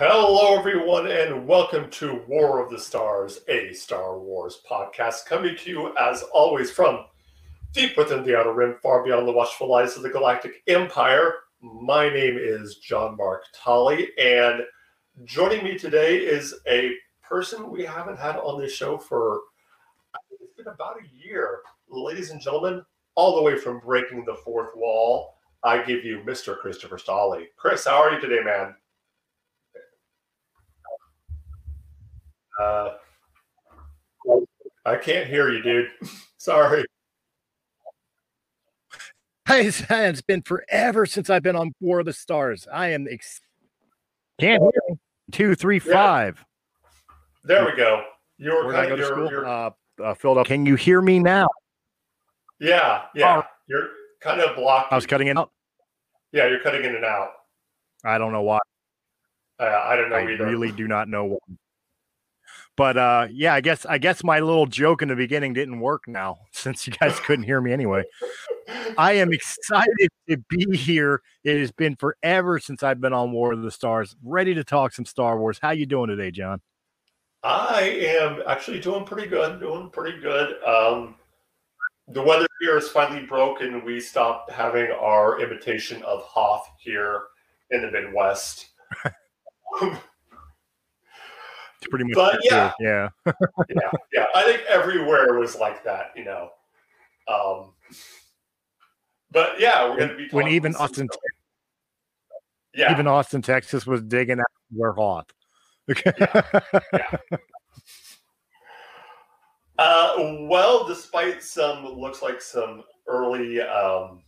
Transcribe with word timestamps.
Hello, 0.00 0.56
everyone, 0.56 1.08
and 1.08 1.44
welcome 1.44 1.90
to 1.90 2.22
War 2.28 2.62
of 2.62 2.70
the 2.70 2.78
Stars, 2.78 3.40
a 3.48 3.72
Star 3.72 4.16
Wars 4.16 4.60
podcast, 4.70 5.26
coming 5.26 5.56
to 5.56 5.70
you 5.70 5.96
as 5.96 6.22
always 6.32 6.70
from 6.70 7.06
deep 7.72 7.96
within 7.96 8.22
the 8.22 8.38
Outer 8.38 8.52
Rim, 8.52 8.76
far 8.80 9.02
beyond 9.02 9.26
the 9.26 9.32
watchful 9.32 9.74
eyes 9.74 9.96
of 9.96 10.04
the 10.04 10.08
Galactic 10.08 10.62
Empire. 10.68 11.34
My 11.60 12.08
name 12.08 12.38
is 12.38 12.76
John 12.76 13.16
Mark 13.16 13.42
Tolley, 13.52 14.10
and 14.16 14.62
joining 15.24 15.64
me 15.64 15.76
today 15.76 16.18
is 16.18 16.54
a 16.68 16.92
person 17.20 17.68
we 17.68 17.82
haven't 17.84 18.20
had 18.20 18.36
on 18.36 18.60
this 18.60 18.72
show 18.72 18.98
for 18.98 19.40
it's 20.30 20.54
been 20.56 20.68
about 20.68 20.98
a 21.00 21.26
year. 21.26 21.62
Ladies 21.88 22.30
and 22.30 22.40
gentlemen, 22.40 22.84
all 23.16 23.34
the 23.34 23.42
way 23.42 23.58
from 23.58 23.80
breaking 23.80 24.24
the 24.24 24.36
fourth 24.44 24.70
wall, 24.76 25.34
I 25.64 25.82
give 25.82 26.04
you 26.04 26.20
Mr. 26.24 26.56
Christopher 26.56 26.98
Stolley. 26.98 27.46
Chris, 27.56 27.84
how 27.84 28.00
are 28.00 28.12
you 28.12 28.20
today, 28.20 28.44
man? 28.44 28.76
Uh, 32.60 32.90
I 34.84 34.96
can't 34.96 35.28
hear 35.28 35.50
you, 35.50 35.62
dude. 35.62 35.90
Sorry. 36.38 36.84
Hey, 39.46 39.66
it's 39.66 40.20
been 40.22 40.42
forever 40.42 41.06
since 41.06 41.30
I've 41.30 41.42
been 41.42 41.56
on 41.56 41.72
War 41.80 42.00
of 42.00 42.06
the 42.06 42.12
Stars. 42.12 42.66
I 42.70 42.88
am 42.88 43.06
ex- 43.10 43.40
can't 44.38 44.62
hear 44.62 44.82
me. 44.90 44.96
Two, 45.32 45.54
three, 45.54 45.80
Yeah. 45.84 46.32
There 47.44 47.64
we 47.64 47.74
go. 47.76 48.02
You're 48.36 48.66
Where 48.66 48.74
kind 48.74 48.92
of 48.92 48.98
to 48.98 49.04
you're, 49.06 49.30
you're, 49.30 49.46
Uh, 49.46 49.70
uh, 50.02 50.14
filled 50.14 50.38
up. 50.38 50.46
Can 50.46 50.66
you 50.66 50.74
hear 50.74 51.00
me 51.00 51.18
now? 51.18 51.48
yeah, 52.60 53.04
yeah. 53.14 53.38
Oh. 53.38 53.48
You're 53.68 53.88
kind 54.20 54.40
of 54.40 54.54
blocked. 54.56 54.92
I 54.92 54.96
was 54.96 55.06
cutting 55.06 55.28
it 55.28 55.36
out. 55.38 55.50
yeah, 56.32 56.46
you're 56.46 56.60
cutting 56.60 56.84
in 56.84 56.94
and 56.94 57.04
out. 57.04 57.30
I 58.04 58.18
don't 58.18 58.32
know 58.32 58.42
why. 58.42 58.58
Uh, 59.58 59.64
I 59.64 59.96
don't 59.96 60.10
know 60.10 60.16
I 60.16 60.30
either. 60.30 60.46
really 60.46 60.72
do 60.72 60.86
not 60.86 61.08
know 61.08 61.24
why. 61.24 61.38
But 62.78 62.96
uh, 62.96 63.26
yeah, 63.32 63.54
I 63.54 63.60
guess 63.60 63.84
I 63.86 63.98
guess 63.98 64.22
my 64.22 64.38
little 64.38 64.66
joke 64.66 65.02
in 65.02 65.08
the 65.08 65.16
beginning 65.16 65.52
didn't 65.52 65.80
work 65.80 66.06
now 66.06 66.38
since 66.52 66.86
you 66.86 66.92
guys 66.92 67.18
couldn't 67.18 67.44
hear 67.44 67.60
me 67.60 67.72
anyway. 67.72 68.04
I 68.96 69.14
am 69.14 69.32
excited 69.32 70.10
to 70.30 70.36
be 70.48 70.76
here. 70.76 71.20
It 71.42 71.58
has 71.58 71.72
been 71.72 71.96
forever 71.96 72.60
since 72.60 72.84
I've 72.84 73.00
been 73.00 73.12
on 73.12 73.32
War 73.32 73.52
of 73.52 73.62
the 73.62 73.72
Stars. 73.72 74.14
Ready 74.22 74.54
to 74.54 74.62
talk 74.62 74.92
some 74.92 75.04
Star 75.04 75.40
Wars. 75.40 75.58
How 75.60 75.72
you 75.72 75.86
doing 75.86 76.06
today, 76.06 76.30
John? 76.30 76.60
I 77.42 77.82
am 77.82 78.42
actually 78.46 78.78
doing 78.78 79.04
pretty 79.04 79.26
good. 79.26 79.58
Doing 79.58 79.90
pretty 79.90 80.20
good. 80.20 80.62
Um, 80.62 81.16
the 82.06 82.22
weather 82.22 82.46
here 82.60 82.78
is 82.78 82.88
finally 82.88 83.26
broken. 83.26 83.84
We 83.84 83.98
stopped 83.98 84.52
having 84.52 84.88
our 84.92 85.40
imitation 85.40 86.00
of 86.04 86.22
Hoth 86.22 86.68
here 86.78 87.22
in 87.72 87.82
the 87.82 87.90
Midwest. 87.90 88.68
It's 91.80 91.88
pretty 91.88 92.04
much 92.06 92.14
But 92.14 92.40
yeah. 92.42 92.72
too. 92.78 92.84
yeah. 92.84 93.08
yeah, 93.68 93.90
yeah. 94.12 94.24
I 94.34 94.42
think 94.42 94.62
everywhere 94.68 95.34
was 95.34 95.56
like 95.56 95.84
that, 95.84 96.10
you 96.16 96.24
know. 96.24 96.50
Um, 97.28 97.72
but 99.30 99.60
yeah, 99.60 99.88
we're 99.88 99.96
going 99.96 100.08
to 100.08 100.16
be 100.16 100.28
When 100.30 100.48
even 100.48 100.74
Austin. 100.76 101.08
Yeah, 102.74 102.92
even 102.92 103.06
Austin, 103.06 103.42
Texas 103.42 103.86
was 103.86 104.02
digging 104.02 104.40
out 104.40 104.46
where 104.70 104.92
Hoth. 104.92 105.26
Okay. 105.90 106.12
Uh, 109.78 110.14
well, 110.48 110.84
despite 110.88 111.40
some 111.40 111.86
looks 111.86 112.20
like 112.20 112.42
some 112.42 112.82
early 113.06 113.60
um, 113.60 114.24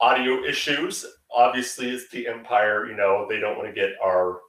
audio 0.00 0.42
issues, 0.42 1.06
obviously 1.32 1.88
it's 1.90 2.08
the 2.10 2.26
Empire. 2.26 2.88
You 2.88 2.96
know, 2.96 3.26
they 3.28 3.38
don't 3.38 3.56
want 3.56 3.68
to 3.68 3.72
get 3.72 3.92
our 4.02 4.40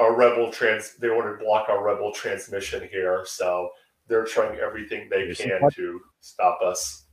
our 0.00 0.16
rebel 0.16 0.50
trans. 0.50 0.94
They 0.96 1.10
want 1.10 1.26
to 1.38 1.44
block 1.44 1.68
our 1.68 1.84
rebel 1.84 2.12
transmission 2.12 2.88
here, 2.90 3.22
so 3.26 3.70
they're 4.08 4.24
trying 4.24 4.58
everything 4.58 5.08
they 5.10 5.26
This 5.28 5.38
can 5.40 5.60
what- 5.60 5.74
to 5.74 6.00
stop 6.20 6.60
us. 6.62 7.06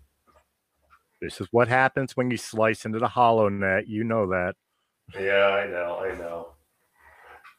This 1.21 1.41
is 1.41 1.47
what 1.51 1.67
happens 1.67 2.15
when 2.15 2.29
you 2.29 2.37
slice 2.37 2.85
into 2.85 2.99
the 2.99 3.07
HoloNet. 3.07 3.87
You 3.87 4.03
know 4.03 4.27
that. 4.27 4.55
Yeah, 5.19 5.47
I 5.47 5.67
know, 5.67 5.99
I 5.99 6.15
know. 6.15 6.49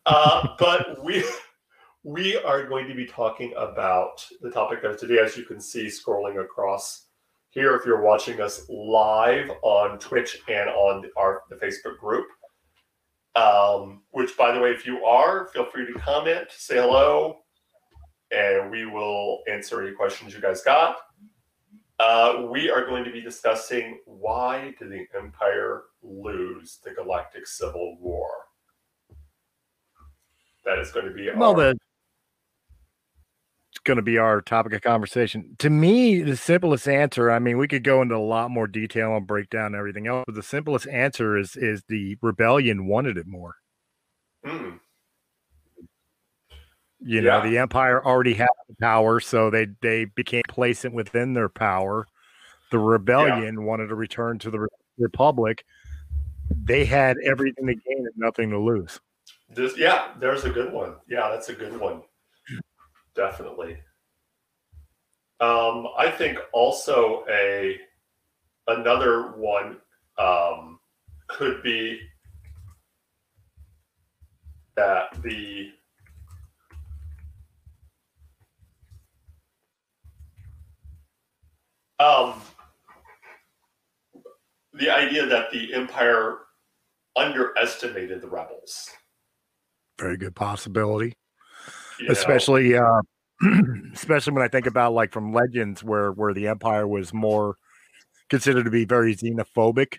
Uh, 0.07 0.49
but 0.59 1.03
we 1.05 1.25
we 2.05 2.37
are 2.39 2.67
going 2.69 2.87
to 2.89 2.95
be 2.95 3.05
talking 3.05 3.53
about 3.57 4.25
the 4.41 4.51
topic 4.51 4.85
of 4.85 4.97
today, 4.97 5.19
as 5.19 5.37
you 5.37 5.45
can 5.45 5.61
see 5.61 5.87
scrolling 5.87 6.41
across 6.41 7.07
here. 7.51 7.75
If 7.75 7.85
you're 7.85 8.01
watching 8.01 8.41
us 8.41 8.65
live 8.69 9.51
on 9.63 9.99
Twitch 9.99 10.39
and 10.49 10.71
on 10.71 11.11
our 11.17 11.43
the 11.51 11.57
Facebook 11.57 11.99
group, 11.99 12.27
um, 13.39 14.03
which 14.11 14.37
by 14.37 14.53
the 14.53 14.61
way, 14.61 14.71
if 14.71 14.87
you 14.87 15.05
are, 15.05 15.49
feel 15.49 15.67
free 15.71 15.87
to 15.87 15.99
comment, 15.99 16.49
say 16.51 16.77
hello, 16.77 17.39
and 18.31 18.71
we 18.71 18.87
will 18.87 19.41
answer 19.51 19.83
any 19.83 19.95
questions 19.95 20.35
you 20.35 20.41
guys 20.41 20.63
got. 20.63 20.97
Uh, 22.01 22.47
we 22.51 22.71
are 22.71 22.87
going 22.87 23.05
to 23.05 23.11
be 23.11 23.21
discussing 23.21 23.99
why 24.07 24.75
did 24.79 24.91
the 24.91 25.05
Empire 25.17 25.83
lose 26.03 26.79
the 26.85 26.93
Galactic 26.93 27.47
Civil 27.47 27.97
War? 28.01 28.29
That 30.65 30.79
is 30.79 30.93
going 30.93 31.07
to 31.07 31.13
be 31.13 31.29
Well, 31.35 31.59
our, 31.59 31.75
the 31.75 31.79
going 33.89 33.97
to 33.97 34.03
be 34.03 34.19
our 34.19 34.41
topic 34.43 34.75
of 34.75 34.83
conversation. 34.83 35.57
To 35.59 35.71
me, 35.71 36.21
the 36.21 36.37
simplest 36.37 36.87
answer. 36.87 37.31
I 37.31 37.39
mean, 37.41 37.59
we 37.59 37.67
could 37.67 37.83
go 37.83 38.03
into 38.03 38.15
a 38.15 38.19
lot 38.19 38.51
more 38.53 38.69
detail 38.69 39.17
and 39.17 39.27
break 39.27 39.51
down 39.51 39.75
everything 39.75 40.07
else, 40.07 40.25
but 40.27 40.37
the 40.37 40.43
simplest 40.43 40.87
answer 40.87 41.37
is 41.37 41.57
is 41.57 41.83
the 41.89 42.17
rebellion 42.23 42.87
wanted 42.87 43.17
it 43.17 43.27
more. 43.27 43.57
Mm, 44.47 44.79
You 47.01 47.23
know, 47.23 47.43
the 47.43 47.59
empire 47.59 48.05
already 48.05 48.35
had 48.35 48.49
the 48.69 48.77
power, 48.81 49.19
so 49.21 49.51
they 49.51 49.67
they 49.81 50.05
became 50.05 50.43
complacent 50.47 50.95
within 50.95 51.33
their 51.35 51.49
power. 51.49 52.07
The 52.71 52.79
rebellion 52.79 53.65
wanted 53.65 53.89
to 53.89 53.95
return 53.95 54.39
to 54.41 54.51
the 54.51 54.61
re- 54.61 54.69
republic. 54.99 55.65
They 56.65 56.85
had 56.85 57.17
everything 57.25 57.67
to 57.67 57.75
gain 57.75 57.99
and 57.99 58.15
nothing 58.17 58.51
to 58.51 58.59
lose. 58.59 59.01
this, 59.51 59.77
yeah, 59.79 60.09
there's 60.21 60.45
a 60.45 60.51
good 60.51 60.73
one. 60.73 60.97
Yeah, 61.09 61.31
that's 61.31 61.49
a 61.49 61.55
good 61.55 61.79
one. 61.81 62.03
Definitely. 63.19 63.77
Um, 65.41 65.89
I 65.99 66.09
think 66.09 66.39
also 66.53 67.25
a 67.29 67.77
another 68.69 69.33
one 69.33 69.79
um, 70.19 70.79
could 71.27 71.61
be 71.65 71.99
that 74.77 75.21
the 75.25 75.73
um, 81.99 82.41
the 84.75 84.91
idea 84.91 85.27
that 85.27 85.51
the 85.51 85.75
empire 85.75 86.39
underestimated 87.17 88.23
the 88.23 88.29
rebels, 88.29 88.91
Very 89.99 90.17
good 90.17 90.37
possibility. 90.37 91.18
Know? 92.01 92.13
especially 92.13 92.77
uh 92.77 93.01
especially 93.95 94.33
when 94.33 94.43
i 94.43 94.49
think 94.49 94.67
about 94.67 94.93
like 94.93 95.13
from 95.13 95.33
legends 95.33 95.83
where 95.85 96.13
where 96.13 96.35
the 96.35 96.49
empire 96.49 96.87
was 96.87 97.13
more 97.15 97.57
considered 98.29 98.65
to 98.65 98.71
be 98.71 98.85
very 98.85 99.15
xenophobic 99.15 99.99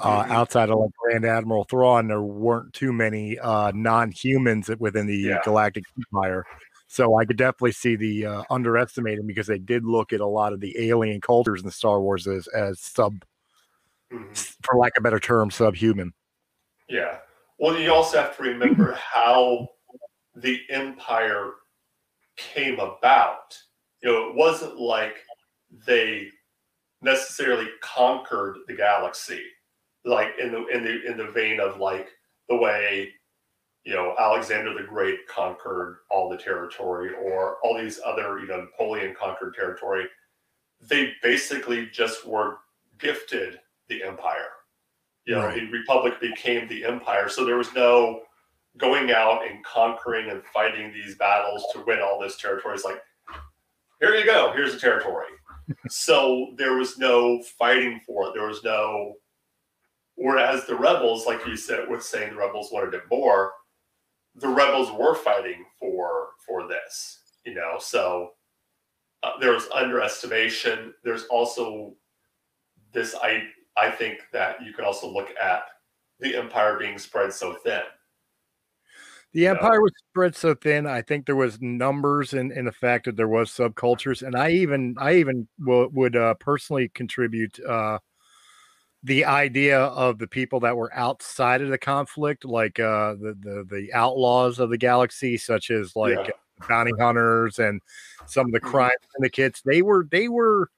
uh 0.00 0.24
Mhm. 0.24 0.30
outside 0.30 0.70
of 0.70 0.78
like 0.78 0.90
grand 1.00 1.24
admiral 1.24 1.64
thrawn 1.64 2.08
there 2.08 2.20
weren't 2.22 2.72
too 2.72 2.92
many 2.92 3.38
uh 3.38 3.70
non-humans 3.74 4.68
within 4.78 5.06
the 5.06 5.16
Yeah. 5.16 5.40
galactic 5.44 5.84
empire 5.98 6.44
so 6.88 7.16
i 7.16 7.24
could 7.24 7.36
definitely 7.36 7.72
see 7.72 7.94
the 7.94 8.26
uh 8.26 8.42
underestimating 8.50 9.26
because 9.26 9.46
they 9.46 9.58
did 9.58 9.84
look 9.84 10.12
at 10.12 10.20
a 10.20 10.26
lot 10.26 10.52
of 10.52 10.60
the 10.60 10.76
alien 10.88 11.20
cultures 11.20 11.62
in 11.62 11.70
star 11.70 12.00
wars 12.00 12.26
as 12.26 12.48
as 12.48 12.80
sub 12.80 13.24
Mhm. 14.12 14.56
for 14.64 14.76
lack 14.76 14.92
of 14.96 15.00
a 15.00 15.04
better 15.04 15.20
term 15.20 15.50
subhuman 15.50 16.12
Yeah. 16.88 17.18
Well, 17.58 17.78
you 17.78 17.92
also 17.94 18.18
have 18.20 18.36
to 18.36 18.42
remember 18.42 18.92
how 18.94 19.68
the 20.34 20.60
empire 20.70 21.52
came 22.36 22.78
about. 22.80 23.56
You 24.02 24.10
know, 24.12 24.28
it 24.28 24.34
wasn't 24.34 24.78
like 24.78 25.16
they 25.86 26.28
necessarily 27.02 27.68
conquered 27.82 28.58
the 28.66 28.74
galaxy, 28.74 29.42
like 30.04 30.32
in 30.40 30.52
the 30.52 30.66
in 30.68 30.84
the 30.84 31.04
in 31.10 31.16
the 31.16 31.30
vein 31.30 31.60
of 31.60 31.78
like 31.78 32.08
the 32.48 32.56
way 32.56 33.12
you 33.84 33.94
know 33.94 34.14
Alexander 34.18 34.74
the 34.74 34.86
Great 34.86 35.26
conquered 35.28 35.98
all 36.10 36.28
the 36.28 36.36
territory, 36.36 37.12
or 37.14 37.56
all 37.62 37.78
these 37.78 38.00
other 38.04 38.38
you 38.40 38.46
know 38.46 38.62
Napoleon 38.62 39.14
conquered 39.18 39.54
territory. 39.54 40.06
They 40.80 41.12
basically 41.22 41.86
just 41.86 42.26
were 42.26 42.58
gifted 42.98 43.60
the 43.88 44.02
empire 44.02 44.48
you 45.26 45.34
know, 45.34 45.46
Right. 45.46 45.54
the 45.60 45.70
republic 45.70 46.20
became 46.20 46.68
the 46.68 46.84
empire. 46.84 47.28
So 47.28 47.44
there 47.44 47.56
was 47.56 47.72
no 47.74 48.22
going 48.78 49.12
out 49.12 49.46
and 49.48 49.64
conquering 49.64 50.30
and 50.30 50.42
fighting 50.52 50.92
these 50.92 51.16
battles 51.16 51.64
to 51.72 51.84
win 51.86 52.00
all 52.00 52.18
this 52.20 52.36
territory. 52.36 52.74
It's 52.74 52.84
like, 52.84 53.00
here 54.00 54.14
you 54.14 54.24
go, 54.24 54.52
here's 54.54 54.74
the 54.74 54.80
territory. 54.80 55.26
so 55.88 56.52
there 56.56 56.74
was 56.76 56.98
no 56.98 57.42
fighting 57.58 58.00
for 58.06 58.28
it. 58.28 58.34
There 58.34 58.46
was 58.48 58.62
no. 58.64 59.14
Whereas 60.16 60.66
the 60.66 60.76
rebels, 60.76 61.26
like 61.26 61.46
you 61.46 61.56
said, 61.56 61.88
was 61.88 62.06
saying 62.08 62.30
the 62.30 62.36
rebels 62.36 62.70
wanted 62.72 62.94
it 62.94 63.02
more. 63.10 63.52
the 64.36 64.48
rebels 64.48 64.90
were 64.92 65.14
fighting 65.14 65.64
for 65.78 66.28
for 66.46 66.66
this. 66.68 67.20
You 67.44 67.54
know, 67.54 67.76
so 67.78 68.32
uh, 69.22 69.32
there's 69.40 69.68
underestimation. 69.74 70.94
There's 71.04 71.24
also 71.24 71.94
this. 72.92 73.14
I 73.22 73.44
I 73.76 73.90
think 73.90 74.20
that 74.32 74.62
you 74.64 74.72
can 74.72 74.84
also 74.84 75.08
look 75.10 75.30
at 75.40 75.64
the 76.20 76.36
empire 76.36 76.78
being 76.78 76.98
spread 76.98 77.32
so 77.32 77.54
thin. 77.64 77.82
The 79.34 79.48
empire 79.48 79.80
was 79.80 79.92
spread 80.10 80.36
so 80.36 80.54
thin. 80.54 80.86
I 80.86 81.02
think 81.02 81.26
there 81.26 81.34
was 81.34 81.60
numbers 81.60 82.34
in, 82.34 82.52
in 82.52 82.66
the 82.66 82.72
fact 82.72 83.06
that 83.06 83.16
there 83.16 83.28
was 83.28 83.50
subcultures, 83.50 84.24
and 84.24 84.36
I 84.36 84.50
even 84.50 84.94
I 84.96 85.14
even 85.14 85.48
w- 85.58 85.90
would 85.92 86.14
uh, 86.14 86.34
personally 86.34 86.88
contribute 86.94 87.58
uh, 87.68 87.98
the 89.02 89.24
idea 89.24 89.80
of 89.80 90.18
the 90.18 90.28
people 90.28 90.60
that 90.60 90.76
were 90.76 90.94
outside 90.94 91.62
of 91.62 91.68
the 91.68 91.78
conflict, 91.78 92.44
like 92.44 92.78
uh, 92.78 93.14
the 93.14 93.36
the 93.40 93.66
the 93.68 93.92
outlaws 93.92 94.60
of 94.60 94.70
the 94.70 94.78
galaxy, 94.78 95.36
such 95.36 95.72
as 95.72 95.96
like 95.96 96.14
yeah. 96.14 96.66
bounty 96.68 96.92
hunters 96.96 97.58
and 97.58 97.80
some 98.26 98.46
of 98.46 98.52
the 98.52 98.60
mm-hmm. 98.60 98.70
crime 98.70 98.96
syndicates. 99.16 99.62
They 99.62 99.82
were 99.82 100.06
they 100.08 100.28
were 100.28 100.70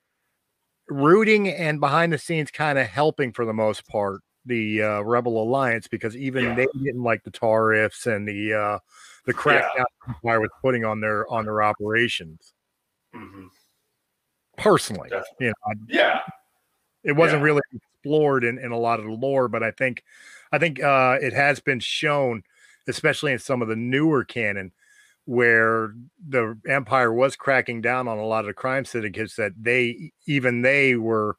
rooting 0.89 1.51
and 1.51 1.79
behind 1.79 2.15
the 2.15 2.19
scenes, 2.19 2.51
kind 2.51 2.79
of 2.79 2.87
helping 2.87 3.35
for 3.35 3.45
the 3.45 3.53
most 3.53 3.87
part 3.87 4.23
the 4.47 4.83
uh, 4.83 5.01
Rebel 5.01 5.43
Alliance 5.43 5.89
because 5.89 6.17
even 6.17 6.45
yeah. 6.45 6.55
they 6.55 6.67
didn't 6.83 7.03
like 7.03 7.25
the 7.25 7.31
tariffs 7.31 8.07
and 8.07 8.27
the 8.27 8.55
uh, 8.55 8.79
the 9.27 9.35
crackdown 9.35 9.69
yeah. 9.77 9.85
Empire 10.09 10.41
was 10.41 10.51
putting 10.63 10.85
on 10.85 11.01
their 11.01 11.31
on 11.31 11.45
their 11.45 11.63
operations. 11.63 12.55
Mm-hmm. 13.15 13.47
Personally, 14.57 15.11
Definitely. 15.11 15.47
you 15.47 15.49
know, 15.49 15.75
yeah, 15.89 16.21
it 17.05 17.13
wasn't 17.13 17.41
yeah. 17.41 17.45
really 17.45 17.61
explored 17.75 18.45
in, 18.45 18.59
in 18.59 18.73
a 18.73 18.79
lot 18.79 18.99
of 18.99 19.05
the 19.05 19.13
lore, 19.13 19.49
but 19.49 19.63
I 19.63 19.71
think 19.71 20.03
I 20.53 20.59
think 20.59 20.83
uh, 20.83 21.19
it 21.21 21.33
has 21.33 21.61
been 21.61 21.81
shown, 21.81 22.43
especially 22.89 23.33
in 23.33 23.39
some 23.39 23.63
of 23.63 23.69
the 23.69 23.77
newer 23.77 24.25
canon, 24.25 24.73
where 25.25 25.93
the 26.27 26.57
Empire 26.69 27.13
was 27.13 27.37
cracking 27.37 27.81
down 27.83 28.09
on 28.09 28.19
a 28.19 28.25
lot 28.25 28.41
of 28.41 28.47
the 28.47 28.55
crime 28.55 28.85
syndicates 28.85 29.37
that 29.37 29.53
they 29.61 30.13
even 30.27 30.63
they 30.63 30.95
were 30.95 31.37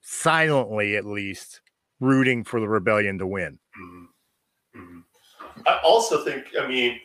silently 0.00 0.96
at 0.96 1.04
least 1.04 1.60
rooting 2.00 2.44
for 2.44 2.60
the 2.60 2.68
rebellion 2.68 3.18
to 3.18 3.26
win. 3.26 3.58
Mm-hmm. 3.80 4.80
Mm-hmm. 4.80 5.60
I 5.66 5.80
also 5.82 6.24
think, 6.24 6.46
I 6.60 6.66
mean, 6.66 7.00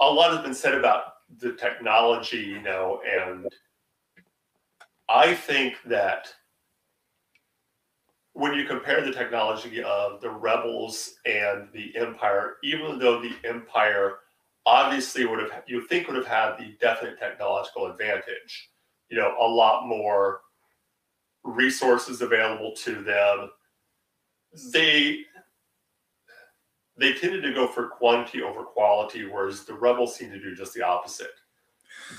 a 0.00 0.06
lot 0.06 0.32
has 0.32 0.42
been 0.42 0.54
said 0.54 0.74
about 0.74 1.14
the 1.38 1.52
technology, 1.54 2.38
you 2.38 2.62
know, 2.62 3.00
and 3.06 3.48
I 5.08 5.34
think 5.34 5.74
that 5.86 6.32
when 8.34 8.54
you 8.54 8.64
compare 8.64 9.00
the 9.00 9.12
technology 9.12 9.82
of 9.82 10.20
the 10.20 10.30
rebels 10.30 11.14
and 11.26 11.68
the 11.72 11.96
empire, 11.96 12.56
even 12.62 12.98
though 12.98 13.20
the 13.20 13.34
empire 13.44 14.18
obviously 14.64 15.24
would 15.24 15.40
have, 15.40 15.64
you 15.66 15.86
think 15.88 16.06
would 16.06 16.16
have 16.16 16.26
had 16.26 16.56
the 16.56 16.76
definite 16.80 17.18
technological 17.18 17.86
advantage, 17.86 18.70
you 19.08 19.18
know, 19.18 19.34
a 19.40 19.44
lot 19.44 19.88
more 19.88 20.42
resources 21.42 22.20
available 22.20 22.72
to 22.76 23.02
them, 23.02 23.50
they 24.72 25.20
they 26.96 27.12
tended 27.12 27.42
to 27.44 27.54
go 27.54 27.68
for 27.68 27.88
quantity 27.88 28.42
over 28.42 28.64
quality, 28.64 29.24
whereas 29.24 29.64
the 29.64 29.74
rebels 29.74 30.16
seemed 30.16 30.32
to 30.32 30.40
do 30.40 30.54
just 30.54 30.74
the 30.74 30.82
opposite. 30.82 31.30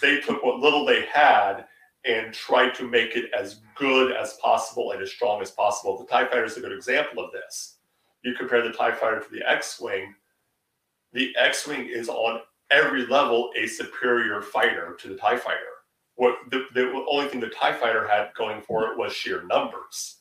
They 0.02 0.22
took 0.22 0.42
what 0.42 0.60
little 0.60 0.86
they 0.86 1.06
had 1.06 1.66
and 2.06 2.34
tried 2.34 2.74
to 2.76 2.88
make 2.88 3.18
it 3.18 3.30
as 3.38 3.60
good 3.76 4.14
as 4.14 4.36
possible 4.36 4.92
and 4.92 5.02
as 5.02 5.12
strong 5.12 5.42
as 5.42 5.52
possible. 5.52 5.98
The 5.98 6.06
TIE 6.06 6.26
fighter 6.26 6.46
is 6.46 6.56
a 6.56 6.62
good 6.62 6.72
example 6.72 7.24
of 7.24 7.32
this. 7.34 7.80
You 8.24 8.34
compare 8.36 8.62
the 8.62 8.72
TIE 8.72 8.94
fighter 8.94 9.20
to 9.20 9.32
the 9.32 9.50
X 9.50 9.82
Wing, 9.82 10.16
the 11.14 11.36
X 11.38 11.68
Wing 11.68 11.88
is 11.88 12.08
on 12.08 12.42
every 12.72 13.06
level 13.08 13.52
a 13.58 13.68
superior 13.68 14.42
fighter 14.42 14.96
to 15.00 15.08
the 15.10 15.16
TIE 15.16 15.38
fighter. 15.38 15.58
What 16.16 16.36
the, 16.52 16.66
the 16.74 17.06
only 17.10 17.28
thing 17.28 17.40
the 17.40 17.50
TIE 17.50 17.74
fighter 17.74 18.08
had 18.08 18.34
going 18.36 18.62
for 18.62 18.92
it 18.92 18.98
was 18.98 19.14
sheer 19.14 19.44
numbers. 19.44 20.19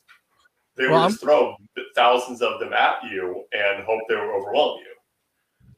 They 0.79 0.87
well, 0.87 1.03
would 1.03 1.09
just 1.09 1.21
throw 1.21 1.55
thousands 1.93 2.41
of 2.41 2.59
them 2.61 2.71
at 2.71 3.03
you 3.03 3.43
and 3.51 3.83
hope 3.83 3.99
they 4.07 4.15
would 4.15 4.23
overwhelm 4.23 4.79
you. 4.79 4.95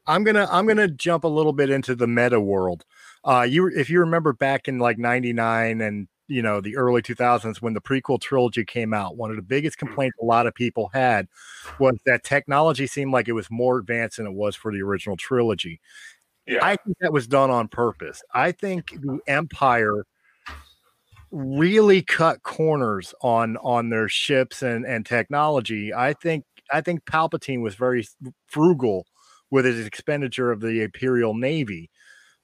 I'm 0.06 0.22
gonna 0.22 0.48
I'm 0.50 0.66
gonna 0.66 0.88
jump 0.88 1.24
a 1.24 1.28
little 1.28 1.52
bit 1.52 1.70
into 1.70 1.94
the 1.96 2.06
meta 2.06 2.40
world. 2.40 2.84
Uh, 3.24 3.46
you 3.48 3.66
if 3.68 3.90
you 3.90 3.98
remember 4.00 4.32
back 4.32 4.68
in 4.68 4.78
like 4.78 4.98
'99 4.98 5.80
and 5.80 6.08
you 6.28 6.40
know 6.40 6.60
the 6.60 6.76
early 6.76 7.02
2000s 7.02 7.60
when 7.60 7.74
the 7.74 7.80
prequel 7.80 8.20
trilogy 8.20 8.64
came 8.64 8.94
out, 8.94 9.16
one 9.16 9.30
of 9.30 9.36
the 9.36 9.42
biggest 9.42 9.76
mm-hmm. 9.76 9.88
complaints 9.88 10.16
a 10.22 10.24
lot 10.24 10.46
of 10.46 10.54
people 10.54 10.88
had 10.94 11.26
was 11.80 11.98
that 12.06 12.22
technology 12.22 12.86
seemed 12.86 13.12
like 13.12 13.26
it 13.26 13.32
was 13.32 13.50
more 13.50 13.78
advanced 13.78 14.18
than 14.18 14.26
it 14.26 14.34
was 14.34 14.54
for 14.54 14.72
the 14.72 14.82
original 14.82 15.16
trilogy. 15.16 15.80
Yeah. 16.46 16.58
I 16.62 16.76
think 16.76 16.96
that 17.00 17.12
was 17.12 17.26
done 17.26 17.50
on 17.50 17.68
purpose. 17.68 18.22
I 18.34 18.52
think 18.52 18.90
the 19.00 19.18
Empire 19.26 20.04
really 21.32 22.02
cut 22.02 22.42
corners 22.42 23.14
on 23.22 23.56
on 23.58 23.88
their 23.88 24.08
ships 24.08 24.62
and 24.62 24.84
and 24.84 25.04
technology. 25.04 25.92
I 25.92 26.12
think 26.12 26.44
I 26.70 26.80
think 26.80 27.04
Palpatine 27.04 27.62
was 27.62 27.74
very 27.74 28.06
frugal 28.46 29.06
with 29.50 29.64
his 29.64 29.86
expenditure 29.86 30.52
of 30.52 30.60
the 30.60 30.82
Imperial 30.82 31.34
Navy. 31.34 31.90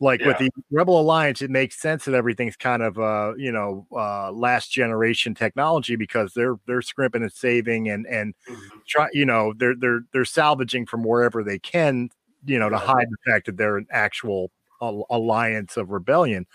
Like 0.00 0.20
yeah. 0.20 0.28
with 0.28 0.38
the 0.38 0.50
Rebel 0.70 1.00
Alliance, 1.00 1.42
it 1.42 1.50
makes 1.50 1.80
sense 1.80 2.04
that 2.04 2.14
everything's 2.14 2.56
kind 2.56 2.82
of 2.82 2.98
uh, 2.98 3.34
you 3.36 3.52
know 3.52 3.86
uh, 3.92 4.32
last 4.32 4.72
generation 4.72 5.34
technology 5.34 5.96
because 5.96 6.32
they're 6.34 6.56
they're 6.66 6.82
scrimping 6.82 7.22
and 7.22 7.32
saving 7.32 7.88
and 7.88 8.06
and 8.06 8.34
mm-hmm. 8.48 8.78
try 8.86 9.08
you 9.12 9.26
know 9.26 9.52
they're 9.56 9.74
they're 9.76 10.00
they're 10.12 10.24
salvaging 10.24 10.86
from 10.86 11.02
wherever 11.02 11.42
they 11.42 11.58
can 11.58 12.10
you 12.44 12.58
know 12.58 12.68
to 12.68 12.78
hide 12.78 13.08
the 13.10 13.30
fact 13.30 13.46
that 13.46 13.56
they're 13.56 13.76
an 13.76 13.86
actual 13.90 14.50
alliance 14.80 15.76
of 15.76 15.90
rebellion. 15.90 16.46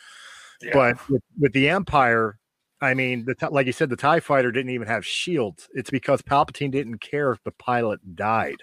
But 0.71 1.09
with, 1.09 1.21
with, 1.39 1.53
the 1.53 1.69
Empire, 1.69 2.37
I 2.81 2.93
mean, 2.93 3.25
the 3.25 3.49
like 3.49 3.65
you 3.65 3.73
said, 3.73 3.89
the 3.89 3.95
Tie 3.95 4.19
Fighter 4.19 4.51
didn't 4.51 4.71
even 4.71 4.87
have 4.87 5.05
shields. 5.05 5.67
It's 5.73 5.89
because 5.89 6.21
Palpatine 6.21 6.71
didn't 6.71 6.99
care 6.99 7.31
if 7.31 7.43
the 7.43 7.51
pilot 7.51 8.15
died. 8.15 8.61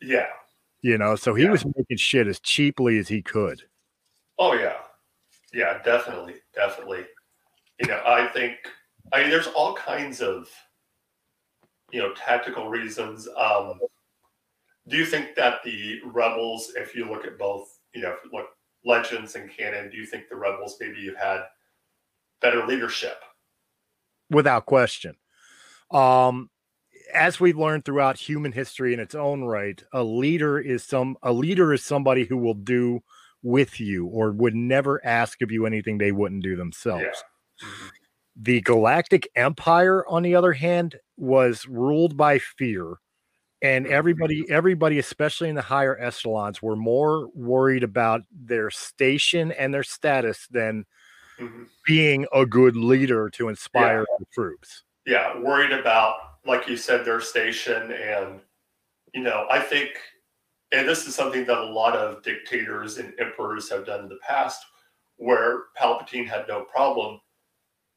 Yeah, 0.00 0.28
you 0.82 0.98
know, 0.98 1.16
so 1.16 1.34
he 1.34 1.44
yeah. 1.44 1.50
was 1.50 1.64
making 1.64 1.96
shit 1.96 2.26
as 2.26 2.40
cheaply 2.40 2.98
as 2.98 3.08
he 3.08 3.22
could. 3.22 3.62
Oh 4.38 4.54
yeah, 4.54 4.76
yeah, 5.52 5.82
definitely, 5.82 6.34
definitely. 6.54 7.04
You 7.80 7.88
know, 7.88 8.02
I 8.06 8.26
think 8.28 8.56
I 9.12 9.20
mean, 9.22 9.30
there's 9.30 9.46
all 9.48 9.74
kinds 9.74 10.20
of 10.20 10.48
you 11.90 12.00
know 12.00 12.12
tactical 12.14 12.68
reasons. 12.68 13.28
Um, 13.36 13.78
do 14.88 14.96
you 14.96 15.06
think 15.06 15.34
that 15.36 15.62
the 15.64 16.00
rebels, 16.04 16.72
if 16.76 16.94
you 16.94 17.08
look 17.08 17.24
at 17.24 17.38
both, 17.38 17.68
you 17.94 18.02
know, 18.02 18.16
look 18.32 18.46
legends 18.84 19.34
and 19.34 19.50
canon, 19.50 19.90
do 19.90 19.96
you 19.96 20.06
think 20.06 20.28
the 20.28 20.36
rebels 20.36 20.76
maybe 20.80 21.06
have 21.06 21.16
had 21.16 21.42
better 22.40 22.66
leadership? 22.66 23.16
Without 24.30 24.66
question. 24.66 25.16
Um, 25.90 26.50
as 27.12 27.38
we've 27.38 27.58
learned 27.58 27.84
throughout 27.84 28.18
human 28.18 28.52
history 28.52 28.94
in 28.94 29.00
its 29.00 29.14
own 29.14 29.42
right, 29.42 29.82
a 29.92 30.02
leader 30.02 30.58
is 30.58 30.82
some 30.82 31.16
a 31.22 31.32
leader 31.32 31.72
is 31.72 31.84
somebody 31.84 32.24
who 32.24 32.36
will 32.36 32.54
do 32.54 33.02
with 33.42 33.80
you 33.80 34.06
or 34.06 34.32
would 34.32 34.54
never 34.54 35.04
ask 35.04 35.42
of 35.42 35.50
you 35.50 35.66
anything 35.66 35.98
they 35.98 36.12
wouldn't 36.12 36.42
do 36.42 36.56
themselves. 36.56 37.02
Yeah. 37.02 37.68
Mm-hmm. 37.68 37.88
The 38.36 38.60
Galactic 38.62 39.28
Empire, 39.36 40.06
on 40.08 40.22
the 40.22 40.34
other 40.34 40.52
hand, 40.54 40.96
was 41.16 41.66
ruled 41.66 42.16
by 42.16 42.38
fear 42.38 42.94
and 43.62 43.86
everybody 43.86 44.44
everybody 44.50 44.98
especially 44.98 45.48
in 45.48 45.54
the 45.54 45.62
higher 45.62 45.96
echelons 46.00 46.60
were 46.60 46.76
more 46.76 47.28
worried 47.28 47.84
about 47.84 48.22
their 48.30 48.70
station 48.70 49.52
and 49.52 49.72
their 49.72 49.84
status 49.84 50.46
than 50.50 50.84
mm-hmm. 51.38 51.62
being 51.86 52.26
a 52.34 52.44
good 52.44 52.76
leader 52.76 53.30
to 53.30 53.48
inspire 53.48 54.00
yeah. 54.00 54.16
the 54.18 54.26
troops 54.32 54.82
yeah 55.06 55.38
worried 55.38 55.72
about 55.72 56.16
like 56.44 56.68
you 56.68 56.76
said 56.76 57.04
their 57.04 57.20
station 57.20 57.92
and 57.92 58.40
you 59.14 59.22
know 59.22 59.46
i 59.50 59.58
think 59.58 59.90
and 60.72 60.88
this 60.88 61.06
is 61.06 61.14
something 61.14 61.44
that 61.44 61.58
a 61.58 61.64
lot 61.64 61.94
of 61.94 62.22
dictators 62.22 62.98
and 62.98 63.12
emperors 63.18 63.70
have 63.70 63.86
done 63.86 64.00
in 64.00 64.08
the 64.08 64.18
past 64.26 64.64
where 65.16 65.64
palpatine 65.80 66.26
had 66.26 66.46
no 66.48 66.64
problem 66.64 67.20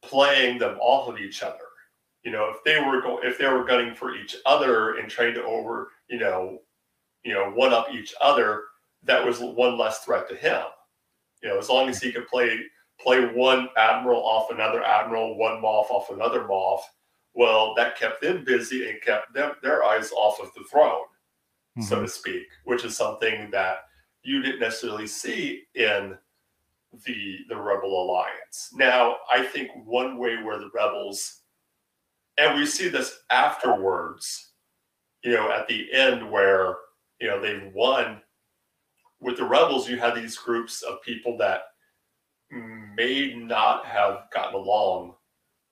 playing 0.03 0.59
them 0.59 0.77
off 0.79 1.09
of 1.09 1.19
each 1.19 1.41
other 1.41 1.64
you 2.25 2.31
know, 2.31 2.49
if 2.49 2.63
they 2.63 2.81
were 2.81 3.01
go- 3.01 3.23
if 3.23 3.37
they 3.37 3.47
were 3.47 3.63
gunning 3.63 3.93
for 3.93 4.15
each 4.15 4.35
other 4.47 4.95
and 4.97 5.09
trying 5.09 5.35
to 5.35 5.43
over, 5.45 5.91
you 6.09 6.17
know, 6.17 6.63
you 7.23 7.33
know, 7.33 7.51
one 7.51 7.71
up 7.71 7.87
each 7.93 8.13
other, 8.19 8.63
that 9.03 9.23
was 9.23 9.39
one 9.39 9.77
less 9.77 9.99
threat 9.99 10.27
to 10.29 10.35
him. 10.35 10.63
You 11.43 11.49
know, 11.49 11.59
as 11.59 11.69
long 11.69 11.87
as 11.87 12.01
he 12.01 12.11
could 12.11 12.27
play 12.27 12.59
play 12.99 13.25
one 13.25 13.69
admiral 13.77 14.25
off 14.25 14.49
another 14.49 14.83
admiral, 14.83 15.37
one 15.37 15.61
moth 15.61 15.91
off 15.91 16.09
another 16.09 16.47
moth, 16.47 16.83
well, 17.33 17.75
that 17.75 17.97
kept 17.97 18.21
them 18.21 18.43
busy 18.43 18.89
and 18.89 19.01
kept 19.01 19.33
them 19.33 19.53
their 19.61 19.83
eyes 19.83 20.11
off 20.11 20.39
of 20.41 20.51
the 20.55 20.63
throne, 20.63 21.03
mm-hmm. 21.77 21.83
so 21.83 22.01
to 22.01 22.07
speak, 22.07 22.47
which 22.63 22.83
is 22.85 22.97
something 22.97 23.51
that 23.51 23.79
you 24.23 24.41
didn't 24.41 24.61
necessarily 24.61 25.05
see 25.05 25.63
in 25.75 26.17
the 27.05 27.39
the 27.49 27.55
rebel 27.55 28.03
alliance. 28.03 28.71
Now, 28.73 29.17
I 29.31 29.43
think 29.43 29.69
one 29.85 30.17
way 30.17 30.41
where 30.41 30.57
the 30.57 30.71
rebels 30.73 31.41
and 32.37 32.55
we 32.55 32.65
see 32.65 32.89
this 32.89 33.19
afterwards, 33.29 34.51
you 35.23 35.31
know, 35.31 35.51
at 35.51 35.67
the 35.67 35.91
end 35.93 36.29
where, 36.29 36.75
you 37.19 37.27
know, 37.27 37.41
they've 37.41 37.73
won 37.73 38.21
with 39.19 39.37
the 39.37 39.43
rebels, 39.43 39.89
you 39.89 39.97
had 39.97 40.15
these 40.15 40.37
groups 40.37 40.81
of 40.83 41.01
people 41.01 41.37
that 41.37 41.63
may 42.95 43.33
not 43.35 43.85
have 43.85 44.25
gotten 44.33 44.55
along 44.55 45.15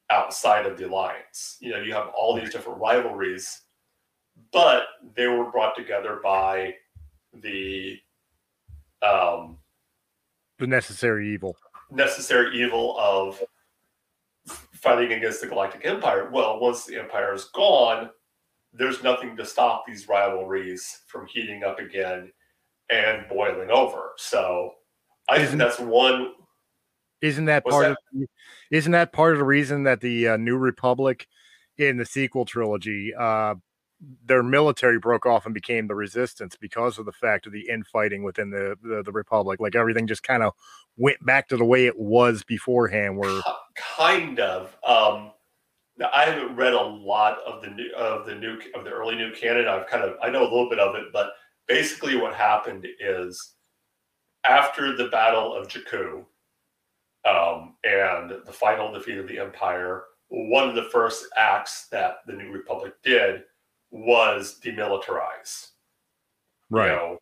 outside 0.10 0.66
of 0.66 0.78
the 0.78 0.88
alliance. 0.88 1.58
You 1.60 1.72
know, 1.72 1.82
you 1.82 1.94
have 1.94 2.10
all 2.18 2.36
these 2.36 2.52
different 2.52 2.80
rivalries, 2.80 3.62
but 4.52 4.84
they 5.16 5.28
were 5.28 5.52
brought 5.52 5.76
together 5.76 6.20
by 6.24 6.74
the 7.34 8.00
um, 9.02 9.58
the 10.60 10.68
necessary 10.68 11.34
evil, 11.34 11.56
necessary 11.92 12.58
evil 12.60 12.98
of 12.98 13.42
fighting 14.84 15.14
against 15.14 15.40
the 15.40 15.48
Galactic 15.48 15.86
Empire. 15.86 16.30
Well, 16.32 16.60
once 16.60 16.86
the 16.86 17.00
Empire 17.00 17.34
is 17.34 17.46
gone, 17.46 18.10
there's 18.74 19.02
nothing 19.02 19.38
to 19.38 19.46
stop 19.46 19.86
these 19.88 20.10
rivalries 20.10 21.02
from 21.08 21.26
heating 21.28 21.64
up 21.64 21.80
again 21.80 22.32
and 22.92 23.26
boiling 23.30 23.72
over. 23.72 24.12
So 24.18 24.74
I 25.30 25.38
isn't, 25.38 25.58
think 25.58 25.60
that's 25.60 25.80
one. 25.80 26.34
Isn't 27.22 27.46
that 27.46 27.66
part 27.66 27.86
that? 27.86 27.92
of? 27.92 28.28
Isn't 28.72 28.92
that 28.92 29.14
part 29.14 29.34
of 29.34 29.40
the 29.40 29.46
reason 29.46 29.84
that 29.84 30.02
the 30.02 30.30
uh, 30.30 30.38
New 30.38 30.58
Republic 30.58 31.28
in 31.78 31.98
the 31.98 32.06
sequel 32.06 32.44
trilogy, 32.44 33.14
uh, 33.18 33.56
their 34.26 34.44
military 34.44 35.00
broke 35.00 35.26
off 35.26 35.46
and 35.46 35.54
became 35.54 35.88
the 35.88 35.96
Resistance 35.96 36.56
because 36.56 36.98
of 36.98 37.06
the 37.06 37.12
fact 37.12 37.46
of 37.46 37.54
the 37.54 37.68
infighting 37.70 38.24
within 38.24 38.50
the 38.50 38.78
the, 38.82 39.04
the 39.04 39.12
Republic? 39.12 39.60
Like 39.60 39.76
everything 39.76 40.08
just 40.08 40.24
kind 40.24 40.44
of 40.44 40.54
went 40.98 41.24
back 41.26 41.48
to 41.50 41.58
the 41.58 41.66
way 41.66 41.86
it 41.86 41.98
was 41.98 42.44
beforehand. 42.44 43.18
Where 43.18 43.42
kind 43.76 44.40
of. 44.40 44.78
Um, 44.86 45.32
now, 45.98 46.10
I 46.14 46.26
haven't 46.26 46.56
read 46.56 46.74
a 46.74 46.82
lot 46.82 47.38
of 47.46 47.62
the 47.62 47.70
new 47.70 47.92
of 47.96 48.26
the 48.26 48.36
new 48.36 48.60
of 48.76 48.84
the 48.84 48.92
early 48.92 49.16
new 49.16 49.32
canon. 49.32 49.68
I've 49.68 49.88
kind 49.88 50.04
of 50.04 50.16
I 50.22 50.30
know 50.30 50.42
a 50.42 50.44
little 50.44 50.70
bit 50.70 50.80
of 50.80 50.96
it, 50.96 51.06
but 51.14 51.34
basically 51.68 52.16
what 52.16 52.34
happened 52.34 52.88
is 53.00 53.56
after 54.44 54.96
the 54.96 55.08
Battle 55.08 55.54
of 55.54 55.68
Jakku 55.68 56.26
um, 57.26 57.76
and 57.84 58.32
the 58.46 58.52
final 58.52 58.92
defeat 58.92 59.18
of 59.18 59.28
the 59.28 59.40
Empire, 59.40 60.04
one 60.28 60.68
of 60.68 60.76
the 60.76 60.90
first 60.92 61.26
acts 61.38 61.88
that 61.92 62.18
the 62.28 62.34
New 62.34 62.52
Republic 62.52 62.94
did 63.04 63.44
was 63.94 64.60
demilitarize. 64.62 65.70
Right. 66.70 66.90
You 66.90 66.96
know, 66.96 67.18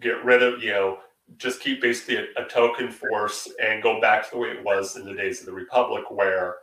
get 0.00 0.24
rid 0.24 0.42
of 0.42 0.62
you 0.62 0.72
know 0.72 0.98
just 1.36 1.60
keep 1.60 1.80
basically 1.80 2.16
a, 2.16 2.42
a 2.42 2.48
token 2.48 2.90
force 2.90 3.48
and 3.62 3.82
go 3.82 4.00
back 4.00 4.24
to 4.24 4.30
the 4.32 4.38
way 4.38 4.48
it 4.48 4.64
was 4.64 4.96
in 4.96 5.04
the 5.04 5.14
days 5.14 5.40
of 5.40 5.46
the 5.46 5.52
Republic, 5.52 6.04
where 6.10 6.56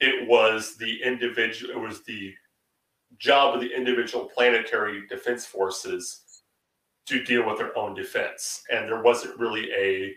it 0.00 0.28
was 0.28 0.76
the 0.76 1.02
individual, 1.02 1.72
it 1.72 1.78
was 1.78 2.02
the 2.02 2.34
job 3.18 3.54
of 3.54 3.60
the 3.60 3.74
individual 3.74 4.28
planetary 4.34 5.06
defense 5.08 5.46
forces 5.46 6.22
to 7.06 7.22
deal 7.24 7.46
with 7.46 7.58
their 7.58 7.76
own 7.76 7.94
defense. 7.94 8.62
And 8.70 8.88
there 8.88 9.02
wasn't 9.02 9.38
really 9.38 9.70
a 9.72 10.12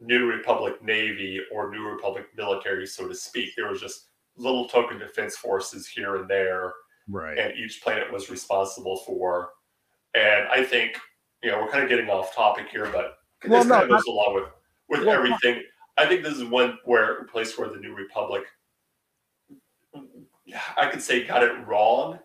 New 0.00 0.26
Republic 0.26 0.82
Navy 0.82 1.40
or 1.52 1.70
New 1.70 1.86
Republic 1.86 2.26
military, 2.36 2.86
so 2.86 3.08
to 3.08 3.14
speak. 3.14 3.50
There 3.56 3.68
was 3.68 3.80
just 3.80 4.06
little 4.36 4.68
token 4.68 4.98
defense 4.98 5.36
forces 5.36 5.88
here 5.88 6.16
and 6.16 6.28
there. 6.28 6.72
Right. 7.08 7.38
And 7.38 7.54
each 7.56 7.82
planet 7.82 8.12
was 8.12 8.30
responsible 8.30 8.98
for. 8.98 9.50
And 10.14 10.48
I 10.48 10.64
think, 10.64 10.98
you 11.42 11.50
know, 11.50 11.60
we're 11.60 11.70
kind 11.70 11.84
of 11.84 11.88
getting 11.88 12.08
off 12.08 12.34
topic 12.34 12.68
here, 12.70 12.86
but 12.92 13.18
well, 13.46 13.60
this 13.60 13.68
no, 13.68 13.78
kind 13.78 13.84
of 13.84 13.90
goes 13.90 14.06
along 14.06 14.34
with, 14.34 14.44
with 14.88 15.06
well, 15.06 15.16
everything. 15.16 15.62
I 15.96 16.06
think 16.06 16.22
this 16.22 16.34
is 16.34 16.44
one 16.44 16.78
where 16.84 17.24
place 17.24 17.56
where 17.58 17.68
the 17.68 17.78
New 17.78 17.94
Republic 17.94 18.44
I 20.76 20.86
could 20.86 21.02
say 21.02 21.24
got 21.24 21.42
it 21.42 21.52
wrong 21.66 22.18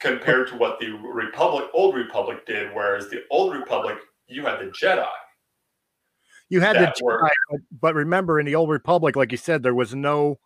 compared 0.00 0.48
to 0.48 0.56
what 0.56 0.78
the 0.80 0.90
Republic, 0.90 1.66
old 1.74 1.94
Republic 1.94 2.46
did. 2.46 2.74
Whereas 2.74 3.10
the 3.10 3.24
old 3.30 3.54
Republic, 3.54 3.98
you 4.26 4.44
had 4.44 4.60
the 4.60 4.66
Jedi. 4.66 5.06
You 6.48 6.60
had 6.60 6.76
the 6.76 6.94
Jedi, 7.00 7.28
but 7.80 7.94
remember, 7.94 8.40
in 8.40 8.46
the 8.46 8.54
old 8.54 8.70
Republic, 8.70 9.16
like 9.16 9.32
you 9.32 9.38
said, 9.38 9.62
there 9.62 9.74
was 9.74 9.94
no 9.94 10.38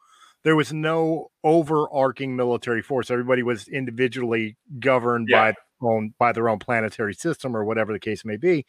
there 0.45 0.57
was 0.57 0.73
no 0.73 1.31
overarching 1.45 2.35
military 2.37 2.83
force. 2.83 3.11
Everybody 3.11 3.43
was 3.43 3.69
individually 3.69 4.57
governed 4.81 5.29
yeah. 5.31 5.53
by 5.53 5.55
own 5.83 6.15
by 6.19 6.33
their 6.33 6.49
own 6.49 6.59
planetary 6.59 7.15
system 7.15 7.57
or 7.57 7.65
whatever 7.65 7.93
the 7.93 7.99
case 7.99 8.25
may 8.25 8.37
be. 8.37 8.65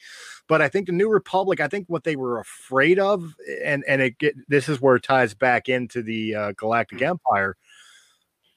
But 0.48 0.62
I 0.62 0.68
think 0.70 0.88
the 0.88 0.94
New 0.94 1.10
Republic, 1.10 1.60
I 1.60 1.68
think 1.68 1.86
what 1.88 2.04
they 2.04 2.16
were 2.16 2.40
afraid 2.40 3.00
of, 3.00 3.36
and 3.64 3.84
and 3.88 4.02
it 4.02 4.18
get, 4.18 4.36
this 4.48 4.68
is 4.70 4.82
where 4.82 4.96
it 4.96 5.04
ties 5.04 5.34
back 5.34 5.70
into 5.70 6.02
the 6.02 6.36
uh, 6.36 6.52
Galactic 6.54 7.00
mm. 7.00 7.10
Empire. 7.10 7.56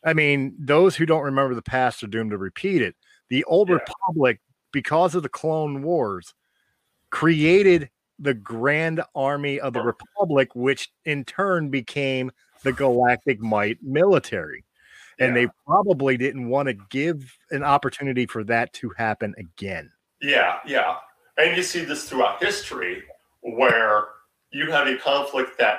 I 0.05 0.15
mean, 0.15 0.55
those 0.59 0.97
who 0.97 1.07
don't 1.07 1.25
remember 1.25 1.55
the 1.55 1.63
past 1.63 2.03
are 2.03 2.09
doomed 2.09 2.31
to 2.31 2.39
repeat 2.39 2.83
it. 2.83 2.95
The 3.29 3.45
old 3.45 3.69
yeah. 3.69 3.77
Republic, 3.77 4.41
because 4.73 5.15
of 5.15 5.23
the 5.23 5.29
Clone 5.29 5.83
Wars, 5.83 6.35
created 7.11 7.91
the 8.19 8.35
Grand 8.35 9.03
Army 9.15 9.61
of 9.61 9.73
the 9.73 9.83
Republic, 9.83 10.55
which 10.55 10.91
in 11.05 11.25
turn 11.25 11.71
became 11.71 12.31
the 12.67 12.73
Galactic 12.73 13.41
Might 13.41 13.79
military. 13.81 14.65
And 15.19 15.35
yeah. 15.35 15.47
they 15.47 15.53
probably 15.65 16.17
didn't 16.17 16.49
want 16.49 16.69
to 16.69 16.75
give 16.91 17.33
an 17.51 17.63
opportunity 17.63 18.27
for 18.27 18.45
that 18.45 18.73
to 18.75 18.91
happen 18.99 19.35
again. 19.39 19.91
Yeah, 20.21 20.59
yeah. 20.67 20.97
And 21.39 21.57
you 21.57 21.63
see 21.63 21.85
this 21.85 22.09
throughout 22.09 22.43
history 22.43 23.05
where 23.41 24.09
you 24.51 24.71
have 24.73 24.89
a 24.89 24.97
conflict 24.97 25.59
that 25.59 25.79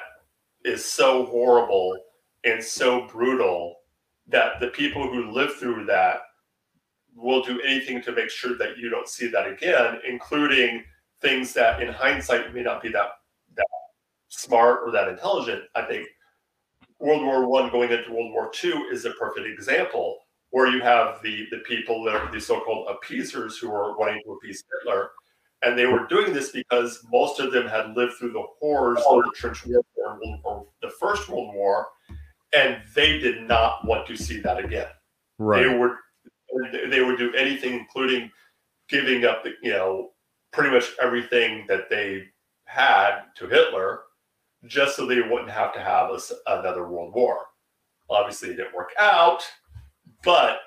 is 0.64 0.84
so 0.86 1.26
horrible 1.26 1.98
and 2.46 2.64
so 2.64 3.06
brutal 3.08 3.76
that 4.30 4.60
the 4.62 4.68
people 4.68 5.08
who 5.08 5.32
live 5.32 5.56
through 5.56 5.86
that 5.86 6.22
will 7.16 7.44
do 7.44 7.60
anything 7.62 8.02
to 8.04 8.14
make 8.14 8.30
sure 8.30 8.58
that 8.58 8.78
you 8.78 8.90
don't 8.90 9.10
see 9.10 9.28
that 9.28 9.48
again, 9.48 10.00
including 10.08 10.84
things 11.22 11.54
that 11.54 11.82
in 11.82 11.92
hindsight 11.92 12.54
may 12.54 12.64
not 12.64 12.82
be 12.82 12.90
that 12.90 13.10
that 13.56 13.68
smart 14.30 14.82
or 14.86 14.92
that 14.92 15.10
intelligent. 15.10 15.64
I 15.76 15.82
think 15.82 16.08
World 17.00 17.24
War 17.24 17.48
One 17.48 17.70
going 17.70 17.92
into 17.92 18.12
World 18.12 18.32
War 18.32 18.50
Two 18.52 18.88
is 18.92 19.06
a 19.06 19.12
perfect 19.12 19.48
example 19.48 20.20
where 20.52 20.68
you 20.68 20.82
have 20.82 21.22
the 21.22 21.48
the 21.52 21.60
people 21.60 22.04
that 22.06 22.16
are 22.16 22.32
the 22.32 22.40
so-called 22.40 22.88
appeasers 22.90 23.58
who 23.58 23.72
are 23.72 23.98
wanting 23.98 24.22
to 24.26 24.32
appease 24.32 24.64
Hitler. 24.80 25.12
And 25.64 25.78
they 25.78 25.88
were 25.88 26.06
doing 26.06 26.34
this 26.34 26.52
because 26.52 27.04
most 27.12 27.40
of 27.40 27.52
them 27.52 27.68
had 27.68 27.96
lived 27.96 28.14
through 28.14 28.34
the 28.34 28.46
horrors 28.60 29.00
of 29.10 29.24
the 29.24 29.32
trench 29.36 29.66
warfare 29.66 30.20
or 30.44 30.68
the 30.84 30.90
First 31.00 31.30
World 31.30 31.54
War, 31.56 31.88
and 32.54 32.82
they 32.96 33.18
did 33.18 33.48
not 33.48 33.86
want 33.86 34.06
to 34.08 34.16
see 34.16 34.40
that 34.42 34.64
again. 34.64 34.88
Right. 35.40 35.64
They 35.64 35.78
would 35.78 35.92
they 36.92 37.02
would 37.02 37.18
do 37.18 37.34
anything, 37.34 37.74
including 37.74 38.32
giving 38.88 39.26
up, 39.26 39.46
you 39.62 39.72
know, 39.72 40.12
pretty 40.54 40.72
much 40.72 40.94
everything 41.02 41.66
that 41.68 41.90
they 41.90 42.26
had 42.66 43.24
to 43.36 43.48
Hitler, 43.48 44.02
just 44.66 44.96
so 44.96 45.06
they 45.06 45.22
wouldn't 45.22 45.52
have 45.52 45.74
to 45.74 45.80
have 45.80 46.10
a, 46.10 46.20
another 46.48 46.88
world 46.88 47.14
war. 47.14 47.40
Obviously, 48.10 48.50
it 48.50 48.58
didn't 48.58 48.76
work 48.76 48.92
out, 48.98 49.44
but 50.24 50.60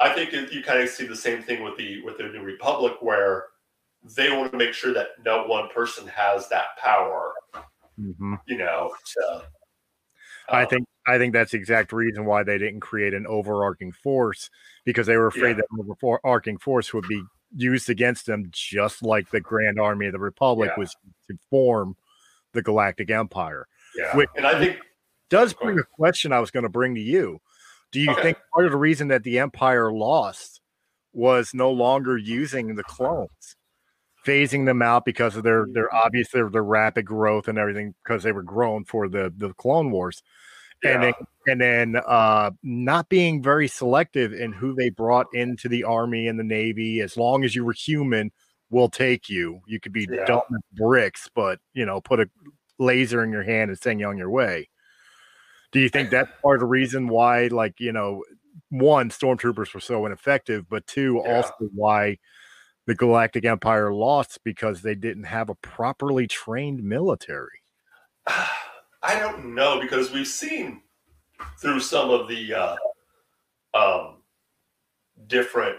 I 0.00 0.12
think 0.12 0.32
you 0.32 0.62
kind 0.62 0.80
of 0.80 0.88
see 0.88 1.06
the 1.06 1.16
same 1.16 1.42
thing 1.42 1.62
with 1.62 1.76
the 1.76 2.02
with 2.02 2.18
the 2.18 2.24
New 2.24 2.42
Republic, 2.42 2.94
where 3.00 3.44
they 4.16 4.30
want 4.30 4.50
to 4.50 4.58
make 4.58 4.72
sure 4.72 4.94
that 4.94 5.08
no 5.24 5.44
one 5.46 5.68
person 5.68 6.06
has 6.08 6.48
that 6.48 6.76
power. 6.82 7.34
Mm-hmm. 7.98 8.34
You 8.46 8.58
know, 8.58 8.94
to, 9.06 9.42
I 10.48 10.64
think 10.64 10.86
I 11.06 11.18
think 11.18 11.34
that's 11.34 11.52
the 11.52 11.58
exact 11.58 11.92
reason 11.92 12.24
why 12.24 12.42
they 12.42 12.58
didn't 12.58 12.80
create 12.80 13.14
an 13.14 13.26
overarching 13.26 13.92
force 13.92 14.50
because 14.84 15.06
they 15.06 15.16
were 15.16 15.26
afraid 15.26 15.56
yeah. 15.56 15.62
that 15.78 15.94
overarching 16.02 16.58
force 16.58 16.94
would 16.94 17.06
be 17.08 17.22
used 17.54 17.90
against 17.90 18.26
them, 18.26 18.48
just 18.52 19.02
like 19.02 19.30
the 19.30 19.40
Grand 19.40 19.78
Army 19.78 20.06
of 20.06 20.12
the 20.12 20.18
Republic 20.18 20.70
yeah. 20.72 20.80
was 20.80 20.96
to 21.28 21.36
form 21.50 21.96
the 22.52 22.62
Galactic 22.62 23.10
Empire. 23.10 23.66
Yeah, 23.96 24.16
which 24.16 24.28
and 24.36 24.46
I 24.46 24.58
think 24.58 24.78
does 25.28 25.52
bring 25.52 25.78
a 25.78 25.84
question 25.96 26.32
I 26.32 26.40
was 26.40 26.50
going 26.50 26.62
to 26.64 26.68
bring 26.68 26.94
to 26.94 27.00
you. 27.00 27.40
Do 27.92 28.00
you 28.00 28.10
okay. 28.12 28.22
think 28.22 28.38
part 28.54 28.66
of 28.66 28.72
the 28.72 28.78
reason 28.78 29.08
that 29.08 29.24
the 29.24 29.38
Empire 29.38 29.92
lost 29.92 30.60
was 31.12 31.52
no 31.54 31.70
longer 31.70 32.16
using 32.16 32.74
the 32.74 32.84
clones? 32.84 33.56
phasing 34.26 34.66
them 34.66 34.82
out 34.82 35.06
because 35.06 35.34
of 35.34 35.44
their 35.44 35.64
their 35.72 35.92
obvious 35.94 36.28
their, 36.28 36.50
their 36.50 36.62
rapid 36.62 37.06
growth 37.06 37.48
and 37.48 37.56
everything 37.56 37.94
because 38.04 38.22
they 38.22 38.32
were 38.32 38.42
grown 38.42 38.84
for 38.84 39.08
the 39.08 39.32
the 39.38 39.54
clone 39.54 39.90
wars 39.90 40.22
yeah. 40.82 40.90
and 40.90 41.02
then, 41.02 41.14
and 41.46 41.60
then 41.60 42.02
uh, 42.06 42.50
not 42.62 43.08
being 43.08 43.42
very 43.42 43.68
selective 43.68 44.32
in 44.32 44.52
who 44.52 44.74
they 44.74 44.90
brought 44.90 45.26
into 45.32 45.68
the 45.68 45.84
army 45.84 46.28
and 46.28 46.38
the 46.38 46.44
navy. 46.44 47.00
As 47.00 47.16
long 47.16 47.44
as 47.44 47.54
you 47.54 47.64
were 47.64 47.72
human, 47.72 48.30
we'll 48.70 48.88
take 48.88 49.28
you. 49.28 49.60
You 49.66 49.80
could 49.80 49.92
be 49.92 50.08
yeah. 50.10 50.24
dumb 50.24 50.42
bricks, 50.72 51.28
but 51.34 51.58
you 51.74 51.84
know, 51.84 52.00
put 52.00 52.20
a 52.20 52.30
laser 52.78 53.22
in 53.22 53.30
your 53.30 53.42
hand 53.42 53.70
and 53.70 53.78
send 53.78 54.00
you 54.00 54.06
on 54.06 54.16
your 54.16 54.30
way. 54.30 54.68
Do 55.72 55.78
you 55.78 55.88
think 55.88 56.10
that's 56.10 56.30
part 56.42 56.56
of 56.56 56.60
the 56.60 56.66
reason 56.66 57.08
why, 57.08 57.46
like, 57.46 57.78
you 57.78 57.92
know, 57.92 58.24
one, 58.70 59.10
stormtroopers 59.10 59.72
were 59.72 59.80
so 59.80 60.04
ineffective, 60.06 60.68
but 60.68 60.86
two, 60.86 61.22
yeah. 61.24 61.36
also 61.36 61.54
why 61.74 62.18
the 62.86 62.94
Galactic 62.94 63.44
Empire 63.44 63.92
lost 63.92 64.40
because 64.42 64.82
they 64.82 64.96
didn't 64.96 65.24
have 65.24 65.48
a 65.48 65.54
properly 65.56 66.26
trained 66.26 66.82
military? 66.82 67.60
I 68.26 69.18
don't 69.18 69.54
know 69.54 69.80
because 69.80 70.10
we've 70.10 70.26
seen 70.26 70.82
through 71.60 71.80
some 71.80 72.10
of 72.10 72.28
the 72.28 72.52
uh, 72.52 72.76
um, 73.74 74.16
different 75.26 75.76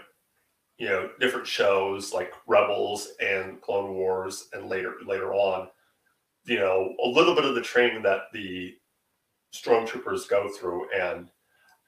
you 0.78 0.88
know 0.88 1.10
different 1.20 1.46
shows 1.46 2.12
like 2.12 2.32
Rebels 2.46 3.08
and 3.20 3.60
Clone 3.60 3.94
Wars, 3.94 4.48
and 4.52 4.68
later 4.68 4.94
later 5.06 5.32
on, 5.34 5.68
you 6.44 6.58
know 6.58 6.94
a 7.04 7.08
little 7.08 7.34
bit 7.34 7.44
of 7.44 7.54
the 7.54 7.62
training 7.62 8.02
that 8.02 8.22
the 8.32 8.74
stormtroopers 9.54 10.28
go 10.28 10.48
through, 10.48 10.90
and 10.92 11.28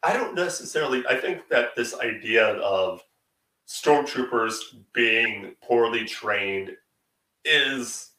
I 0.02 0.12
don't 0.12 0.34
necessarily. 0.34 1.04
I 1.08 1.16
think 1.16 1.48
that 1.48 1.74
this 1.76 1.94
idea 1.94 2.46
of 2.56 3.02
stormtroopers 3.68 4.56
being 4.92 5.54
poorly 5.62 6.04
trained 6.04 6.72
is 7.44 8.10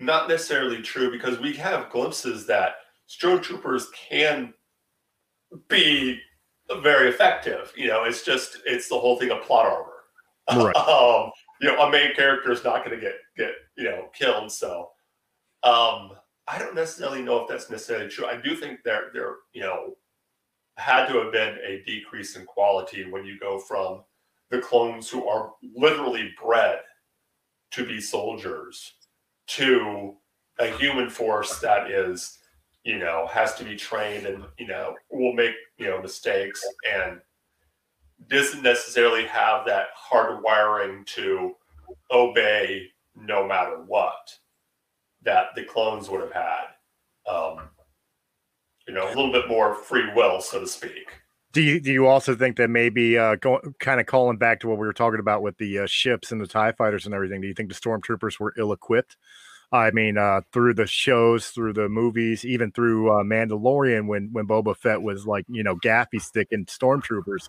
not 0.00 0.28
necessarily 0.28 0.82
true 0.82 1.10
because 1.10 1.38
we 1.38 1.52
have 1.54 1.90
glimpses 1.90 2.46
that 2.46 2.76
stormtroopers 3.08 3.84
can 3.92 4.54
be 5.68 6.20
very 6.82 7.08
effective. 7.08 7.72
You 7.76 7.88
know, 7.88 8.04
it's 8.04 8.22
just 8.22 8.58
it's 8.66 8.88
the 8.88 8.98
whole 8.98 9.18
thing 9.18 9.30
of 9.30 9.42
plot 9.42 9.66
armor. 9.66 10.64
Right. 10.64 10.76
um, 10.76 11.30
you 11.60 11.68
know, 11.68 11.82
a 11.82 11.90
main 11.90 12.14
character 12.14 12.52
is 12.52 12.64
not 12.64 12.84
going 12.84 12.98
to 12.98 13.04
get 13.04 13.16
get 13.36 13.52
you 13.76 13.84
know 13.84 14.08
killed. 14.14 14.52
So, 14.52 14.90
um, 15.62 16.12
I 16.48 16.58
don't 16.58 16.74
necessarily 16.74 17.22
know 17.22 17.42
if 17.42 17.48
that's 17.48 17.70
necessarily 17.70 18.08
true. 18.08 18.26
I 18.26 18.36
do 18.36 18.54
think 18.54 18.80
there 18.84 19.10
there 19.12 19.36
you 19.52 19.62
know 19.62 19.96
had 20.76 21.06
to 21.08 21.18
have 21.22 21.32
been 21.32 21.58
a 21.64 21.82
decrease 21.84 22.36
in 22.36 22.44
quality 22.46 23.08
when 23.10 23.24
you 23.24 23.38
go 23.38 23.58
from 23.58 24.02
the 24.50 24.60
clones 24.60 25.08
who 25.08 25.28
are 25.28 25.52
literally 25.76 26.32
bred 26.42 26.80
to 27.72 27.86
be 27.86 28.00
soldiers 28.00 28.94
to 29.46 30.16
a 30.58 30.66
human 30.78 31.08
force 31.08 31.58
that 31.60 31.90
is 31.90 32.38
you 32.84 32.98
know 32.98 33.26
has 33.30 33.54
to 33.54 33.64
be 33.64 33.76
trained 33.76 34.26
and 34.26 34.44
you 34.58 34.66
know 34.66 34.94
will 35.10 35.32
make 35.32 35.54
you 35.78 35.86
know 35.86 36.00
mistakes 36.00 36.64
and 36.94 37.20
doesn't 38.28 38.62
necessarily 38.62 39.24
have 39.24 39.66
that 39.66 39.86
hard 39.94 40.42
wiring 40.42 41.04
to 41.04 41.54
obey 42.10 42.86
no 43.14 43.46
matter 43.46 43.82
what 43.86 44.34
that 45.22 45.46
the 45.54 45.64
clones 45.64 46.08
would 46.08 46.20
have 46.20 46.32
had 46.32 46.64
um, 47.30 47.60
you 48.86 48.94
know 48.94 49.06
a 49.06 49.14
little 49.14 49.32
bit 49.32 49.48
more 49.48 49.74
free 49.74 50.12
will 50.14 50.40
so 50.40 50.60
to 50.60 50.66
speak 50.66 51.10
do 51.52 51.62
you 51.62 51.80
do 51.80 51.92
you 51.92 52.06
also 52.06 52.36
think 52.36 52.56
that 52.56 52.70
maybe 52.70 53.18
uh, 53.18 53.34
going 53.36 53.74
kind 53.80 53.98
of 54.00 54.06
calling 54.06 54.36
back 54.36 54.60
to 54.60 54.68
what 54.68 54.78
we 54.78 54.86
were 54.86 54.92
talking 54.92 55.18
about 55.18 55.42
with 55.42 55.58
the 55.58 55.80
uh, 55.80 55.86
ships 55.86 56.30
and 56.30 56.40
the 56.40 56.46
Tie 56.46 56.72
fighters 56.72 57.06
and 57.06 57.14
everything? 57.14 57.40
Do 57.40 57.48
you 57.48 57.54
think 57.54 57.68
the 57.68 57.74
stormtroopers 57.74 58.38
were 58.38 58.54
ill 58.56 58.72
equipped? 58.72 59.16
I 59.72 59.92
mean, 59.92 60.18
uh, 60.18 60.40
through 60.52 60.74
the 60.74 60.86
shows, 60.86 61.50
through 61.50 61.74
the 61.74 61.88
movies, 61.88 62.44
even 62.44 62.72
through 62.72 63.10
uh, 63.12 63.22
Mandalorian, 63.22 64.08
when 64.08 64.30
when 64.32 64.46
Boba 64.46 64.76
Fett 64.76 65.00
was 65.00 65.26
like, 65.26 65.44
you 65.48 65.62
know, 65.62 65.76
gaffi 65.76 66.20
sticking 66.20 66.66
stormtroopers, 66.66 67.48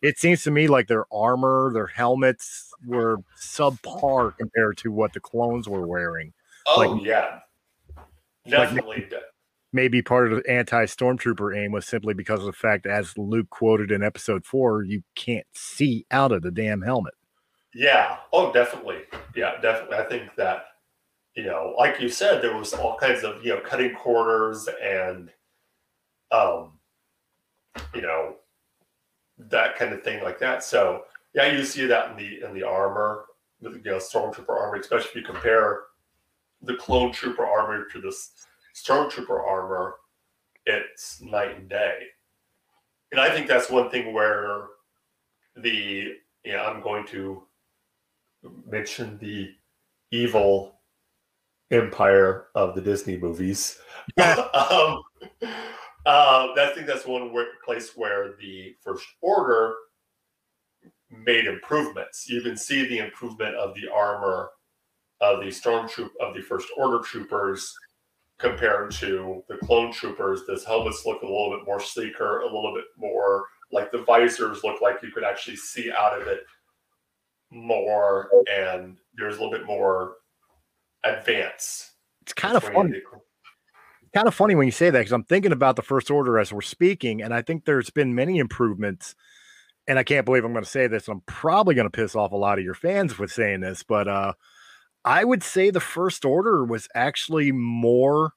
it 0.00 0.18
seems 0.18 0.42
to 0.44 0.50
me 0.50 0.66
like 0.66 0.88
their 0.88 1.04
armor, 1.12 1.70
their 1.74 1.86
helmets 1.86 2.72
were 2.86 3.18
subpar 3.38 4.36
compared 4.38 4.78
to 4.78 4.90
what 4.90 5.12
the 5.12 5.20
clones 5.20 5.68
were 5.68 5.86
wearing. 5.86 6.32
Oh 6.66 6.80
like, 6.80 7.04
yeah, 7.04 7.40
definitely. 8.48 9.06
Like, 9.10 9.22
maybe 9.72 10.00
part 10.00 10.32
of 10.32 10.42
the 10.42 10.50
anti 10.50 10.86
stormtrooper 10.86 11.56
aim 11.56 11.72
was 11.72 11.86
simply 11.86 12.14
because 12.14 12.40
of 12.40 12.46
the 12.46 12.52
fact, 12.52 12.86
as 12.86 13.16
Luke 13.18 13.50
quoted 13.50 13.90
in 13.90 14.02
Episode 14.02 14.46
Four, 14.46 14.84
you 14.84 15.02
can't 15.14 15.46
see 15.54 16.06
out 16.10 16.32
of 16.32 16.40
the 16.40 16.50
damn 16.50 16.80
helmet. 16.80 17.14
Yeah. 17.74 18.16
Oh, 18.32 18.52
definitely. 18.52 19.02
Yeah, 19.36 19.60
definitely. 19.60 19.98
I 19.98 20.04
think 20.04 20.34
that 20.36 20.64
you 21.38 21.44
know, 21.44 21.72
like 21.78 22.00
you 22.00 22.08
said, 22.08 22.42
there 22.42 22.56
was 22.56 22.74
all 22.74 22.96
kinds 22.96 23.22
of 23.22 23.44
you 23.44 23.54
know 23.54 23.60
cutting 23.60 23.94
corners 23.94 24.68
and 24.82 25.30
um, 26.32 26.72
you 27.94 28.02
know, 28.02 28.34
that 29.38 29.76
kind 29.76 29.92
of 29.94 30.02
thing 30.02 30.20
like 30.24 30.40
that. 30.40 30.64
So 30.64 31.04
yeah, 31.36 31.52
you 31.52 31.62
see 31.62 31.86
that 31.86 32.10
in 32.10 32.16
the 32.16 32.44
in 32.44 32.54
the 32.54 32.64
armor, 32.64 33.26
the 33.60 33.70
you 33.70 33.82
know 33.84 33.98
stormtrooper 33.98 34.48
armor, 34.48 34.80
especially 34.80 35.10
if 35.10 35.14
you 35.14 35.22
compare 35.22 35.82
the 36.62 36.74
clone 36.74 37.12
trooper 37.12 37.46
armor 37.46 37.84
to 37.92 38.00
this 38.00 38.32
stormtrooper 38.74 39.40
armor. 39.40 39.94
It's 40.66 41.20
night 41.20 41.56
and 41.56 41.68
day, 41.68 42.00
and 43.12 43.20
I 43.20 43.30
think 43.30 43.46
that's 43.46 43.70
one 43.70 43.90
thing 43.90 44.12
where 44.12 44.64
the 45.56 46.16
yeah 46.44 46.64
I'm 46.64 46.82
going 46.82 47.06
to 47.06 47.44
mention 48.68 49.18
the 49.18 49.52
evil 50.10 50.77
empire 51.70 52.46
of 52.54 52.74
the 52.74 52.80
Disney 52.80 53.18
movies. 53.18 53.78
um, 54.18 55.02
uh, 56.06 56.48
I 56.56 56.72
think 56.74 56.86
that's 56.86 57.06
one 57.06 57.32
place 57.64 57.92
where 57.96 58.34
the 58.40 58.74
First 58.82 59.06
Order 59.20 59.74
made 61.10 61.46
improvements. 61.46 62.28
You 62.28 62.40
can 62.42 62.56
see 62.56 62.86
the 62.86 62.98
improvement 62.98 63.54
of 63.56 63.74
the 63.74 63.90
armor 63.92 64.50
of 65.20 65.40
the 65.40 65.46
stormtroop 65.46 66.10
of 66.20 66.34
the 66.34 66.42
First 66.42 66.68
Order 66.76 67.02
troopers 67.02 67.74
compared 68.38 68.90
to 68.92 69.42
the 69.48 69.56
clone 69.58 69.92
troopers. 69.92 70.46
Those 70.46 70.64
helmets 70.64 71.04
look 71.04 71.22
a 71.22 71.26
little 71.26 71.56
bit 71.56 71.66
more 71.66 71.80
sleeker, 71.80 72.40
a 72.40 72.44
little 72.44 72.74
bit 72.74 72.84
more 72.96 73.44
like 73.72 73.90
the 73.90 74.04
visors 74.04 74.64
look 74.64 74.80
like 74.80 75.02
you 75.02 75.10
could 75.10 75.24
actually 75.24 75.56
see 75.56 75.90
out 75.90 76.18
of 76.18 76.26
it 76.26 76.40
more, 77.50 78.30
and 78.50 78.96
there's 79.14 79.36
a 79.36 79.42
little 79.42 79.50
bit 79.50 79.66
more 79.66 80.16
advance. 81.04 81.92
It's 82.22 82.34
kind 82.34 82.56
of 82.56 82.64
funny. 82.64 82.98
It's 82.98 84.12
kind 84.14 84.28
of 84.28 84.34
funny 84.34 84.54
when 84.54 84.66
you 84.66 84.72
say 84.72 84.90
that 84.90 84.98
because 84.98 85.12
I'm 85.12 85.24
thinking 85.24 85.52
about 85.52 85.76
the 85.76 85.82
first 85.82 86.10
order 86.10 86.38
as 86.38 86.52
we're 86.52 86.60
speaking, 86.60 87.22
and 87.22 87.32
I 87.32 87.42
think 87.42 87.64
there's 87.64 87.90
been 87.90 88.14
many 88.14 88.38
improvements. 88.38 89.14
And 89.86 89.98
I 89.98 90.02
can't 90.02 90.26
believe 90.26 90.44
I'm 90.44 90.52
going 90.52 90.64
to 90.64 90.70
say 90.70 90.86
this. 90.86 91.08
I'm 91.08 91.22
probably 91.22 91.74
going 91.74 91.86
to 91.86 91.90
piss 91.90 92.14
off 92.14 92.32
a 92.32 92.36
lot 92.36 92.58
of 92.58 92.64
your 92.64 92.74
fans 92.74 93.18
with 93.18 93.32
saying 93.32 93.60
this, 93.60 93.82
but 93.82 94.06
uh, 94.06 94.34
I 95.04 95.24
would 95.24 95.42
say 95.42 95.70
the 95.70 95.80
first 95.80 96.26
order 96.26 96.64
was 96.64 96.88
actually 96.94 97.52
more 97.52 98.32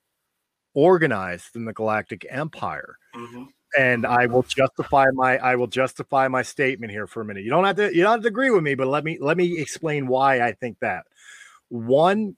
organized 0.74 1.54
than 1.54 1.66
the 1.66 1.74
Galactic 1.74 2.26
Empire. 2.30 2.98
Mm-hmm. 3.16 3.44
And 3.78 4.06
I 4.06 4.26
will 4.26 4.44
justify 4.44 5.06
my 5.14 5.38
I 5.38 5.56
will 5.56 5.68
justify 5.68 6.28
my 6.28 6.42
statement 6.42 6.92
here 6.92 7.08
for 7.08 7.22
a 7.22 7.26
minute. 7.26 7.44
You 7.44 7.50
don't 7.50 7.64
have 7.64 7.78
to 7.78 7.96
you 7.96 8.04
don't 8.04 8.14
have 8.14 8.22
to 8.22 8.28
agree 8.28 8.52
with 8.52 8.64
me, 8.64 8.76
but 8.76 8.88
let 8.88 9.04
me 9.04 9.18
let 9.20 9.38
me 9.38 9.60
explain 9.60 10.08
why 10.08 10.42
I 10.42 10.52
think 10.54 10.80
that. 10.80 11.06
One, 11.70 12.36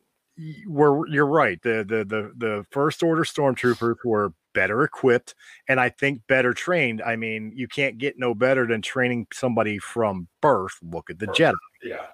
were 0.68 1.08
you're 1.08 1.28
right. 1.28 1.62
The 1.62 1.86
the 1.88 2.06
the 2.06 2.32
the 2.36 2.66
first 2.72 3.04
order 3.04 3.24
stormtroopers 3.24 3.98
were 4.04 4.34
better 4.54 4.84
equipped 4.84 5.36
and 5.68 5.80
I 5.80 5.90
think 5.90 6.22
better 6.28 6.54
trained. 6.54 7.02
I 7.02 7.16
mean, 7.16 7.52
you 7.56 7.68
can't 7.68 7.98
get 7.98 8.18
no 8.18 8.34
better 8.34 8.68
than 8.68 8.82
training 8.82 9.28
somebody 9.34 9.80
from 9.80 10.28
birth. 10.42 10.78
Look 10.82 11.10
at 11.10 11.20
the 11.20 11.28
Jedi. 11.28 11.54
Yeah. 11.84 12.06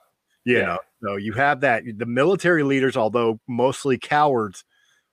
You 0.46 0.60
yeah. 0.60 0.66
know, 0.66 0.80
so 1.04 1.16
you 1.18 1.34
have 1.34 1.62
that. 1.62 1.84
The 1.98 2.06
military 2.06 2.64
leaders, 2.64 2.98
although 2.98 3.40
mostly 3.48 3.98
cowards, 3.98 4.64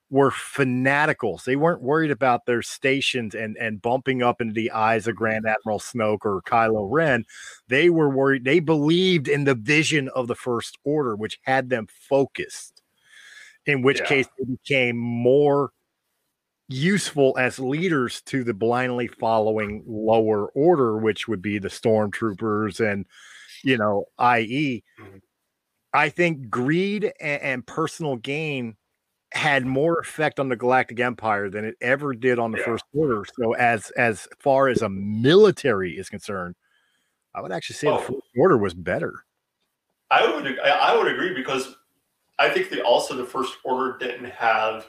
were 0.09 0.31
fanaticals. 0.31 1.43
They 1.43 1.57
weren't 1.57 1.81
worried 1.81 2.11
about 2.11 2.45
their 2.45 2.61
stations 2.61 3.35
and 3.35 3.57
and 3.57 3.81
bumping 3.81 4.23
up 4.23 4.41
into 4.41 4.53
the 4.53 4.71
eyes 4.71 5.07
of 5.07 5.15
Grand 5.15 5.45
mm-hmm. 5.45 5.55
Admiral 5.59 5.79
Snoke 5.79 6.25
or 6.25 6.41
Kylo 6.41 6.87
Ren. 6.89 7.25
They 7.67 7.89
were 7.89 8.09
worried. 8.09 8.45
They 8.45 8.59
believed 8.59 9.27
in 9.27 9.43
the 9.43 9.55
vision 9.55 10.09
of 10.09 10.27
the 10.27 10.35
First 10.35 10.77
Order, 10.83 11.15
which 11.15 11.39
had 11.43 11.69
them 11.69 11.87
focused 12.09 12.76
in 13.67 13.81
which 13.81 13.99
yeah. 13.99 14.05
case 14.05 14.27
they 14.37 14.45
became 14.45 14.97
more 14.97 15.71
useful 16.69 17.35
as 17.37 17.59
leaders 17.59 18.21
to 18.23 18.43
the 18.43 18.53
blindly 18.53 19.07
following 19.07 19.83
lower 19.85 20.47
order, 20.47 20.97
which 20.97 21.27
would 21.27 21.41
be 21.41 21.59
the 21.59 21.67
stormtroopers 21.67 22.79
and, 22.79 23.05
you 23.63 23.77
know, 23.77 24.05
i.e., 24.17 24.83
mm-hmm. 24.99 25.17
I 25.93 26.09
think 26.09 26.49
greed 26.49 27.11
and, 27.19 27.41
and, 27.41 27.65
personal 27.65 28.17
gain 28.17 28.75
had 29.31 29.65
more 29.65 29.99
effect 29.99 30.39
on 30.39 30.49
the 30.49 30.55
Galactic 30.55 30.99
Empire 30.99 31.49
than 31.49 31.65
it 31.65 31.75
ever 31.81 32.13
did 32.13 32.39
on 32.39 32.51
the 32.51 32.59
yeah. 32.59 32.65
First 32.65 32.83
Order. 32.93 33.23
So, 33.39 33.53
as 33.53 33.89
as 33.91 34.27
far 34.37 34.67
as 34.67 34.81
a 34.81 34.89
military 34.89 35.97
is 35.97 36.09
concerned, 36.09 36.55
I 37.33 37.41
would 37.41 37.53
actually 37.53 37.77
say 37.77 37.87
oh. 37.87 37.97
the 37.97 38.03
First 38.03 38.27
Order 38.37 38.57
was 38.57 38.73
better. 38.73 39.23
I 40.11 40.29
would 40.29 40.59
I 40.59 40.95
would 40.95 41.11
agree 41.11 41.33
because 41.33 41.73
I 42.39 42.49
think 42.49 42.69
the 42.69 42.83
also 42.83 43.15
the 43.15 43.25
first 43.25 43.57
order 43.63 43.97
didn't 43.97 44.29
have 44.29 44.87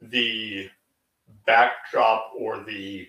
the 0.00 0.68
backdrop 1.46 2.32
or 2.38 2.62
the 2.62 3.08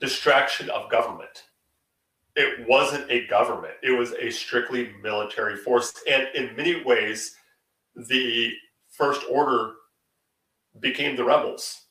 distraction 0.00 0.70
of 0.70 0.90
government. 0.90 1.44
It 2.36 2.66
wasn't 2.68 3.10
a 3.10 3.26
government. 3.26 3.74
It 3.82 3.90
was 3.90 4.12
a 4.12 4.30
strictly 4.30 4.92
military 5.02 5.56
force. 5.56 5.92
And 6.08 6.28
in 6.34 6.56
many 6.56 6.82
ways, 6.84 7.34
the 7.96 8.52
first 8.88 9.22
order 9.28 9.72
became 10.78 11.16
the 11.16 11.24
rebels. 11.24 11.86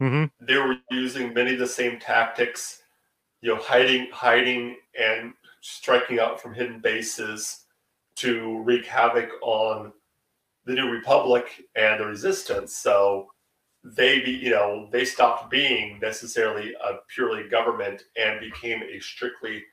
Mm-hmm. 0.00 0.44
They 0.44 0.58
were 0.58 0.76
using 0.90 1.32
many 1.32 1.54
of 1.54 1.58
the 1.58 1.66
same 1.66 1.98
tactics, 1.98 2.82
you 3.40 3.52
know, 3.52 3.60
hiding, 3.60 4.08
hiding 4.12 4.76
and 5.00 5.32
striking 5.62 6.20
out 6.20 6.40
from 6.40 6.54
hidden 6.54 6.80
bases 6.80 7.64
to 8.16 8.62
wreak 8.62 8.84
havoc 8.84 9.30
on 9.42 9.92
the 10.68 10.74
New 10.74 10.90
Republic 10.90 11.64
and 11.76 11.98
the 11.98 12.04
Resistance. 12.04 12.76
So 12.76 13.28
they 13.82 14.20
be, 14.20 14.32
you 14.32 14.50
know, 14.50 14.88
they 14.92 15.06
stopped 15.06 15.50
being 15.50 15.98
necessarily 15.98 16.74
a 16.74 16.98
purely 17.08 17.48
government 17.48 18.02
and 18.22 18.38
became 18.38 18.82
a 18.82 19.00
strictly 19.00 19.64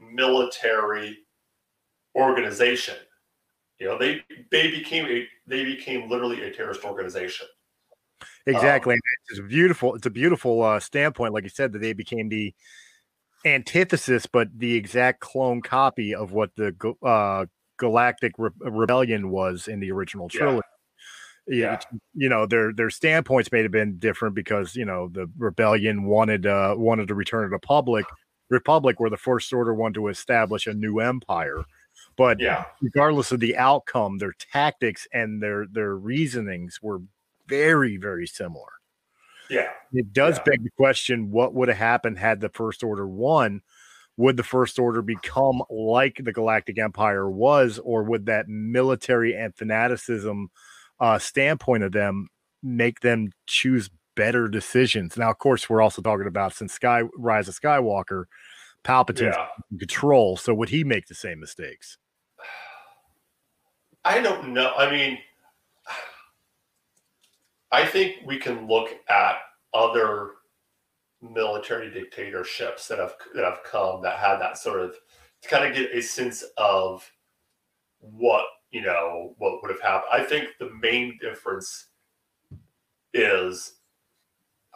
military 0.00 1.18
organization. 2.16 2.96
You 3.78 3.88
know, 3.88 3.98
they 3.98 4.22
they 4.50 4.70
became 4.70 5.04
a 5.04 5.28
they 5.46 5.64
became 5.64 6.08
literally 6.08 6.42
a 6.42 6.50
terrorist 6.50 6.82
organization. 6.82 7.46
Exactly. 8.46 8.94
Um, 8.94 9.00
it's 9.28 9.40
beautiful. 9.40 9.94
It's 9.96 10.06
a 10.06 10.10
beautiful 10.10 10.62
uh, 10.62 10.80
standpoint, 10.80 11.34
like 11.34 11.44
you 11.44 11.50
said, 11.50 11.72
that 11.72 11.80
they 11.80 11.92
became 11.92 12.30
the 12.30 12.54
antithesis, 13.44 14.24
but 14.24 14.48
the 14.56 14.76
exact 14.76 15.20
clone 15.20 15.60
copy 15.60 16.14
of 16.14 16.32
what 16.32 16.52
the 16.56 16.74
uh, 17.02 17.44
Galactic 17.82 18.32
Re- 18.38 18.50
Rebellion 18.60 19.28
was 19.30 19.66
in 19.66 19.80
the 19.80 19.90
original 19.90 20.28
trilogy. 20.28 20.62
Yeah. 21.48 21.72
yeah. 21.72 21.98
you 22.14 22.28
know 22.28 22.46
their 22.46 22.72
their 22.72 22.90
standpoints 22.90 23.50
may 23.50 23.62
have 23.62 23.72
been 23.72 23.98
different 23.98 24.36
because 24.36 24.76
you 24.76 24.84
know 24.84 25.08
the 25.08 25.28
rebellion 25.36 26.04
wanted 26.04 26.46
uh 26.46 26.76
wanted 26.78 27.08
to 27.08 27.16
return 27.16 27.42
to 27.42 27.50
the 27.50 27.58
public 27.58 28.06
republic 28.48 29.00
where 29.00 29.10
the 29.10 29.16
first 29.16 29.52
order 29.52 29.74
wanted 29.74 29.94
to 29.94 30.06
establish 30.06 30.68
a 30.68 30.72
new 30.72 31.00
empire 31.00 31.64
but 32.16 32.38
yeah 32.38 32.66
regardless 32.80 33.32
of 33.32 33.40
the 33.40 33.56
outcome 33.56 34.18
their 34.18 34.34
tactics 34.52 35.08
and 35.12 35.42
their 35.42 35.66
their 35.66 35.96
reasonings 35.96 36.78
were 36.80 37.02
very 37.48 37.96
very 37.96 38.28
similar 38.28 38.70
yeah 39.50 39.70
it 39.92 40.12
does 40.12 40.36
yeah. 40.36 40.44
beg 40.44 40.62
the 40.62 40.70
question 40.76 41.32
what 41.32 41.54
would 41.54 41.66
have 41.66 41.76
happened 41.76 42.20
had 42.20 42.40
the 42.40 42.50
first 42.50 42.84
order 42.84 43.08
won 43.08 43.60
would 44.16 44.36
the 44.36 44.42
first 44.42 44.78
order 44.78 45.02
become 45.02 45.62
like 45.70 46.20
the 46.22 46.32
galactic 46.32 46.78
empire 46.78 47.30
was 47.30 47.78
or 47.78 48.02
would 48.02 48.26
that 48.26 48.48
military 48.48 49.34
and 49.34 49.54
fanaticism 49.54 50.50
uh, 51.00 51.18
standpoint 51.18 51.82
of 51.82 51.92
them 51.92 52.28
make 52.62 53.00
them 53.00 53.30
choose 53.46 53.90
better 54.14 54.48
decisions? 54.48 55.16
Now 55.16 55.30
of 55.30 55.38
course 55.38 55.68
we're 55.68 55.82
also 55.82 56.02
talking 56.02 56.26
about 56.26 56.54
since 56.54 56.72
sky 56.72 57.02
rise 57.16 57.48
of 57.48 57.58
skywalker 57.58 58.24
palpatine's 58.84 59.36
yeah. 59.36 59.78
control 59.78 60.36
so 60.36 60.52
would 60.52 60.68
he 60.68 60.84
make 60.84 61.06
the 61.06 61.14
same 61.14 61.40
mistakes? 61.40 61.98
I 64.04 64.20
don't 64.20 64.52
know. 64.52 64.72
I 64.76 64.90
mean 64.90 65.18
i 67.72 67.84
think 67.84 68.16
we 68.24 68.38
can 68.38 68.68
look 68.68 68.90
at 69.08 69.38
other 69.74 70.32
military 71.22 71.90
dictatorships 71.90 72.88
that 72.88 72.98
have 72.98 73.14
that 73.34 73.44
have 73.44 73.62
come 73.64 74.02
that 74.02 74.18
had 74.18 74.38
that 74.38 74.58
sort 74.58 74.80
of 74.80 74.96
to 75.42 75.48
kind 75.48 75.64
of 75.64 75.74
get 75.74 75.94
a 75.94 76.02
sense 76.02 76.44
of 76.58 77.08
what 78.00 78.44
you 78.70 78.82
know 78.82 79.34
what 79.38 79.62
would 79.62 79.70
have 79.70 79.80
happened. 79.80 80.10
I 80.12 80.24
think 80.24 80.48
the 80.58 80.70
main 80.80 81.18
difference 81.20 81.86
is 83.14 83.74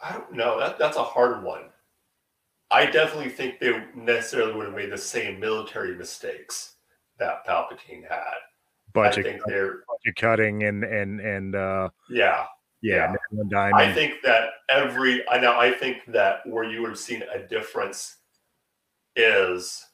I 0.01 0.13
don't 0.13 0.33
know 0.33 0.59
that 0.59 0.79
that's 0.79 0.97
a 0.97 1.03
hard 1.03 1.43
one. 1.43 1.69
I 2.69 2.85
definitely 2.85 3.29
think 3.29 3.59
they 3.59 3.83
necessarily 3.95 4.53
would 4.53 4.67
have 4.67 4.75
made 4.75 4.91
the 4.91 4.97
same 4.97 5.39
military 5.39 5.95
mistakes 5.95 6.75
that 7.17 7.45
Palpatine 7.47 8.07
had. 8.07 8.35
Budget, 8.93 9.25
I 9.25 9.29
think 9.29 9.41
they're 9.45 9.83
budget 9.87 10.15
cutting 10.15 10.63
and 10.63 10.83
and 10.83 11.19
and 11.19 11.55
uh, 11.55 11.89
yeah, 12.09 12.45
yeah, 12.81 13.13
yeah. 13.31 13.71
I 13.73 13.91
think 13.91 14.21
that 14.23 14.49
every 14.69 15.27
I 15.29 15.39
know 15.39 15.57
I 15.57 15.71
think 15.71 16.05
that 16.07 16.45
where 16.45 16.63
you 16.63 16.81
would 16.81 16.89
have 16.89 16.99
seen 16.99 17.23
a 17.33 17.39
difference 17.39 18.17
is 19.15 19.85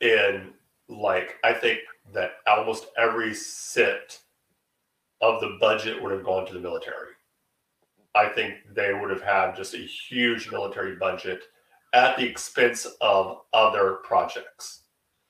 in 0.00 0.52
like 0.88 1.36
I 1.42 1.52
think 1.52 1.80
that 2.14 2.32
almost 2.46 2.86
every 2.96 3.34
cent 3.34 4.20
of 5.20 5.40
the 5.40 5.56
budget 5.60 6.00
would 6.02 6.12
have 6.12 6.24
gone 6.24 6.46
to 6.46 6.54
the 6.54 6.60
military. 6.60 7.14
I 8.14 8.28
think 8.28 8.54
they 8.74 8.94
would 8.94 9.10
have 9.10 9.22
had 9.22 9.56
just 9.56 9.74
a 9.74 9.78
huge 9.78 10.50
military 10.50 10.96
budget 10.96 11.42
at 11.92 12.16
the 12.16 12.24
expense 12.24 12.86
of 13.00 13.38
other 13.52 13.98
projects. 14.04 14.84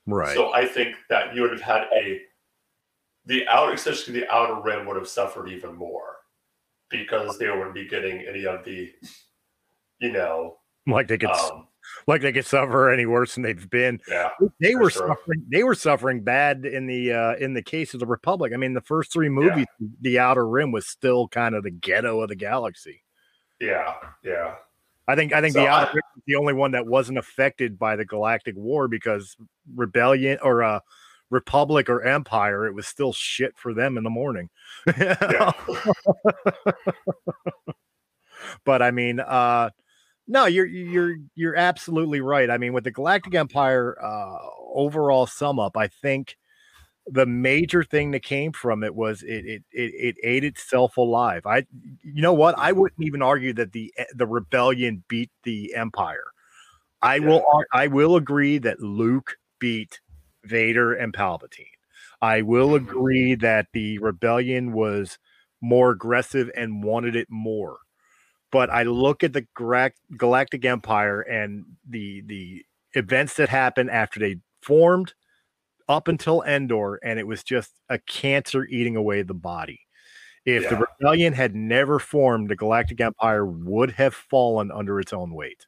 Right. 0.05 0.35
So 0.35 0.53
I 0.53 0.65
think 0.65 0.95
that 1.09 1.35
you 1.35 1.41
would 1.41 1.51
have 1.51 1.61
had 1.61 1.83
a 1.93 2.21
the 3.27 3.47
outer, 3.49 3.73
especially 3.73 4.13
the 4.13 4.33
outer 4.33 4.61
rim, 4.61 4.85
would 4.87 4.95
have 4.95 5.07
suffered 5.07 5.49
even 5.49 5.75
more 5.75 6.15
because 6.89 7.37
they 7.37 7.49
wouldn't 7.49 7.75
be 7.75 7.87
getting 7.87 8.25
any 8.27 8.45
of 8.45 8.63
the, 8.63 8.91
you 9.99 10.11
know, 10.11 10.57
like 10.87 11.09
they 11.09 11.17
could, 11.17 11.29
um, 11.29 11.67
like 12.07 12.21
they 12.21 12.31
could 12.31 12.45
suffer 12.45 12.89
any 12.89 13.05
worse 13.05 13.35
than 13.35 13.43
they've 13.43 13.69
been. 13.69 13.99
Yeah, 14.07 14.29
they 14.61 14.75
were 14.75 14.89
sure. 14.89 15.09
suffering. 15.09 15.43
They 15.49 15.63
were 15.63 15.75
suffering 15.75 16.23
bad 16.23 16.65
in 16.65 16.87
the 16.87 17.11
uh 17.11 17.35
in 17.35 17.53
the 17.53 17.61
case 17.61 17.93
of 17.93 17.99
the 17.99 18.05
Republic. 18.05 18.53
I 18.53 18.57
mean, 18.57 18.73
the 18.73 18.81
first 18.81 19.11
three 19.11 19.29
movies, 19.29 19.65
yeah. 19.79 19.87
the 20.01 20.19
Outer 20.19 20.47
Rim 20.47 20.71
was 20.71 20.87
still 20.87 21.27
kind 21.27 21.55
of 21.55 21.63
the 21.63 21.71
ghetto 21.71 22.21
of 22.21 22.29
the 22.29 22.35
galaxy. 22.35 23.03
Yeah, 23.59 23.95
yeah. 24.23 24.55
I 25.09 25.15
think 25.15 25.33
I 25.33 25.41
think 25.41 25.53
so 25.53 25.61
the 25.61 25.67
Outer 25.67 25.89
I, 25.89 25.93
Rim 25.93 26.03
was 26.15 26.23
the 26.25 26.35
only 26.35 26.53
one 26.53 26.71
that 26.71 26.87
wasn't 26.87 27.17
affected 27.17 27.77
by 27.77 27.97
the 27.97 28.05
Galactic 28.05 28.55
War 28.55 28.87
because 28.87 29.35
Rebellion 29.75 30.37
or 30.41 30.63
uh 30.63 30.79
republic 31.29 31.89
or 31.89 32.03
empire, 32.03 32.65
it 32.65 32.73
was 32.73 32.87
still 32.87 33.13
shit 33.13 33.57
for 33.57 33.73
them 33.73 33.97
in 33.97 34.03
the 34.03 34.09
morning. 34.09 34.49
but 38.63 38.81
I 38.81 38.91
mean, 38.91 39.19
uh, 39.19 39.69
no, 40.27 40.45
you're 40.45 40.65
you're 40.65 41.15
you're 41.35 41.55
absolutely 41.55 42.21
right. 42.21 42.49
I 42.49 42.57
mean, 42.57 42.73
with 42.73 42.83
the 42.83 42.91
Galactic 42.91 43.33
Empire 43.33 43.97
uh, 44.01 44.37
overall 44.73 45.25
sum 45.25 45.59
up, 45.59 45.77
I 45.77 45.87
think 45.87 46.37
the 47.05 47.25
major 47.25 47.83
thing 47.83 48.11
that 48.11 48.23
came 48.23 48.51
from 48.51 48.83
it 48.83 48.93
was 48.93 49.23
it 49.23 49.45
it 49.45 49.63
it, 49.71 49.93
it 49.93 50.15
ate 50.23 50.43
itself 50.43 50.97
alive. 50.97 51.45
I 51.45 51.65
you 52.03 52.21
know 52.21 52.33
what? 52.33 52.57
I 52.57 52.73
wouldn't 52.73 53.05
even 53.05 53.21
argue 53.21 53.53
that 53.53 53.71
the 53.71 53.93
eh, 53.97 54.05
the 54.13 54.27
rebellion 54.27 55.03
beat 55.07 55.31
the 55.43 55.73
empire. 55.75 56.25
I 57.01 57.15
yeah. 57.15 57.27
will 57.27 57.45
I 57.71 57.87
will 57.87 58.17
agree 58.17 58.57
that 58.59 58.81
Luke 58.81 59.37
beat 59.59 60.01
Vader 60.47 60.93
and 60.93 61.13
Palpatine. 61.13 61.65
I 62.21 62.41
will 62.41 62.69
mm-hmm. 62.69 62.89
agree 62.89 63.35
that 63.35 63.67
the 63.73 63.99
rebellion 63.99 64.73
was 64.73 65.19
more 65.61 65.91
aggressive 65.91 66.49
and 66.55 66.83
wanted 66.83 67.15
it 67.15 67.27
more. 67.29 67.79
But 68.51 68.69
I 68.69 68.83
look 68.83 69.23
at 69.23 69.33
the 69.33 69.45
Galactic 70.17 70.65
Empire 70.65 71.21
and 71.21 71.65
the 71.87 72.21
the 72.25 72.65
events 72.93 73.33
that 73.35 73.49
happened 73.49 73.91
after 73.91 74.19
they 74.19 74.37
formed 74.61 75.13
up 75.89 76.07
until 76.07 76.43
Endor, 76.43 76.99
and 77.03 77.19
it 77.19 77.27
was 77.27 77.43
just 77.43 77.73
a 77.89 77.99
cancer 77.99 78.65
eating 78.65 78.95
away 78.95 79.21
the 79.21 79.33
body. 79.33 79.81
If 80.45 80.63
yeah. 80.63 80.69
the 80.69 80.87
rebellion 80.99 81.33
had 81.33 81.55
never 81.55 81.99
formed, 81.99 82.49
the 82.49 82.55
Galactic 82.55 83.01
Empire 83.01 83.45
would 83.45 83.91
have 83.91 84.13
fallen 84.13 84.71
under 84.71 84.99
its 84.99 85.11
own 85.11 85.33
weight. 85.33 85.65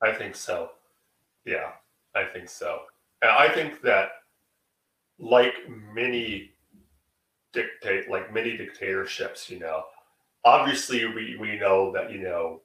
I 0.00 0.12
think 0.12 0.36
so. 0.36 0.70
Yeah, 1.44 1.72
I 2.14 2.24
think 2.24 2.48
so. 2.48 2.80
And 3.24 3.32
I 3.32 3.48
think 3.48 3.80
that, 3.80 4.10
like 5.18 5.54
many 5.94 6.50
dictate, 7.54 8.10
like 8.10 8.34
many 8.34 8.54
dictatorships, 8.54 9.48
you 9.48 9.58
know, 9.58 9.84
obviously 10.44 11.06
we 11.06 11.38
we 11.40 11.58
know 11.58 11.90
that 11.92 12.12
you 12.12 12.18
know 12.18 12.60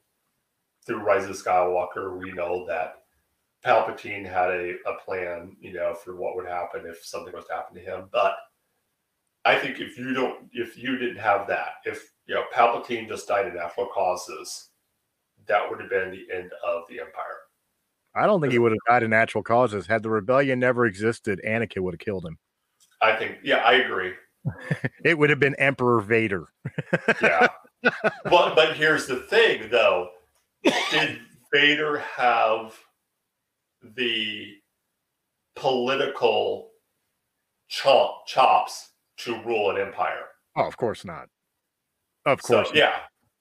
through 0.86 1.02
Rise 1.02 1.30
of 1.30 1.38
Skywalker, 1.38 2.20
we 2.20 2.34
know 2.34 2.66
that 2.68 3.04
Palpatine 3.66 4.26
had 4.26 4.52
a, 4.52 4.74
a 4.86 5.00
plan, 5.06 5.56
you 5.62 5.72
know, 5.72 5.94
for 5.94 6.18
what 6.18 6.36
would 6.36 6.46
happen 6.46 6.84
if 6.86 7.06
something 7.06 7.34
was 7.34 7.46
to 7.46 7.54
happen 7.54 7.76
to 7.76 7.82
him. 7.82 8.10
But 8.12 8.36
I 9.46 9.58
think 9.58 9.80
if 9.80 9.98
you 9.98 10.14
don't, 10.14 10.50
if 10.52 10.78
you 10.78 10.98
didn't 10.98 11.20
have 11.20 11.48
that, 11.48 11.76
if 11.86 12.12
you 12.26 12.36
know 12.36 12.44
Palpatine 12.54 13.08
just 13.08 13.30
died 13.30 13.48
of 13.48 13.54
natural 13.54 13.88
causes, 13.88 14.72
that 15.48 15.70
would 15.70 15.80
have 15.80 15.90
been 15.90 16.12
the 16.12 16.28
end 16.36 16.52
of 16.68 16.84
the 16.90 17.00
Empire. 17.00 17.39
I 18.20 18.26
don't 18.26 18.42
think 18.42 18.52
he 18.52 18.60
would 18.60 18.72
have 18.72 18.80
died 18.88 19.04
of 19.04 19.10
natural 19.10 19.44
causes. 19.44 19.88
Had 19.88 20.04
the 20.04 20.10
rebellion 20.10 20.60
never 20.60 20.86
existed, 20.86 21.42
Anakin 21.46 21.82
would 21.82 21.94
have 21.94 22.00
killed 22.00 22.26
him. 22.26 22.38
I 23.02 23.16
think, 23.16 23.38
yeah, 23.44 23.58
I 23.58 23.74
agree. 23.74 24.14
it 25.06 25.18
would 25.18 25.30
have 25.30 25.40
been 25.40 25.56
Emperor 25.56 26.02
Vader. 26.02 26.46
yeah. 27.22 27.48
But 27.82 28.56
but 28.56 28.76
here's 28.76 29.08
the 29.08 29.18
thing 29.18 29.70
though. 29.70 30.10
Did 30.92 31.20
Vader 31.54 32.00
have 32.00 32.78
the 33.82 34.56
political 35.56 36.72
chop, 37.70 38.28
chops 38.28 38.90
to 39.20 39.42
rule 39.44 39.72
an 39.72 39.78
empire? 39.78 40.26
Oh, 40.58 40.68
of 40.68 40.76
course 40.76 41.06
not. 41.06 41.28
Of 42.26 42.42
course. 42.42 42.70
So, 42.70 42.76
yeah. 42.76 42.96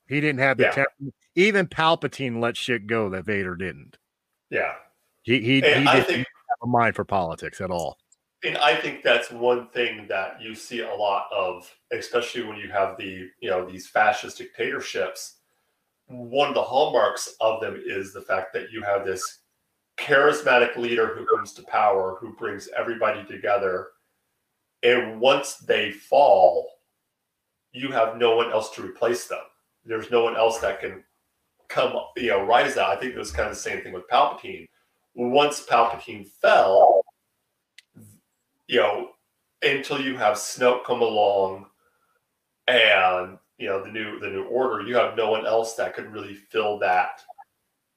He 0.09 0.21
didn't 0.21 0.39
have 0.39 0.57
the 0.57 0.73
yeah. 0.75 1.09
even 1.35 1.67
Palpatine 1.67 2.41
let 2.41 2.57
shit 2.57 2.87
go 2.87 3.11
that 3.11 3.27
Vader 3.27 3.57
didn't. 3.57 3.99
Yeah. 4.51 4.75
He 5.23 5.41
he, 5.41 5.55
he 5.55 5.61
didn't 5.61 6.05
think, 6.05 6.19
have 6.19 6.59
a 6.63 6.67
mind 6.67 6.95
for 6.95 7.05
politics 7.05 7.61
at 7.61 7.71
all. 7.71 7.99
And 8.45 8.57
I 8.59 8.77
think 8.77 9.03
that's 9.03 9.31
one 9.31 9.69
thing 9.71 10.07
that 10.09 10.41
you 10.41 10.55
see 10.55 10.81
a 10.81 10.95
lot 10.95 11.27
of, 11.33 11.69
especially 11.93 12.45
when 12.45 12.57
you 12.57 12.69
have 12.71 12.97
the, 12.97 13.29
you 13.41 13.51
know, 13.51 13.69
these 13.69 13.89
fascist 13.89 14.39
dictatorships. 14.39 15.37
One 16.07 16.49
of 16.49 16.55
the 16.55 16.63
hallmarks 16.63 17.35
of 17.41 17.61
them 17.61 17.83
is 17.85 18.13
the 18.13 18.23
fact 18.23 18.53
that 18.55 18.71
you 18.71 18.83
have 18.83 19.05
this 19.05 19.41
charismatic 19.99 20.77
leader 20.77 21.15
who 21.15 21.27
comes 21.27 21.53
to 21.55 21.63
power, 21.65 22.17
who 22.21 22.33
brings 22.35 22.69
everybody 22.79 23.25
together. 23.25 23.89
And 24.85 25.21
once 25.21 25.57
they 25.57 25.91
fall, 25.91 26.71
you 27.73 27.91
have 27.91 28.17
no 28.17 28.37
one 28.37 28.53
else 28.53 28.71
to 28.77 28.83
replace 28.83 29.27
them. 29.27 29.43
There's 29.85 30.13
no 30.13 30.23
one 30.23 30.37
else 30.37 30.59
that 30.59 30.81
can 30.81 31.03
come, 31.69 31.95
you 32.17 32.29
know, 32.29 32.45
rise 32.45 32.77
out. 32.77 32.91
I 32.91 33.01
think 33.01 33.15
it 33.15 33.19
was 33.19 33.31
kind 33.31 33.49
of 33.49 33.55
the 33.55 33.61
same 33.61 33.83
thing 33.83 33.93
with 33.93 34.09
Palpatine. 34.09 34.67
once 35.15 35.65
Palpatine 35.65 36.27
fell, 36.27 37.03
you 38.67 38.81
know, 38.81 39.11
until 39.63 40.01
you 40.01 40.17
have 40.17 40.37
Snoke 40.37 40.85
come 40.85 41.03
along 41.03 41.67
and 42.67 43.39
you 43.59 43.67
know 43.67 43.83
the 43.83 43.91
new 43.91 44.21
the 44.21 44.29
new 44.29 44.45
order, 44.45 44.87
you 44.87 44.95
have 44.97 45.17
no 45.17 45.31
one 45.31 45.47
else 45.47 45.75
that 45.75 45.95
could 45.95 46.13
really 46.13 46.35
fill 46.35 46.79
that 46.79 47.23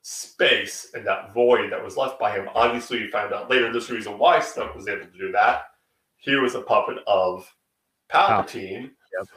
space 0.02 0.92
and 0.94 1.06
that 1.06 1.34
void 1.34 1.72
that 1.72 1.84
was 1.84 1.98
left 1.98 2.20
by 2.20 2.32
him. 2.32 2.50
Obviously, 2.56 3.00
you 3.00 3.10
found 3.10 3.34
out 3.34 3.50
later 3.50 3.72
this 3.72 3.90
reason 3.90 4.18
why 4.18 4.40
Snoke 4.40 4.76
was 4.76 4.88
able 4.88 5.06
to 5.06 5.18
do 5.18 5.32
that. 5.32 5.64
He 6.18 6.36
was 6.36 6.56
a 6.56 6.62
puppet 6.62 6.98
of 7.06 7.52
Palpatine. 8.12 8.92
Yep. 9.18 9.28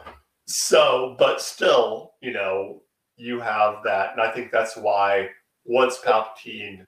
So, 0.47 1.17
but 1.19 1.41
still, 1.41 2.13
you 2.21 2.33
know, 2.33 2.83
you 3.25 3.41
have 3.41 3.83
that, 3.85 4.13
and 4.13 4.21
I 4.21 4.31
think 4.31 4.53
that's 4.53 4.77
why 4.77 5.31
once 5.65 5.99
Palpatine 5.99 6.85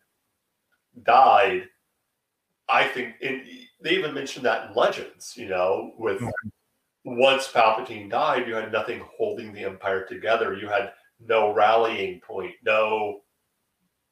died, 1.03 1.63
I 2.69 2.85
think 2.85 3.15
in, 3.23 3.43
they 3.81 3.93
even 3.93 4.13
mentioned 4.13 4.45
that 4.45 4.69
in 4.69 4.77
Legends, 4.77 5.35
you 5.37 5.49
know, 5.49 5.93
with 5.99 6.21
mm-hmm. 6.21 7.19
once 7.19 7.51
Palpatine 7.51 8.11
died, 8.11 8.47
you 8.47 8.55
had 8.55 8.71
nothing 8.71 9.03
holding 9.17 9.53
the 9.53 9.65
Empire 9.65 10.05
together. 10.05 10.55
You 10.55 10.69
had 10.69 10.93
no 11.19 11.55
rallying 11.55 12.21
point, 12.21 12.53
no, 12.63 13.21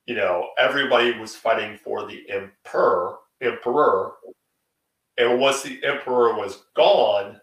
you 0.06 0.14
know, 0.14 0.48
everybody 0.58 1.18
was 1.18 1.34
fighting 1.34 1.76
for 1.76 2.06
the 2.06 2.24
Emperor, 2.30 3.16
Emperor, 3.42 4.12
and 5.18 5.38
once 5.38 5.62
the 5.62 5.78
Emperor 5.84 6.34
was 6.34 6.64
gone, 6.74 7.38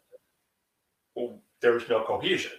there 1.61 1.73
was 1.73 1.87
no 1.87 2.03
cohesion. 2.03 2.51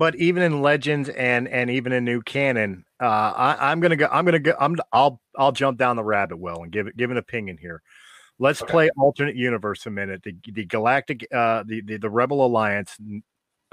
But 0.00 0.16
even 0.16 0.42
in 0.42 0.62
Legends 0.62 1.10
and 1.10 1.46
and 1.46 1.68
even 1.68 1.92
in 1.92 2.06
new 2.06 2.22
canon, 2.22 2.86
uh, 3.02 3.04
I, 3.36 3.70
am 3.70 3.80
gonna 3.80 3.96
go. 3.96 4.08
I'm 4.10 4.24
gonna 4.24 4.38
go. 4.38 4.54
I'm. 4.58 4.74
I'll. 4.94 5.20
I'll 5.36 5.52
jump 5.52 5.76
down 5.76 5.96
the 5.96 6.02
rabbit 6.02 6.38
well 6.38 6.62
and 6.62 6.72
give 6.72 6.86
it 6.86 6.96
give 6.96 7.10
an 7.10 7.18
opinion 7.18 7.58
here. 7.58 7.82
Let's 8.38 8.62
okay. 8.62 8.70
play 8.70 8.90
alternate 8.96 9.36
universe 9.36 9.84
a 9.84 9.90
minute. 9.90 10.22
The 10.22 10.34
the 10.50 10.64
galactic, 10.64 11.26
uh, 11.30 11.64
the, 11.66 11.82
the 11.82 11.98
the 11.98 12.08
Rebel 12.08 12.46
Alliance 12.46 12.96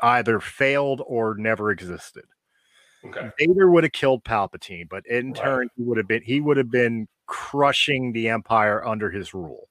either 0.04 0.42
failed 0.42 1.02
or 1.08 1.36
never 1.38 1.72
existed. 1.72 2.26
Okay. 3.06 3.32
Vader 3.40 3.72
would 3.72 3.86
have 3.86 3.94
killed 3.94 4.26
Palpatine, 4.26 4.90
but 4.90 5.06
in 5.08 5.28
right. 5.28 5.42
turn, 5.42 5.70
he 5.78 5.84
would 5.84 5.98
have 5.98 6.10
been 6.10 6.24
he 6.24 6.42
would 6.42 6.58
have 6.58 6.70
been 6.70 7.08
crushing 7.28 8.12
the 8.12 8.28
Empire 8.28 8.86
under 8.86 9.10
his 9.10 9.34
rule. 9.34 9.70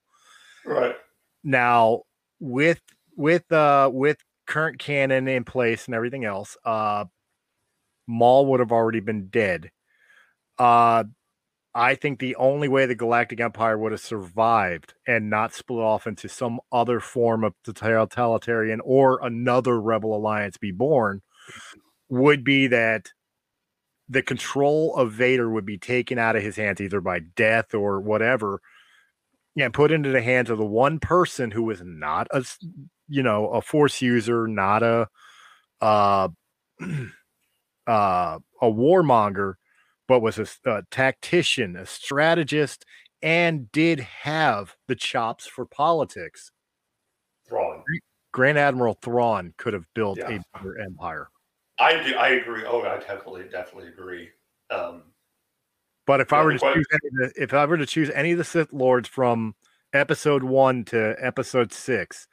Right. 0.64 0.96
Now, 1.44 2.04
with 2.40 2.80
with 3.14 3.52
uh 3.52 3.90
with 3.92 4.16
current 4.46 4.78
canon 4.78 5.28
in 5.28 5.44
place 5.44 5.86
and 5.86 5.94
everything 5.94 6.24
else, 6.24 6.56
uh 6.64 7.04
Maul 8.06 8.46
would 8.46 8.60
have 8.60 8.72
already 8.72 9.00
been 9.00 9.28
dead. 9.28 9.70
Uh 10.58 11.04
I 11.74 11.94
think 11.94 12.18
the 12.18 12.36
only 12.36 12.68
way 12.68 12.86
the 12.86 12.94
Galactic 12.94 13.38
Empire 13.38 13.76
would 13.76 13.92
have 13.92 14.00
survived 14.00 14.94
and 15.06 15.28
not 15.28 15.52
split 15.52 15.80
off 15.80 16.06
into 16.06 16.26
some 16.26 16.58
other 16.72 17.00
form 17.00 17.44
of 17.44 17.52
totalitarian 17.64 18.80
or 18.82 19.20
another 19.22 19.78
rebel 19.78 20.16
alliance 20.16 20.56
be 20.56 20.72
born 20.72 21.20
would 22.08 22.44
be 22.44 22.66
that 22.68 23.10
the 24.08 24.22
control 24.22 24.94
of 24.96 25.12
Vader 25.12 25.50
would 25.50 25.66
be 25.66 25.78
taken 25.78 26.18
out 26.18 26.36
of 26.36 26.42
his 26.42 26.56
hands 26.56 26.80
either 26.80 27.00
by 27.02 27.18
death 27.18 27.74
or 27.74 28.00
whatever 28.00 28.60
and 29.58 29.74
put 29.74 29.90
into 29.90 30.10
the 30.10 30.22
hands 30.22 30.50
of 30.50 30.58
the 30.58 30.64
one 30.64 30.98
person 30.98 31.50
who 31.50 31.62
was 31.62 31.82
not 31.84 32.26
a 32.30 32.44
you 33.08 33.22
know 33.22 33.48
a 33.48 33.60
force 33.60 34.02
user 34.02 34.46
not 34.46 34.82
a 34.82 35.08
uh 35.80 36.28
uh 37.86 38.38
a 38.60 38.70
warmonger 38.70 39.54
but 40.08 40.20
was 40.20 40.38
a, 40.38 40.46
a 40.70 40.82
tactician 40.90 41.76
a 41.76 41.86
strategist 41.86 42.84
and 43.22 43.70
did 43.72 44.00
have 44.00 44.76
the 44.88 44.94
chops 44.94 45.46
for 45.46 45.64
politics 45.64 46.50
Thrawn. 47.48 47.82
Grand 48.32 48.58
Admiral 48.58 48.98
Thrawn 49.00 49.54
could 49.56 49.72
have 49.72 49.86
built 49.94 50.18
yeah. 50.18 50.28
a 50.28 50.58
better 50.58 50.78
empire. 50.78 51.28
I 51.78 52.02
do. 52.02 52.16
I 52.16 52.28
agree. 52.28 52.64
Oh, 52.66 52.82
I 52.82 52.98
definitely, 52.98 53.44
definitely 53.50 53.88
agree. 53.88 54.30
Um, 54.70 55.04
but 56.06 56.20
if 56.20 56.32
I 56.32 56.42
were 56.42 56.52
to 56.52 56.58
choose 56.58 56.86
any 56.92 57.10
the, 57.12 57.32
if 57.36 57.54
I 57.54 57.64
were 57.66 57.76
to 57.76 57.86
choose 57.86 58.10
any 58.10 58.32
of 58.32 58.38
the 58.38 58.44
Sith 58.44 58.72
Lords 58.72 59.08
from 59.08 59.54
episode 59.92 60.42
one 60.42 60.84
to 60.86 61.16
episode 61.20 61.72
six, 61.72 62.28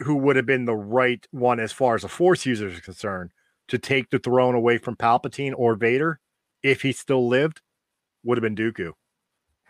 who 0.00 0.16
would 0.16 0.36
have 0.36 0.46
been 0.46 0.64
the 0.64 0.76
right 0.76 1.26
one 1.30 1.60
as 1.60 1.72
far 1.72 1.94
as 1.94 2.04
a 2.04 2.08
Force 2.08 2.46
user 2.46 2.68
is 2.68 2.80
concerned 2.80 3.30
to 3.68 3.78
take 3.78 4.10
the 4.10 4.18
throne 4.18 4.54
away 4.54 4.78
from 4.78 4.96
Palpatine 4.96 5.54
or 5.56 5.74
Vader, 5.76 6.20
if 6.62 6.82
he 6.82 6.92
still 6.92 7.28
lived, 7.28 7.60
would 8.24 8.36
have 8.36 8.42
been 8.42 8.56
Dooku. 8.56 8.92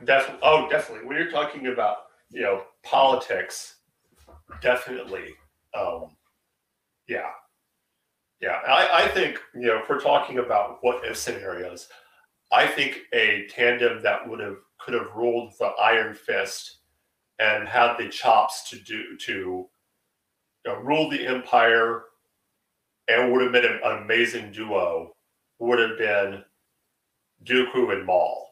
Definitely. 0.04 0.40
Oh, 0.42 0.68
definitely. 0.70 1.06
When 1.06 1.16
you're 1.16 1.30
talking 1.30 1.66
about 1.66 1.96
you 2.30 2.42
know 2.42 2.62
politics, 2.82 3.76
definitely. 4.62 5.34
Um, 5.74 6.16
yeah, 7.06 7.30
yeah, 8.40 8.60
I, 8.66 9.04
I 9.04 9.08
think 9.08 9.40
you 9.54 9.66
know 9.66 9.78
if 9.78 9.88
we're 9.88 10.00
talking 10.00 10.38
about 10.38 10.78
what 10.80 11.04
if 11.04 11.16
scenarios, 11.16 11.88
I 12.50 12.66
think 12.66 13.00
a 13.12 13.46
tandem 13.50 14.02
that 14.02 14.26
would 14.28 14.40
have 14.40 14.56
could 14.80 14.94
have 14.94 15.14
ruled 15.14 15.52
the 15.58 15.66
Iron 15.66 16.14
Fist 16.14 16.78
and 17.38 17.68
had 17.68 17.96
the 17.98 18.08
chops 18.08 18.68
to 18.70 18.78
do 18.78 19.16
to 19.18 19.68
you 20.64 20.72
know, 20.72 20.78
rule 20.80 21.08
the 21.08 21.26
Empire 21.26 22.04
and 23.08 23.32
would 23.32 23.42
have 23.42 23.52
been 23.52 23.64
an 23.64 23.80
amazing 24.02 24.52
duo 24.52 25.14
would 25.58 25.78
have 25.78 25.98
been 25.98 26.42
Dooku 27.44 27.92
and 27.92 28.06
Maul. 28.06 28.48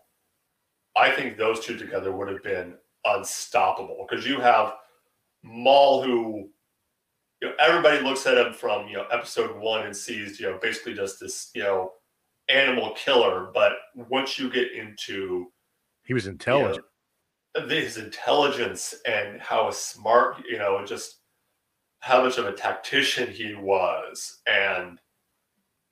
I 0.97 1.11
think 1.11 1.37
those 1.37 1.61
two 1.61 1.77
together 1.77 2.13
would 2.13 2.29
have 2.29 2.43
been 2.43 2.75
unstoppable 3.05 4.07
because 4.09 4.27
you 4.27 4.41
have 4.41 4.75
Maul 5.43 6.03
who 6.03 6.49
you 7.41 7.49
know, 7.49 7.55
everybody 7.61 8.01
looks 8.03 8.27
at 8.27 8.37
him 8.37 8.53
from 8.53 8.89
you 8.89 8.97
know 8.97 9.07
episode 9.13 9.57
one 9.61 9.87
and 9.87 9.97
sees 9.97 10.41
you 10.41 10.51
know 10.51 10.59
basically 10.61 10.95
just 10.95 11.21
this 11.21 11.51
you 11.55 11.63
know 11.63 11.93
animal 12.49 12.95
killer. 12.97 13.51
But 13.55 13.73
once 13.95 14.39
you 14.39 14.51
get 14.51 14.73
into 14.73 15.53
he 16.05 16.15
was 16.15 16.27
intelligent, 16.27 16.85
you 17.55 17.63
know, 17.63 17.69
his 17.69 17.97
intelligence 17.97 18.95
and 19.07 19.41
how 19.41 19.71
smart 19.71 20.43
you 20.51 20.59
know 20.59 20.85
just 20.85 21.18
how 22.01 22.23
much 22.23 22.39
of 22.39 22.47
a 22.47 22.53
tactician 22.53 23.31
he 23.31 23.55
was, 23.55 24.39
and 24.47 25.01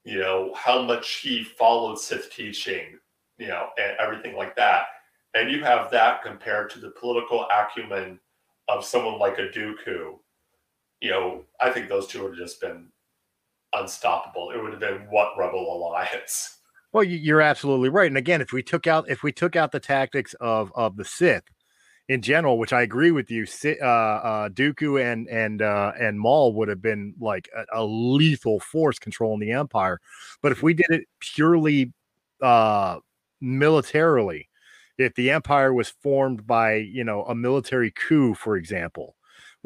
you 0.04 0.18
know 0.18 0.52
how 0.54 0.82
much 0.82 1.16
he 1.16 1.44
followed 1.44 1.98
Sith 1.98 2.32
teaching, 2.32 2.98
you 3.38 3.48
know, 3.48 3.68
and 3.78 3.96
everything 3.98 4.36
like 4.36 4.56
that. 4.56 4.86
And 5.34 5.50
you 5.50 5.62
have 5.64 5.90
that 5.90 6.22
compared 6.22 6.70
to 6.70 6.78
the 6.78 6.90
political 6.90 7.46
acumen 7.50 8.18
of 8.68 8.84
someone 8.84 9.18
like 9.18 9.38
a 9.38 9.48
Dooku 9.48 10.16
you 11.00 11.10
know, 11.10 11.44
I 11.60 11.70
think 11.70 11.88
those 11.88 12.06
two 12.06 12.22
would 12.22 12.30
have 12.30 12.38
just 12.38 12.60
been 12.60 12.88
unstoppable. 13.72 14.50
It 14.50 14.62
would 14.62 14.72
have 14.72 14.80
been 14.80 15.06
what 15.10 15.34
Rebel 15.38 15.76
Alliance. 15.76 16.58
Well, 16.92 17.04
you're 17.04 17.42
absolutely 17.42 17.90
right. 17.90 18.06
And 18.06 18.16
again, 18.16 18.40
if 18.40 18.52
we 18.52 18.62
took 18.62 18.86
out 18.86 19.10
if 19.10 19.22
we 19.22 19.32
took 19.32 19.54
out 19.54 19.72
the 19.72 19.80
tactics 19.80 20.34
of 20.40 20.72
of 20.74 20.96
the 20.96 21.04
Sith 21.04 21.44
in 22.08 22.22
general, 22.22 22.58
which 22.58 22.72
I 22.72 22.82
agree 22.82 23.10
with 23.10 23.30
you, 23.30 23.46
uh, 23.64 23.84
uh, 23.84 24.48
Dooku 24.48 25.02
and 25.02 25.28
and 25.28 25.62
uh, 25.62 25.92
and 25.98 26.20
Maul 26.20 26.54
would 26.54 26.68
have 26.68 26.82
been 26.82 27.14
like 27.20 27.48
a, 27.54 27.80
a, 27.80 27.84
lethal 27.84 28.60
force 28.60 28.98
controlling 28.98 29.40
the 29.40 29.52
Empire. 29.52 30.00
But 30.40 30.52
if 30.52 30.62
we 30.62 30.74
did 30.74 30.86
it 30.90 31.04
purely 31.18 31.92
uh, 32.40 32.98
militarily, 33.40 34.48
if 34.98 35.14
the 35.14 35.30
Empire 35.30 35.74
was 35.74 35.88
formed 35.88 36.46
by 36.46 36.76
you 36.76 37.02
know 37.02 37.24
a 37.24 37.34
military 37.34 37.90
coup, 37.90 38.34
for 38.34 38.56
example, 38.56 39.16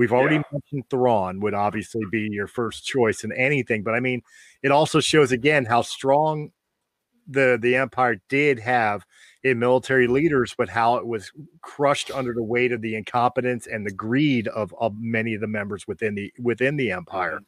We've 0.01 0.13
already 0.15 0.37
yeah. 0.37 0.43
mentioned 0.51 0.85
Thrawn 0.89 1.41
would 1.41 1.53
obviously 1.53 2.01
be 2.11 2.27
your 2.31 2.47
first 2.47 2.87
choice 2.87 3.23
in 3.23 3.33
anything, 3.33 3.83
but 3.83 3.93
I 3.93 4.01
mean, 4.01 4.23
it 4.63 4.71
also 4.71 4.99
shows 4.99 5.31
again 5.31 5.67
how 5.67 5.83
strong 5.83 6.53
the 7.29 7.59
the 7.61 7.77
Empire 7.77 8.19
did 8.31 8.59
have 8.61 9.05
in 9.43 9.59
military 9.59 10.07
leaders, 10.07 10.55
but 10.57 10.69
how 10.69 10.97
it 10.97 11.07
was 11.07 11.33
crushed 11.63 12.11
under 12.11 12.35
the 12.35 12.43
weight 12.43 12.73
of 12.73 12.83
the 12.83 12.95
incompetence 12.95 13.67
and 13.67 13.87
the 13.87 13.93
greed 13.93 14.49
of, 14.49 14.75
of 14.79 14.95
many 14.99 15.35
of 15.35 15.41
the 15.41 15.47
members 15.47 15.87
within 15.89 16.15
the 16.15 16.33
within 16.39 16.77
the 16.77 16.93
Empire. 16.93 17.41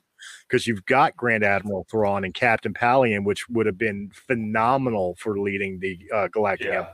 Because 0.46 0.62
mm-hmm. 0.62 0.70
you've 0.70 0.86
got 0.86 1.16
Grand 1.16 1.44
Admiral 1.44 1.86
Thrawn 1.90 2.24
and 2.24 2.32
Captain 2.32 2.72
Pellaeon, 2.72 3.24
which 3.24 3.48
would 3.48 3.66
have 3.66 3.78
been 3.78 4.10
phenomenal 4.14 5.16
for 5.18 5.38
leading 5.38 5.80
the 5.80 5.98
uh, 6.14 6.28
Galactic 6.28 6.68
yeah. 6.68 6.78
Empire. 6.78 6.92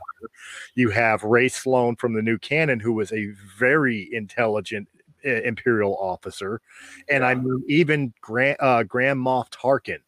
You 0.75 0.89
have 0.89 1.23
Rae 1.23 1.47
Sloane 1.47 1.95
from 1.95 2.13
the 2.13 2.21
new 2.21 2.37
canon, 2.37 2.79
who 2.79 2.93
was 2.93 3.13
a 3.13 3.31
very 3.57 4.09
intelligent 4.11 4.87
imperial 5.23 5.97
officer, 5.97 6.61
and 7.09 7.21
yeah. 7.21 7.29
I 7.29 7.35
mean 7.35 7.63
even 7.67 8.13
Grand 8.21 8.57
uh, 8.59 8.83
Grand 8.83 9.19
Moff 9.19 9.49
Tarkin 9.49 9.99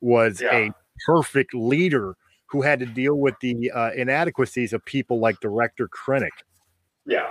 was 0.00 0.40
yeah. 0.40 0.54
a 0.54 0.70
perfect 1.06 1.54
leader 1.54 2.16
who 2.50 2.62
had 2.62 2.80
to 2.80 2.86
deal 2.86 3.14
with 3.14 3.34
the 3.40 3.70
uh, 3.70 3.90
inadequacies 3.92 4.72
of 4.72 4.84
people 4.84 5.20
like 5.20 5.38
Director 5.40 5.88
Krennic. 5.88 6.30
Yeah. 7.06 7.28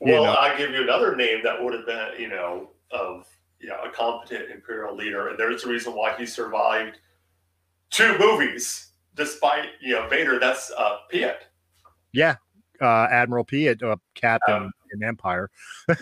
Well, 0.00 0.14
you 0.14 0.26
know? 0.26 0.34
I 0.34 0.56
give 0.56 0.70
you 0.70 0.82
another 0.82 1.16
name 1.16 1.40
that 1.44 1.62
would 1.62 1.74
have 1.74 1.86
been, 1.86 2.20
you 2.20 2.28
know, 2.28 2.70
of 2.90 3.26
yeah, 3.60 3.76
a 3.84 3.90
competent 3.90 4.50
imperial 4.50 4.94
leader, 4.94 5.28
and 5.28 5.38
there's 5.38 5.64
a 5.64 5.68
reason 5.68 5.92
why 5.94 6.14
he 6.16 6.24
survived 6.24 7.00
two 7.90 8.16
movies 8.18 8.90
despite 9.14 9.70
you 9.80 9.94
know 9.94 10.08
Vader. 10.08 10.38
That's 10.38 10.70
uh, 10.76 10.98
Piett. 11.12 11.38
Yeah, 12.12 12.36
uh, 12.80 13.08
Admiral 13.10 13.44
Piett, 13.44 13.82
uh, 13.82 13.96
Captain 14.14 14.54
Um, 14.54 14.72
in 14.92 15.02
Empire. 15.02 15.50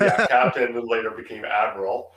yeah, 0.00 0.26
captain 0.30 0.76
and 0.76 0.88
later 0.88 1.10
became 1.10 1.44
admiral. 1.44 2.12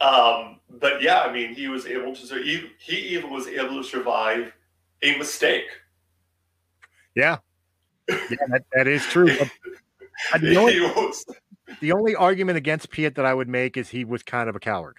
Um, 0.00 0.60
but 0.70 1.02
yeah, 1.02 1.22
I 1.22 1.32
mean, 1.32 1.54
he 1.54 1.68
was 1.68 1.86
able 1.86 2.14
to. 2.14 2.42
He, 2.42 2.70
he 2.78 2.96
even 3.16 3.30
was 3.30 3.48
able 3.48 3.82
to 3.82 3.84
survive 3.84 4.52
a 5.02 5.18
mistake. 5.18 5.66
Yeah, 7.14 7.38
yeah, 8.08 8.16
that, 8.48 8.64
that 8.72 8.86
is 8.86 9.02
true. 9.06 9.26
The, 10.40 10.56
only, 10.56 10.80
was- 10.80 11.24
the 11.80 11.92
only 11.92 12.14
argument 12.14 12.58
against 12.58 12.90
Piett 12.90 13.14
that 13.16 13.24
I 13.24 13.34
would 13.34 13.48
make 13.48 13.76
is 13.76 13.88
he 13.88 14.04
was 14.04 14.22
kind 14.22 14.48
of 14.48 14.56
a 14.56 14.60
coward. 14.60 14.96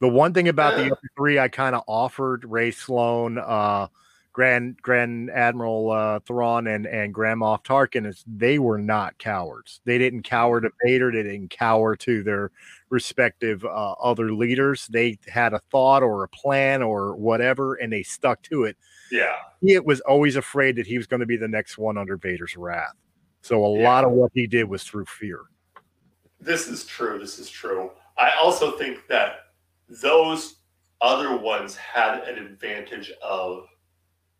The 0.00 0.08
one 0.08 0.34
thing 0.34 0.48
about 0.48 0.76
the 0.76 0.86
other 0.86 1.10
three 1.16 1.38
I 1.38 1.48
kind 1.48 1.74
of 1.74 1.82
offered 1.86 2.44
Rae 2.44 2.70
Sloane, 2.72 3.38
uh, 3.38 3.86
Grand 4.34 4.76
Grand 4.82 5.30
Admiral 5.30 5.90
uh, 5.92 6.18
Thrawn, 6.26 6.66
and 6.66 6.86
and 6.86 7.14
Grand 7.14 7.40
Moff 7.40 7.64
Tarkin 7.64 8.04
is 8.04 8.22
they 8.26 8.58
were 8.58 8.78
not 8.78 9.16
cowards. 9.18 9.80
They 9.86 9.96
didn't 9.96 10.24
cower 10.24 10.60
to 10.60 10.70
Vader. 10.84 11.10
They 11.12 11.22
didn't 11.22 11.50
cower 11.50 11.94
to 11.96 12.22
their 12.24 12.50
respective 12.90 13.64
uh, 13.64 13.92
other 13.92 14.32
leaders. 14.32 14.88
They 14.88 15.18
had 15.28 15.54
a 15.54 15.60
thought 15.70 16.02
or 16.02 16.24
a 16.24 16.28
plan 16.28 16.82
or 16.82 17.14
whatever, 17.14 17.76
and 17.76 17.92
they 17.92 18.02
stuck 18.02 18.42
to 18.42 18.64
it. 18.64 18.76
yeah, 19.10 19.36
Piett 19.62 19.84
was 19.84 20.00
always 20.00 20.34
afraid 20.36 20.74
that 20.76 20.86
he 20.86 20.98
was 20.98 21.06
going 21.06 21.20
to 21.20 21.26
be 21.26 21.36
the 21.36 21.48
next 21.48 21.78
one 21.78 21.96
under 21.96 22.16
Vader's 22.16 22.56
wrath. 22.56 22.92
So 23.40 23.64
a 23.64 23.78
Yeah. 23.78 23.84
lot 23.88 24.04
of 24.04 24.10
what 24.10 24.32
he 24.34 24.46
did 24.48 24.64
was 24.64 24.82
through 24.82 25.06
fear. 25.06 25.42
this 26.40 26.66
is 26.68 26.84
true. 26.84 27.18
This 27.20 27.38
is 27.38 27.48
true. 27.48 27.90
I 28.18 28.32
also 28.42 28.76
think 28.76 29.06
that 29.08 29.36
those 29.88 30.56
other 31.00 31.36
ones 31.36 31.76
had 31.76 32.24
an 32.24 32.38
advantage 32.44 33.12
of 33.22 33.66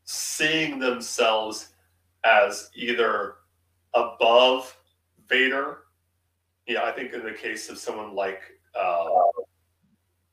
seeing 0.05 0.79
themselves 0.79 1.71
as 2.25 2.71
either 2.75 3.37
above 3.95 4.77
Vader. 5.29 5.79
Yeah, 6.67 6.85
I 6.85 6.93
think 6.93 7.12
in 7.12 7.23
the 7.23 7.33
case 7.33 7.69
of 7.69 7.79
someone 7.79 8.14
like 8.14 8.40
uh, 8.79 9.07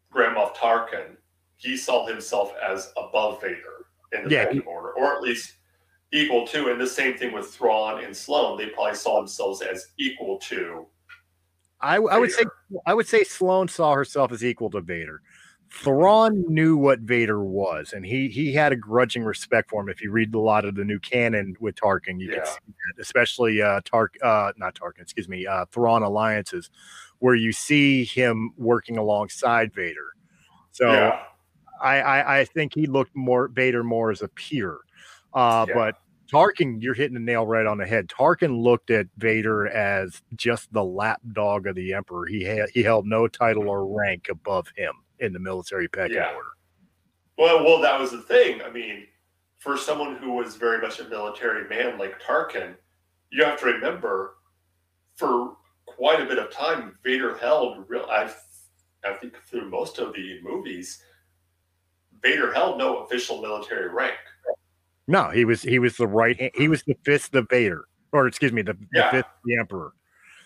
Grand 0.10 0.38
Moff 0.38 0.56
Tarkin, 0.56 1.18
he 1.58 1.78
saw 1.78 2.06
himself 2.08 2.54
as 2.66 2.92
above 2.98 3.42
Vader 3.42 3.86
in 4.14 4.28
the 4.28 4.34
Yeah, 4.34 4.60
order, 4.66 4.94
or 4.94 5.16
at 5.16 5.22
least 5.22 5.56
equal 6.12 6.48
to. 6.48 6.72
And 6.72 6.80
the 6.80 6.88
same 6.88 7.18
thing 7.18 7.34
with 7.34 7.48
Thrawn 7.48 8.04
and 8.04 8.16
Sloane; 8.16 8.58
they 8.58 8.68
probably 8.68 8.96
saw 8.96 9.18
themselves 9.18 9.62
as 9.62 9.88
equal 9.98 10.40
to. 10.40 10.88
I, 11.82 11.96
I 11.96 12.18
would 12.18 12.32
say 12.32 12.46
I 12.86 12.94
would 12.94 13.08
say 13.08 13.24
Sloane 13.24 13.68
saw 13.68 13.94
herself 13.94 14.32
as 14.32 14.44
equal 14.44 14.70
to 14.72 14.82
Vader. 14.82 15.22
Thrawn 15.72 16.44
knew 16.48 16.76
what 16.76 17.00
Vader 17.00 17.44
was, 17.44 17.94
and 17.94 18.06
he 18.06 18.28
he 18.28 18.54
had 18.54 18.74
a 18.74 18.76
grudging 18.76 19.24
respect 19.24 19.70
for 19.70 19.82
him. 19.82 19.90
If 19.90 20.02
you 20.02 20.12
read 20.12 20.36
a 20.36 20.40
lot 20.40 20.66
of 20.66 20.76
the 20.76 20.84
new 20.84 21.00
canon 21.00 21.56
with 21.60 21.76
Tarkin, 21.76 22.20
you 22.20 22.30
Yeah. 22.30 22.36
can 22.36 22.46
see 22.46 22.60
that, 22.68 23.02
especially 23.02 23.62
uh 23.62 23.80
Tark 23.86 24.16
uh 24.22 24.52
not 24.58 24.76
Tarkin, 24.76 25.02
excuse 25.02 25.30
me, 25.30 25.48
uh 25.48 25.66
Thrawn 25.72 26.04
alliances, 26.04 26.70
where 27.20 27.36
you 27.36 27.52
see 27.54 28.04
him 28.04 28.52
working 28.58 28.98
alongside 28.98 29.74
Vader. 29.74 30.14
So 30.72 30.92
yeah, 30.92 31.12
I, 31.82 32.02
I 32.02 32.40
I 32.40 32.46
think 32.46 32.74
he 32.74 32.86
looked 32.86 33.16
more 33.16 33.48
Vader 33.48 33.84
more 33.84 34.12
as 34.12 34.22
a 34.22 34.28
peer. 34.28 34.80
Uh, 35.34 35.66
Yeah. 35.68 35.74
but 35.74 35.96
Tarkin, 36.32 36.82
you're 36.82 36.94
hitting 36.94 37.14
the 37.14 37.20
nail 37.20 37.46
right 37.48 37.66
on 37.66 37.78
the 37.78 37.86
head. 37.86 38.08
Tarkin 38.10 38.62
looked 38.62 38.90
at 38.90 39.08
Vader 39.18 39.68
as 39.68 40.22
just 40.36 40.72
the 40.74 40.84
lapdog 40.84 41.68
of 41.68 41.76
the 41.76 41.94
Emperor. 41.94 42.26
He 42.26 42.44
had 42.44 42.70
he 42.72 42.84
held 42.84 43.06
no 43.06 43.28
title 43.28 43.70
or 43.70 43.86
rank 43.88 44.28
above 44.30 44.68
him 44.76 44.94
in 45.22 45.32
the 45.34 45.40
military 45.40 45.88
pecking 45.88 46.16
Yeah. 46.18 46.34
order. 46.36 46.50
Well, 47.38 47.64
well, 47.64 47.80
that 47.82 48.00
was 48.00 48.12
the 48.12 48.22
thing. 48.22 48.62
I 48.62 48.70
mean, 48.70 49.08
for 49.60 49.78
someone 49.78 50.18
who 50.18 50.34
was 50.34 50.56
very 50.56 50.82
much 50.82 51.00
a 51.00 51.08
military 51.08 51.68
man 51.70 51.98
like 51.98 52.22
Tarkin, 52.22 52.76
you 53.32 53.44
have 53.46 53.60
to 53.62 53.68
remember, 53.68 54.36
for 55.16 55.56
quite 55.86 56.20
a 56.20 56.26
bit 56.26 56.38
of 56.40 56.52
time, 56.52 56.98
Vader 57.04 57.38
held 57.38 57.86
real. 57.88 58.06
I, 58.10 58.32
I 59.06 59.14
think 59.14 59.38
through 59.50 59.70
most 59.70 60.00
of 60.00 60.14
the 60.14 60.40
movies, 60.44 61.04
Vader 62.22 62.54
held 62.54 62.78
no 62.78 62.98
official 63.04 63.42
military 63.42 63.88
rank. 63.90 64.18
No, 65.08 65.30
he 65.30 65.46
was 65.46 65.62
he 65.62 65.80
was 65.80 65.98
the 65.98 66.08
right 66.08 66.40
hand, 66.40 66.52
he 66.56 66.68
was 66.68 66.84
the 66.84 66.96
fist 67.04 67.34
of 67.36 67.48
Vader, 67.50 67.86
or 68.12 68.28
excuse 68.28 68.52
me, 68.52 68.62
the, 68.62 68.74
the 68.74 68.88
Yeah. 68.94 69.12
fist 69.12 69.26
of 69.26 69.42
the 69.46 69.58
Emperor. 69.58 69.94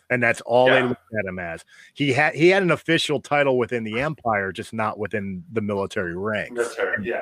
And 0.09 0.21
that's 0.21 0.41
all 0.41 0.67
they 0.67 0.83
looked 0.83 1.01
at 1.17 1.25
him 1.25 1.39
as. 1.39 1.65
He 1.93 2.13
had 2.13 2.35
he 2.35 2.49
had 2.49 2.61
an 2.61 2.71
official 2.71 3.19
title 3.19 3.57
within 3.57 3.83
the 3.83 3.99
Empire, 4.01 4.51
just 4.51 4.71
not 4.71 4.99
within 4.99 5.43
the 5.51 5.61
military 5.61 6.15
ranks. 6.15 6.51
Military, 6.51 7.07
yeah, 7.07 7.21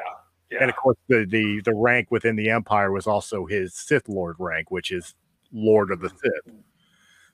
yeah, 0.51 0.59
And 0.61 0.69
of 0.69 0.75
course, 0.75 0.97
the, 1.07 1.25
the 1.25 1.61
the 1.61 1.73
rank 1.73 2.11
within 2.11 2.35
the 2.35 2.49
Empire 2.49 2.91
was 2.91 3.07
also 3.07 3.45
his 3.45 3.73
Sith 3.73 4.07
Lord 4.09 4.35
rank, 4.37 4.69
which 4.69 4.91
is 4.91 5.15
Lord 5.51 5.91
of 5.91 6.01
the 6.01 6.09
Sith. 6.09 6.55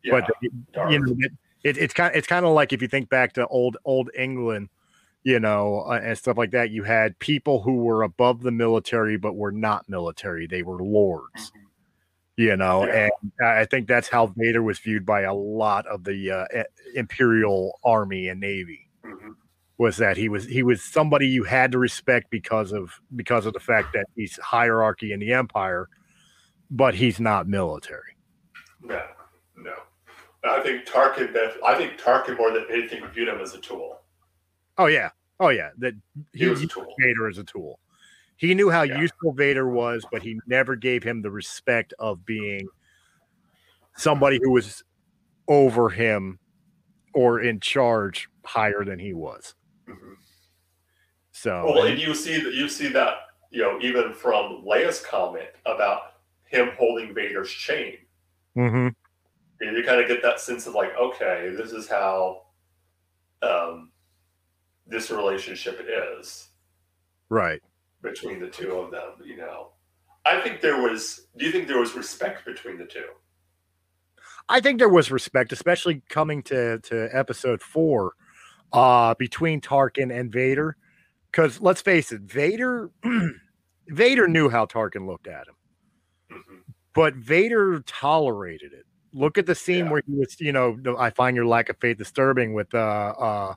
yeah. 0.04 0.12
But 0.12 0.30
you 0.42 0.52
know, 1.00 1.16
it, 1.20 1.32
it, 1.64 1.78
it's 1.78 1.94
kind 1.94 2.16
it's 2.16 2.28
kind 2.28 2.46
of 2.46 2.54
like 2.54 2.72
if 2.72 2.82
you 2.82 2.88
think 2.88 3.10
back 3.10 3.34
to 3.34 3.48
old 3.48 3.78
old 3.86 4.10
England, 4.18 4.70
you 5.24 5.40
know, 5.40 5.84
uh, 5.88 6.00
and 6.02 6.18
stuff 6.18 6.38
like 6.38 6.52
that. 6.52 6.70
You 6.70 6.84
had 6.84 7.18
people 7.20 7.62
who 7.62 7.78
were 7.78 8.04
above 8.04 8.42
the 8.42 8.52
military 8.52 9.18
but 9.18 9.36
were 9.36 9.52
not 9.52 9.90
military; 9.90 10.48
they 10.48 10.64
were 10.64 10.82
lords. 10.82 11.52
You 12.40 12.56
know, 12.56 12.86
Yeah. 12.88 13.10
and 13.10 13.32
I 13.46 13.66
think 13.66 13.86
that's 13.90 14.08
how 14.08 14.28
Vader 14.28 14.64
was 14.64 14.80
viewed 14.80 15.06
by 15.06 15.24
a 15.24 15.34
lot 15.34 15.86
of 15.88 16.06
the 16.06 16.32
uh, 16.32 16.64
Imperial 16.96 17.78
Army 17.84 18.30
and 18.30 18.40
Navy 18.40 18.90
Mhm. 19.04 19.36
was 19.78 19.98
that 19.98 20.16
he 20.16 20.30
was 20.30 20.46
he 20.46 20.64
was 20.64 20.82
somebody 20.82 21.28
you 21.28 21.44
had 21.44 21.70
to 21.74 21.78
respect 21.78 22.30
because 22.30 22.72
of 22.72 22.98
because 23.18 23.46
of 23.46 23.52
the 23.52 23.60
fact 23.60 23.92
that 23.92 24.06
he's 24.16 24.38
hierarchy 24.38 25.12
in 25.12 25.20
the 25.20 25.34
empire, 25.34 25.90
but 26.72 26.96
he's 26.96 27.20
not 27.20 27.46
military. 27.46 28.16
No, 28.82 29.04
no. 29.58 29.74
I 30.46 30.62
think 30.62 30.86
Tarkin. 30.86 31.36
I 31.66 31.76
think 31.76 32.00
Tarkin 32.00 32.38
more 32.38 32.52
than 32.52 32.66
anything 32.72 33.06
viewed 33.08 33.28
him 33.28 33.42
as 33.42 33.54
a 33.54 33.60
tool. 33.60 34.00
Oh 34.78 34.86
yeah, 34.86 35.10
oh 35.42 35.50
yeah. 35.50 35.72
That 35.80 35.94
He 36.32 36.46
he 36.46 36.48
was 36.48 36.64
a 36.64 36.68
tool. 36.68 36.96
Vader 37.02 37.28
as 37.28 37.38
a 37.38 37.44
tool. 37.44 37.82
He 38.40 38.56
knew 38.56 38.70
how 38.70 38.84
Yeah. 38.84 39.00
useful 39.02 39.34
Vader 39.34 39.68
was, 39.68 40.08
but 40.10 40.22
he 40.22 40.40
never 40.48 40.78
gave 40.78 41.04
him 41.04 41.22
the 41.22 41.30
respect 41.30 41.94
of 42.00 42.26
being 42.26 42.70
somebody 43.98 44.40
who 44.42 44.52
was 44.52 44.82
over 45.50 45.90
him 45.90 46.40
or 47.14 47.42
in 47.42 47.60
charge 47.60 48.30
higher 48.46 48.86
than 48.86 48.98
he 48.98 49.14
was. 49.14 49.56
Mhm. 49.88 50.16
So 51.32 51.66
Well, 51.66 51.84
and 51.84 52.00
you 52.00 52.16
see 52.16 52.40
that 52.42 52.54
you 52.54 52.70
see 52.70 52.88
that 52.88 53.28
you 53.50 53.62
know 53.62 53.78
even 53.82 54.14
from 54.14 54.64
Leia's 54.64 55.02
comment 55.06 55.50
about 55.66 56.22
him 56.46 56.70
holding 56.78 57.14
Vader's 57.14 57.52
chain, 57.52 57.98
Mhm. 58.56 58.96
you, 59.60 59.72
you 59.72 59.84
kind 59.84 60.00
of 60.00 60.08
get 60.08 60.22
that 60.22 60.40
sense 60.40 60.66
of 60.66 60.76
like, 60.76 60.96
okay, 60.96 61.50
this 61.50 61.74
is 61.74 61.90
how 61.90 62.46
um, 63.42 63.92
this 64.86 65.12
relationship 65.12 65.86
is 65.86 66.50
right. 67.28 67.62
Between 68.02 68.40
the 68.40 68.48
two 68.50 68.74
of 68.74 68.92
them. 68.92 69.14
You 69.24 69.38
know, 69.38 69.70
I 70.26 70.42
think 70.42 70.62
there 70.62 70.82
was. 70.82 71.28
Do 71.38 71.46
you 71.46 71.52
think 71.52 71.68
there 71.68 71.80
was 71.80 71.96
respect 71.96 72.46
between 72.46 72.78
the 72.78 72.86
two? 72.86 73.06
I 74.48 74.60
think 74.60 74.80
there 74.80 74.90
was 74.90 75.12
respect, 75.12 75.52
especially 75.52 76.02
coming 76.10 76.42
to 76.44 76.80
to 76.80 77.10
episode 77.12 77.62
four, 77.62 78.14
uh, 78.74 79.14
between 79.16 79.62
Tarkin 79.62 80.12
and 80.18 80.32
Vader. 80.32 80.76
Because 81.32 81.62
let's 81.62 81.82
face 81.82 82.12
it, 82.12 82.22
Vader 82.22 82.90
Vader 83.88 84.28
knew 84.28 84.50
how 84.50 84.66
Tarkin 84.66 85.06
looked 85.08 85.28
at 85.28 85.48
him, 85.48 85.56
Mhm. 86.32 86.74
but 86.94 87.14
Vader 87.16 87.82
tolerated 87.86 88.74
it. 88.74 88.86
Look 89.14 89.38
at 89.38 89.46
the 89.46 89.56
scene 89.56 89.86
Yeah. 89.86 89.92
where 89.92 90.02
he 90.08 90.14
was, 90.14 90.40
you 90.40 90.52
know, 90.52 90.78
I 90.98 91.12
find 91.12 91.36
your 91.36 91.46
lack 91.46 91.70
of 91.70 91.78
faith 91.80 91.98
disturbing 91.98 92.54
with 92.54 92.74
uh 92.74 93.14
uh 93.20 93.54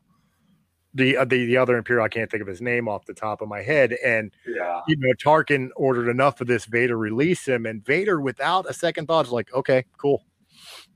the 0.94 1.16
uh, 1.16 1.24
the 1.24 1.46
the 1.46 1.56
other 1.56 1.76
Imperial. 1.76 2.04
I 2.04 2.08
can't 2.08 2.30
think 2.30 2.42
of 2.42 2.46
his 2.48 2.60
name 2.60 2.88
off 2.88 3.06
the 3.06 3.14
top 3.14 3.40
of 3.40 3.48
my 3.48 3.62
head, 3.62 3.96
and 4.04 4.30
Yeah, 4.46 4.80
you 4.88 4.96
know, 4.98 5.12
Tarkin 5.14 5.70
ordered 5.76 6.08
enough 6.10 6.40
of 6.40 6.46
this, 6.46 6.64
Vader 6.66 6.98
release 6.98 7.46
him, 7.46 7.66
and 7.66 7.84
Vader, 7.84 8.20
without 8.20 8.68
a 8.68 8.74
second 8.74 9.06
thought, 9.06 9.26
is 9.26 9.32
like, 9.32 9.52
okay, 9.54 9.84
cool, 9.98 10.24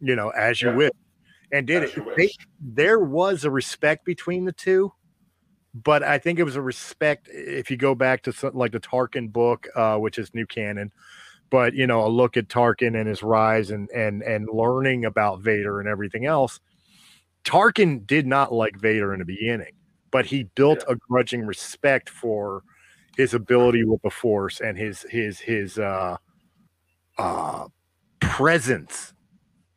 you 0.01 0.14
know, 0.16 0.31
as 0.31 0.61
you 0.61 0.68
Yeah. 0.70 0.77
wish, 0.77 0.91
and 1.53 1.66
did 1.66 1.85
as 1.85 1.97
it. 1.97 2.16
They- 2.16 2.31
there 2.61 2.99
was 2.99 3.45
a 3.45 3.51
respect 3.51 4.05
between 4.05 4.45
the 4.45 4.53
two, 4.53 4.93
but 5.75 6.03
I 6.03 6.18
think 6.18 6.39
it 6.39 6.45
was 6.45 6.57
a 6.57 6.62
respect 6.62 7.29
if 7.33 7.70
you 7.70 7.77
go 7.77 7.95
back 7.95 8.23
to 8.25 8.33
something 8.33 8.59
like 8.59 8.73
the 8.73 8.81
Tarkin 8.81 9.33
book, 9.33 9.68
uh, 9.75 9.97
which 9.99 10.18
is 10.18 10.35
new 10.35 10.47
canon. 10.47 10.93
But 11.49 11.75
you 11.75 11.87
know, 11.87 12.05
a 12.05 12.09
look 12.09 12.37
at 12.37 12.49
Tarkin 12.49 12.99
and 12.99 13.09
his 13.09 13.23
rise 13.23 13.70
and 13.70 13.89
and 13.91 14.23
and 14.23 14.49
learning 14.53 15.05
about 15.05 15.41
Vader 15.41 15.81
and 15.81 15.89
everything 15.89 16.27
else. 16.27 16.61
Tarkin 17.45 18.05
did 18.07 18.27
not 18.27 18.53
like 18.53 18.77
Vader 18.77 19.12
in 19.12 19.20
the 19.20 19.25
beginning, 19.25 19.73
but 20.17 20.25
he 20.25 20.45
built 20.55 20.83
a 20.89 20.97
grudging 20.97 21.45
respect 21.45 22.09
for 22.09 22.62
his 23.19 23.35
ability 23.35 23.85
with 23.85 24.01
the 24.01 24.09
Force 24.09 24.62
and 24.62 24.79
his 24.79 25.03
his 25.11 25.39
his 25.39 25.79
uh, 25.79 26.17
uh, 27.19 27.67
presence 28.21 29.12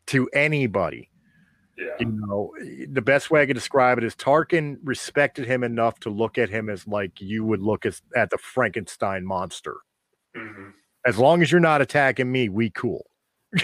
to 0.06 0.30
anybody. 0.30 1.10
Yeah, 1.78 1.88
You 2.00 2.06
know, 2.06 2.54
the 2.90 3.02
best 3.02 3.30
way 3.30 3.42
I 3.42 3.48
could 3.48 3.56
describe 3.56 3.98
it 3.98 4.06
is 4.06 4.16
Tarkin 4.16 4.78
respected 4.82 5.46
him 5.46 5.62
enough 5.66 6.00
to 6.00 6.10
look 6.10 6.38
at 6.38 6.50
him 6.50 6.70
as 6.70 6.88
like 6.88 7.20
you 7.20 7.44
would 7.44 7.62
look 7.62 7.86
as, 7.86 8.02
at 8.16 8.30
the 8.30 8.38
Frankenstein 8.38 9.26
monster. 9.26 9.76
Mhm. 10.38 10.72
As 11.06 11.18
long 11.18 11.42
as 11.42 11.52
you're 11.52 11.60
not 11.60 11.82
attacking 11.82 12.32
me, 12.32 12.48
we 12.48 12.70
cool. 12.70 13.06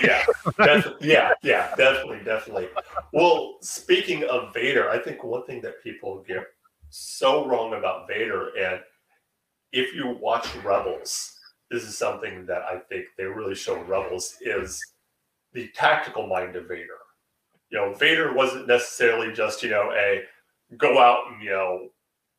Yeah, 0.03 0.25
yeah, 0.99 1.31
yeah, 1.41 1.73
definitely, 1.77 2.19
definitely. 2.25 2.67
Well, 3.13 3.59
speaking 3.61 4.25
of 4.25 4.53
Vader, 4.53 4.89
I 4.89 4.99
think 4.99 5.23
one 5.23 5.45
thing 5.45 5.61
that 5.61 5.81
people 5.81 6.21
get 6.27 6.43
so 6.97 7.45
wrong 7.45 7.73
about 7.73 8.07
Vader, 8.07 8.49
and 8.57 8.79
if 9.73 9.93
you 9.93 10.17
watch 10.21 10.47
Rebels, 10.63 11.37
this 11.69 11.83
is 11.83 11.97
something 11.97 12.45
that 12.45 12.61
I 12.61 12.77
think 12.77 13.07
they 13.17 13.25
really 13.25 13.55
show 13.55 13.81
Rebels 13.83 14.37
is 14.41 14.81
the 15.51 15.67
tactical 15.75 16.25
mind 16.27 16.55
of 16.55 16.67
Vader. 16.69 16.99
You 17.69 17.79
know, 17.79 17.93
Vader 17.93 18.33
wasn't 18.33 18.67
necessarily 18.67 19.33
just 19.33 19.61
you 19.61 19.69
know 19.69 19.91
a 19.93 20.23
go 20.77 20.99
out 20.99 21.31
and 21.31 21.43
you 21.43 21.49
know 21.49 21.89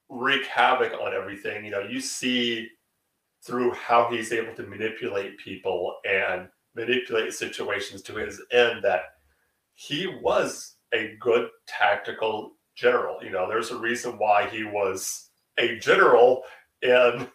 wreak 0.08 0.46
havoc 0.46 0.94
on 0.94 1.12
everything. 1.12 1.64
You 1.64 1.72
know, 1.72 1.80
you 1.80 2.00
see 2.00 2.68
through 3.42 3.72
how 3.72 4.08
he's 4.10 4.32
able 4.32 4.54
to 4.54 4.62
manipulate 4.62 5.38
people 5.38 5.96
and 6.08 6.48
manipulate 6.74 7.34
situations 7.34 8.00
to 8.02 8.16
his 8.16 8.40
end 8.52 8.82
that 8.82 9.02
he 9.74 10.06
was 10.06 10.76
a 10.94 11.14
good 11.20 11.48
tactical 11.66 12.52
general. 12.76 13.18
You 13.22 13.30
know, 13.30 13.48
there's 13.48 13.70
a 13.72 13.76
reason 13.78 14.18
why 14.18 14.48
he 14.48 14.62
was 14.64 15.30
a 15.58 15.78
general 15.78 16.42
in 16.82 17.26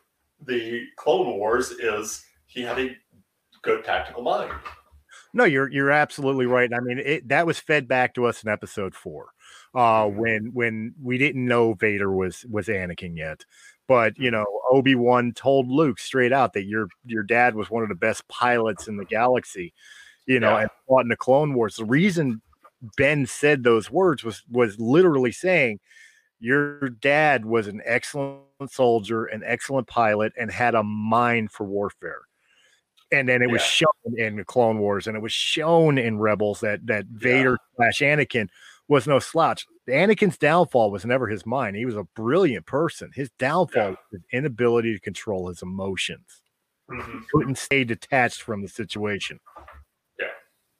the 0.46 0.86
Clone 0.96 1.38
Wars 1.38 1.72
is 1.72 2.24
he 2.48 2.62
had 2.62 2.80
a 2.80 2.96
good 3.62 3.84
tactical 3.84 4.24
mind. 4.24 4.54
No, 5.34 5.44
you're 5.46 5.70
you're 5.70 5.92
absolutely 5.92 6.46
right. 6.46 6.70
I 6.74 6.80
mean, 6.80 7.00
it, 7.00 7.28
that 7.30 7.46
was 7.46 7.60
fed 7.60 7.88
back 7.88 8.14
to 8.16 8.26
us 8.26 8.44
in 8.44 8.50
episode 8.50 8.94
four, 8.96 9.30
uh, 9.74 10.04
Mm-hmm. 10.06 10.20
when 10.20 10.52
when 10.54 10.96
we 11.02 11.18
didn't 11.18 11.46
know 11.46 11.74
Vader 11.74 12.12
was 12.12 12.46
was 12.50 12.68
Anakin 12.68 13.18
yet. 13.18 13.46
But 13.88 14.18
you 14.18 14.30
know, 14.32 14.46
Obi 14.72 14.96
Wan 14.96 15.34
told 15.34 15.68
Luke 15.68 16.00
straight 16.00 16.32
out 16.34 16.54
that 16.54 16.66
your 16.66 16.88
your 17.06 17.24
dad 17.24 17.56
was 17.56 17.70
one 17.70 17.84
of 17.84 17.90
the 17.90 17.96
best 17.96 18.28
pilots 18.28 18.88
in 18.88 18.98
the 18.98 19.06
galaxy. 19.06 19.74
You 20.28 20.40
know, 20.40 20.52
Yeah. 20.52 20.62
and 20.64 20.70
fought 20.88 21.02
in 21.02 21.10
the 21.10 21.16
Clone 21.18 21.54
Wars. 21.54 21.78
The 21.78 21.86
reason 21.86 22.42
Ben 22.98 23.26
said 23.26 23.64
those 23.64 23.92
words 23.92 24.24
was 24.24 24.44
was 24.50 24.80
literally 24.80 25.32
saying 25.32 25.80
your 26.40 26.90
dad 26.90 27.46
was 27.46 27.68
an 27.68 27.82
excellent 27.86 28.42
soldier, 28.70 29.26
an 29.26 29.44
excellent 29.46 29.88
pilot, 29.88 30.34
and 30.40 30.52
had 30.52 30.74
a 30.76 30.84
mind 30.84 31.52
for 31.52 31.66
warfare. 31.66 32.22
And 33.12 33.28
then 33.30 33.42
it 33.42 33.52
was 33.52 33.62
shown 33.62 33.88
in 34.18 34.38
the 34.38 34.46
Clone 34.46 34.80
Wars, 34.80 35.06
and 35.06 35.18
it 35.18 35.22
was 35.22 35.34
shown 35.34 35.98
in 35.98 36.18
Rebels 36.20 36.62
that 36.62 36.88
that 36.88 37.06
Vader 37.08 37.58
slash 37.76 38.00
Anakin 38.00 38.48
was 38.88 39.06
no 39.08 39.20
slouch. 39.20 39.66
Anakin's 39.90 40.38
downfall 40.38 40.92
was 40.92 41.06
never 41.06 41.28
his 41.28 41.46
mind. 41.46 41.76
He 41.76 41.86
was 41.86 41.96
a 41.98 42.04
brilliant 42.16 42.66
person. 42.66 43.12
His 43.14 43.30
downfall 43.38 43.84
Yeah. 43.84 43.90
was 43.92 43.98
his 44.12 44.22
inability 44.32 44.94
to 44.94 45.00
control 45.00 45.50
his 45.50 45.62
emotions. 45.62 46.42
Mhm. 46.90 47.24
Couldn't 47.32 47.58
stay 47.58 47.84
detached 47.84 48.42
from 48.42 48.62
the 48.62 48.68
situation. 48.68 49.40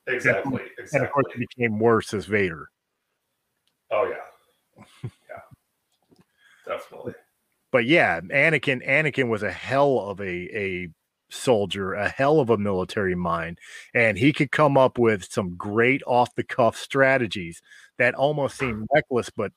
Exactly. 0.08 0.62
And 0.94 1.04
of 1.04 1.12
course, 1.12 1.26
it 1.36 1.40
became 1.40 1.80
worse 1.80 2.14
as 2.14 2.26
Vader. 2.26 2.70
Oh 3.92 4.10
yeah. 4.10 4.86
Yeah. 5.04 5.10
Definitely. 6.66 7.14
but 7.72 7.86
yeah, 7.86 8.20
Anakin 8.22 8.86
Anakin 8.88 9.30
was 9.30 9.44
a 9.44 9.52
hell 9.52 10.00
of 10.00 10.20
a 10.22 10.26
a 10.26 10.88
soldier, 11.30 11.94
a 11.94 12.10
hell 12.10 12.40
of 12.40 12.50
a 12.50 12.58
military 12.58 13.16
mind, 13.16 13.58
and 13.94 14.18
he 14.18 14.34
could 14.34 14.52
come 14.52 14.78
up 14.78 14.98
with 14.98 15.26
some 15.32 15.56
great 15.56 16.02
off 16.06 16.34
the 16.36 16.44
cuff 16.44 16.76
strategies 16.76 17.62
that 17.98 18.14
almost 18.16 18.58
seemed 18.58 18.88
reckless, 18.94 19.30
but 19.30 19.52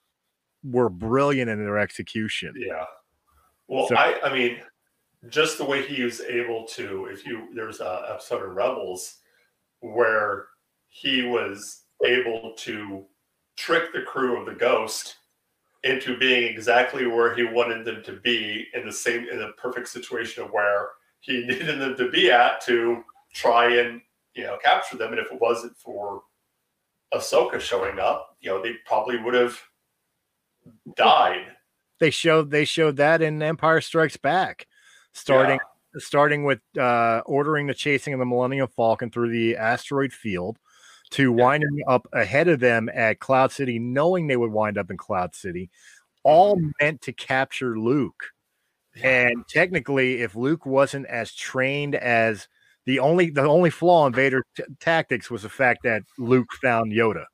were 0.63 0.89
brilliant 0.89 1.51
in 1.51 1.59
their 1.65 1.79
execution. 1.79 2.55
Yeah. 2.57 2.85
Well, 3.69 3.89
So- 3.89 3.97
I 3.97 4.21
I 4.23 4.33
mean, 4.33 4.59
just 5.29 5.59
the 5.59 5.65
way 5.65 5.83
he 5.87 6.03
was 6.03 6.21
able 6.21 6.65
to, 6.69 7.07
if 7.07 7.25
you 7.27 7.49
there's 7.55 7.81
a 7.81 8.07
episode 8.13 8.43
of 8.43 8.55
Rebels 8.55 9.17
where 9.93 10.47
he 10.89 11.23
was 11.23 11.83
able 12.05 12.55
to 12.57 13.05
trick 13.57 13.93
the 13.93 14.03
crew 14.03 14.41
of 14.41 14.47
the 14.47 14.55
Ghost 14.55 15.17
into 15.83 16.17
being 16.17 16.45
exactly 16.45 17.07
where 17.07 17.35
he 17.35 17.43
wanted 17.43 17.85
them 17.85 18.03
to 18.05 18.13
be 18.21 18.67
in 18.73 18.87
the 18.87 18.93
same 18.93 19.29
in 19.29 19.39
the 19.39 19.53
perfect 19.59 19.89
situation 19.89 20.43
of 20.43 20.51
where 20.51 20.89
he 21.21 21.41
needed 21.47 21.79
them 21.79 21.97
to 21.97 22.11
be 22.11 22.31
at 22.31 22.61
to 22.63 23.03
try 23.35 23.77
and 23.77 24.01
you 24.35 24.45
know 24.45 24.57
capture 24.63 24.97
them. 24.97 25.13
And 25.13 25.21
if 25.21 25.31
it 25.31 25.41
wasn't 25.41 25.77
for 25.77 26.23
Ahsoka 27.13 27.61
showing 27.61 27.99
up, 27.99 28.37
you 28.41 28.51
know, 28.51 28.63
they 28.63 28.75
probably 28.87 29.19
would 29.19 29.35
have 29.35 29.59
died. 30.97 31.47
They 32.01 32.11
showed 32.11 32.51
they 32.51 32.65
showed 32.65 32.97
that 32.97 33.21
in 33.21 33.43
Empire 33.43 33.83
Strikes 33.83 34.17
Back, 34.17 34.67
starting 35.13 35.59
starting 35.99 36.45
with 36.45 36.61
uh, 36.79 37.23
ordering 37.27 37.67
the 37.67 37.75
chasing 37.75 38.13
of 38.13 38.21
the 38.21 38.27
Millennium 38.27 38.69
Falcon 38.77 39.11
through 39.11 39.31
the 39.31 39.57
asteroid 39.57 40.13
field 40.13 40.59
to 41.11 41.33
winding 41.33 41.83
up 41.87 42.09
ahead 42.13 42.49
of 42.49 42.61
them 42.61 42.89
at 42.93 43.21
Cloud 43.21 43.53
City, 43.53 43.79
knowing 43.79 44.27
they 44.27 44.37
would 44.37 44.51
wind 44.51 44.79
up 44.79 44.91
in 44.91 44.97
Cloud 44.97 45.35
City, 45.35 45.71
all 46.23 46.59
meant 46.81 47.03
to 47.03 47.13
capture 47.13 47.79
Luke. 47.79 48.25
And 49.03 49.47
technically, 49.49 50.23
if 50.23 50.35
Luke 50.37 50.67
wasn't 50.67 51.07
as 51.07 51.35
trained 51.35 51.95
as 51.95 52.49
the 52.87 52.99
only 53.01 53.31
the 53.31 53.43
only 53.43 53.71
flaw 53.71 54.07
in 54.07 54.13
Vader 54.13 54.45
t- 54.57 54.63
tactics 54.81 55.31
was 55.31 55.43
the 55.43 55.49
fact 55.49 55.81
that 55.85 56.03
Luke 56.19 56.53
found 56.63 56.93
Yoda. 56.93 57.25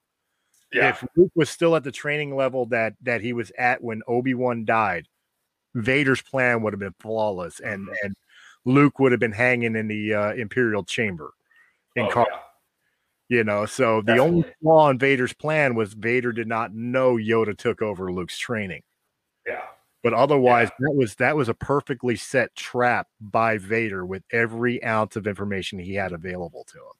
yeah. 0.72 0.90
If 0.90 1.04
Luke 1.16 1.32
was 1.34 1.50
still 1.50 1.76
at 1.76 1.84
the 1.84 1.92
training 1.92 2.34
level 2.36 2.66
that 2.66 2.94
that 3.02 3.20
he 3.20 3.32
was 3.32 3.50
at 3.58 3.82
when 3.82 4.02
Obi 4.06 4.34
Wan 4.34 4.64
died, 4.64 5.06
Vader's 5.74 6.22
plan 6.22 6.62
would 6.62 6.72
have 6.72 6.80
been 6.80 6.94
flawless, 7.00 7.60
and 7.60 7.88
and 8.02 8.14
Luke 8.64 8.98
would 8.98 9.12
have 9.12 9.20
been 9.20 9.32
hanging 9.32 9.76
in 9.76 9.88
the 9.88 10.14
uh, 10.14 10.32
Imperial 10.34 10.84
chamber 10.84 11.32
in 11.96 12.06
Oh, 12.06 12.10
Car- 12.10 12.26
yeah. 12.30 12.38
you 13.38 13.44
know. 13.44 13.66
So 13.66 14.02
the 14.02 14.18
only 14.18 14.44
flaw 14.62 14.90
in 14.90 14.98
Vader's 14.98 15.32
plan 15.32 15.74
was 15.74 15.94
Vader 15.94 16.32
did 16.32 16.46
not 16.48 16.74
know 16.74 17.16
Yoda 17.16 17.56
took 17.56 17.82
over 17.82 18.12
Luke's 18.12 18.38
training. 18.38 18.82
Yeah. 19.46 19.62
But 20.02 20.14
otherwise, 20.14 20.70
that 20.78 20.92
was 20.94 21.14
that 21.16 21.36
was 21.36 21.48
a 21.48 21.54
perfectly 21.54 22.16
set 22.16 22.54
trap 22.54 23.08
by 23.20 23.58
Vader 23.58 24.06
with 24.06 24.22
every 24.32 24.82
ounce 24.84 25.16
of 25.16 25.26
information 25.26 25.78
he 25.78 25.94
had 25.94 26.12
available 26.12 26.64
to 26.72 26.78
him. 26.78 26.92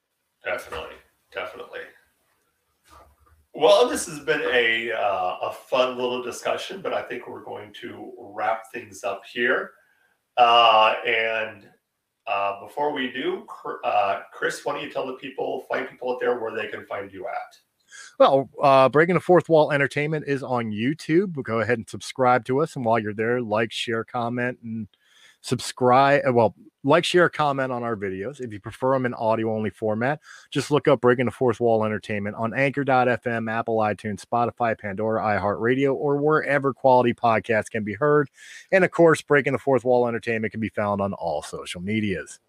Definitely, 0.45 0.97
definitely. 1.33 1.81
Well, 3.53 3.89
this 3.89 4.07
has 4.07 4.21
been 4.21 4.43
a 4.53 4.93
uh, 4.93 5.37
a 5.43 5.53
fun 5.53 5.97
little 5.97 6.23
discussion, 6.23 6.81
but 6.83 6.93
I 6.95 7.03
think 7.03 7.27
we're 7.27 7.43
going 7.45 7.73
to 7.81 8.13
wrap 8.19 8.71
things 8.73 9.03
up 9.03 9.23
here. 9.31 9.73
Uh, 10.41 10.95
and 11.07 11.69
uh, 12.27 12.65
before 12.65 12.93
we 12.93 13.13
do, 13.13 13.47
uh, 13.85 14.21
Chris, 14.33 14.65
why 14.65 14.73
don't 14.73 14.83
you 14.83 14.91
tell 14.91 15.07
the 15.07 15.13
people, 15.15 15.67
find 15.71 15.87
people 15.87 16.13
out 16.13 16.19
there 16.19 16.41
where 16.41 16.55
they 16.55 16.69
can 16.69 16.87
find 16.87 17.13
you 17.13 17.27
at? 17.27 17.57
Well, 18.19 18.49
uh, 18.63 18.89
Breaking 18.89 19.17
the 19.17 19.21
Fourth 19.21 19.51
Wall 19.51 19.71
Entertainment 19.71 20.25
is 20.27 20.43
on 20.43 20.71
YouTube. 20.71 21.43
Go 21.43 21.61
ahead 21.61 21.77
and 21.77 21.89
subscribe 21.89 22.47
to 22.47 22.63
us. 22.63 22.75
And 22.75 22.87
while 22.87 22.99
you're 22.99 23.13
there, 23.13 23.43
like, 23.43 23.71
share, 23.71 24.03
comment, 24.03 24.59
and 24.63 24.89
subscribe. 25.41 26.23
uh, 26.27 26.33
Well, 26.33 26.55
like, 26.83 27.05
share, 27.05 27.29
comment 27.29 27.71
on 27.71 27.83
our 27.83 27.95
videos. 27.95 28.41
If 28.41 28.53
you 28.53 28.61
prefer 28.61 28.95
them 28.95 29.05
in 29.05 29.13
audio 29.13 29.55
only 29.55 29.69
format, 29.69 30.19
just 30.51 30.71
look 30.71 30.89
up 30.89 31.03
Breaking 31.03 31.27
the 31.27 31.31
Fourth 31.31 31.61
Wall 31.61 31.85
Entertainment 31.85 32.37
on 32.37 32.55
anchor.fm, 32.55 33.51
Apple, 33.53 33.77
iTunes, 33.77 34.25
Spotify, 34.25 34.79
Pandora, 34.79 35.23
iHeartRadio, 35.23 35.95
or 35.95 36.17
wherever 36.17 36.73
quality 36.73 37.13
podcasts 37.13 37.71
can 37.71 37.85
be 37.85 37.95
heard. 37.95 38.31
And 38.73 38.83
of 38.83 38.91
course, 38.93 39.21
Breaking 39.21 39.53
the 39.53 39.59
Fourth 39.59 39.85
Wall 39.85 40.09
Entertainment 40.09 40.53
can 40.53 40.61
be 40.61 40.71
found 40.71 41.03
on 41.03 41.13
all 41.13 41.43
social 41.43 41.83
medias. 41.83 42.41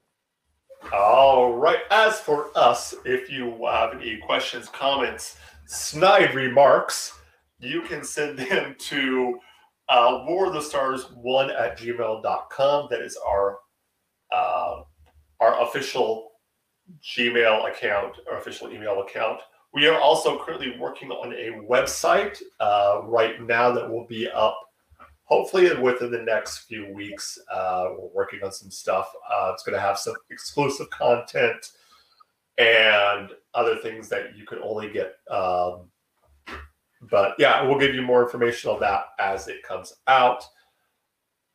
All 0.94 1.54
right. 1.58 1.82
As 1.92 2.20
for 2.20 2.50
us, 2.56 2.96
if 3.06 3.30
you 3.30 3.66
have 3.66 3.96
any 3.96 4.18
questions, 4.18 4.70
comments, 4.70 5.38
snide 5.66 6.34
remarks, 6.34 7.20
you 7.60 7.82
can 7.82 8.04
send 8.04 8.40
them 8.40 8.76
to 8.80 9.40
uh, 9.92 10.24
War 10.26 10.48
of 10.48 10.54
the 10.54 10.62
Stars 10.62 11.12
one 11.14 11.52
at 11.52 11.78
gmail.com. 11.78 12.88
That 12.90 13.02
is 13.02 13.18
our 13.18 13.60
uh, 14.34 14.84
our 15.40 15.62
official 15.62 16.32
Gmail 17.04 17.70
account, 17.70 18.16
our 18.30 18.38
official 18.38 18.72
email 18.72 19.02
account. 19.02 19.42
We 19.74 19.88
are 19.88 20.00
also 20.00 20.44
currently 20.44 20.78
working 20.78 21.12
on 21.12 21.34
a 21.34 21.66
website 21.68 22.42
uh, 22.60 23.02
right 23.04 23.42
now 23.42 23.72
that 23.72 23.90
will 23.90 24.06
be 24.08 24.30
up 24.30 24.58
hopefully 25.24 25.74
within 25.76 26.12
the 26.12 26.22
next 26.22 26.60
few 26.60 26.94
weeks. 26.94 27.40
Uh, 27.52 27.92
we're 27.98 28.10
working 28.14 28.42
on 28.44 28.52
some 28.52 28.70
stuff. 28.70 29.10
Uh, 29.32 29.52
it's 29.54 29.64
going 29.64 29.76
to 29.76 29.82
have 29.82 29.98
some 29.98 30.16
exclusive 30.30 30.90
content 30.90 31.72
and 32.58 33.30
other 33.54 33.78
things 33.78 34.10
that 34.10 34.36
you 34.36 34.46
can 34.46 34.60
only 34.62 34.92
get. 34.92 35.16
Um, 35.30 35.91
but 37.10 37.36
yeah, 37.40 37.64
we'll 37.64 37.80
give 37.80 37.96
you 37.96 38.02
more 38.02 38.24
information 38.24 38.72
on 38.72 38.80
that 38.82 39.06
as 39.20 39.48
it 39.48 39.64
comes 39.64 39.94
out. 40.08 40.44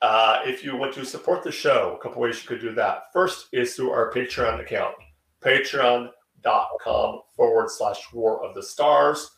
Uh, 0.02 0.40
if 0.44 0.62
you 0.62 0.76
want 0.76 0.92
to 0.94 1.04
support 1.04 1.42
the 1.42 1.52
show, 1.52 1.96
a 1.98 2.02
couple 2.02 2.20
ways 2.20 2.42
you 2.42 2.48
could 2.48 2.60
do 2.60 2.74
that. 2.74 3.04
First 3.12 3.46
is 3.52 3.74
through 3.74 3.90
our 3.90 4.12
Patreon 4.12 4.60
account, 4.60 4.94
patreon.com 5.42 7.20
forward 7.34 7.70
slash 7.70 8.12
war 8.12 8.44
of 8.44 8.54
the 8.54 8.62
stars. 8.62 9.30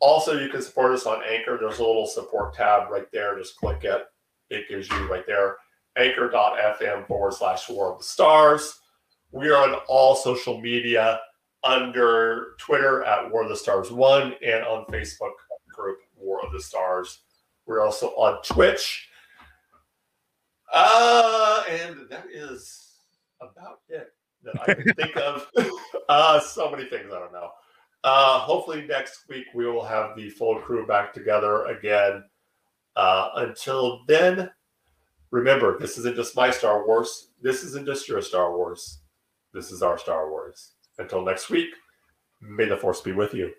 Also, 0.00 0.40
you 0.40 0.48
can 0.48 0.62
support 0.62 0.92
us 0.92 1.06
on 1.06 1.22
Anchor. 1.28 1.58
There's 1.60 1.78
a 1.78 1.84
little 1.84 2.06
support 2.06 2.54
tab 2.54 2.90
right 2.90 3.06
there. 3.12 3.38
Just 3.38 3.56
click 3.56 3.84
it. 3.84 4.02
It 4.50 4.68
gives 4.68 4.88
you 4.90 5.10
right 5.10 5.26
there 5.26 5.56
anchor.fm 5.96 7.06
forward 7.06 7.34
slash 7.34 7.68
war 7.68 7.92
of 7.92 7.98
the 7.98 8.04
stars. 8.04 8.78
We 9.30 9.50
are 9.50 9.68
on 9.68 9.78
all 9.88 10.14
social 10.14 10.60
media 10.60 11.20
under 11.64 12.54
Twitter 12.58 13.02
at 13.04 13.30
War 13.30 13.44
of 13.44 13.48
the 13.48 13.56
Stars 13.56 13.90
One 13.90 14.34
and 14.44 14.64
on 14.64 14.84
Facebook 14.86 15.32
group 15.72 15.98
War 16.16 16.44
of 16.44 16.52
the 16.52 16.60
Stars. 16.60 17.20
We're 17.66 17.84
also 17.84 18.08
on 18.08 18.42
Twitch. 18.42 19.08
Uh, 20.72 21.62
and 21.68 22.08
that 22.10 22.26
is 22.32 22.94
about 23.40 23.80
it 23.88 24.12
that 24.42 24.54
I 24.68 24.74
can 24.74 24.94
think 24.94 25.16
of. 25.16 25.48
Uh, 26.08 26.38
so 26.40 26.70
many 26.70 26.84
things 26.84 27.10
I 27.10 27.18
don't 27.20 27.32
know. 27.32 27.50
Uh, 28.04 28.40
hopefully 28.40 28.84
next 28.86 29.24
week 29.28 29.46
we 29.54 29.64
will 29.64 29.84
have 29.84 30.14
the 30.14 30.28
full 30.28 30.60
crew 30.60 30.84
back 30.86 31.14
together 31.14 31.64
again. 31.66 32.24
Uh, 32.96 33.30
until 33.36 34.00
then, 34.08 34.50
remember 35.30 35.78
this 35.78 35.96
isn't 35.96 36.16
just 36.16 36.36
my 36.36 36.50
Star 36.50 36.86
Wars. 36.86 37.30
This 37.40 37.62
isn't 37.62 37.86
just 37.86 38.08
your 38.08 38.20
Star 38.20 38.54
Wars. 38.54 38.98
This 39.54 39.70
is 39.70 39.82
our 39.82 39.96
Star 39.96 40.28
Wars. 40.28 40.72
Until 41.02 41.24
next 41.24 41.50
week, 41.50 41.70
may 42.40 42.64
the 42.64 42.76
force 42.76 43.00
be 43.00 43.10
with 43.10 43.34
you. 43.34 43.52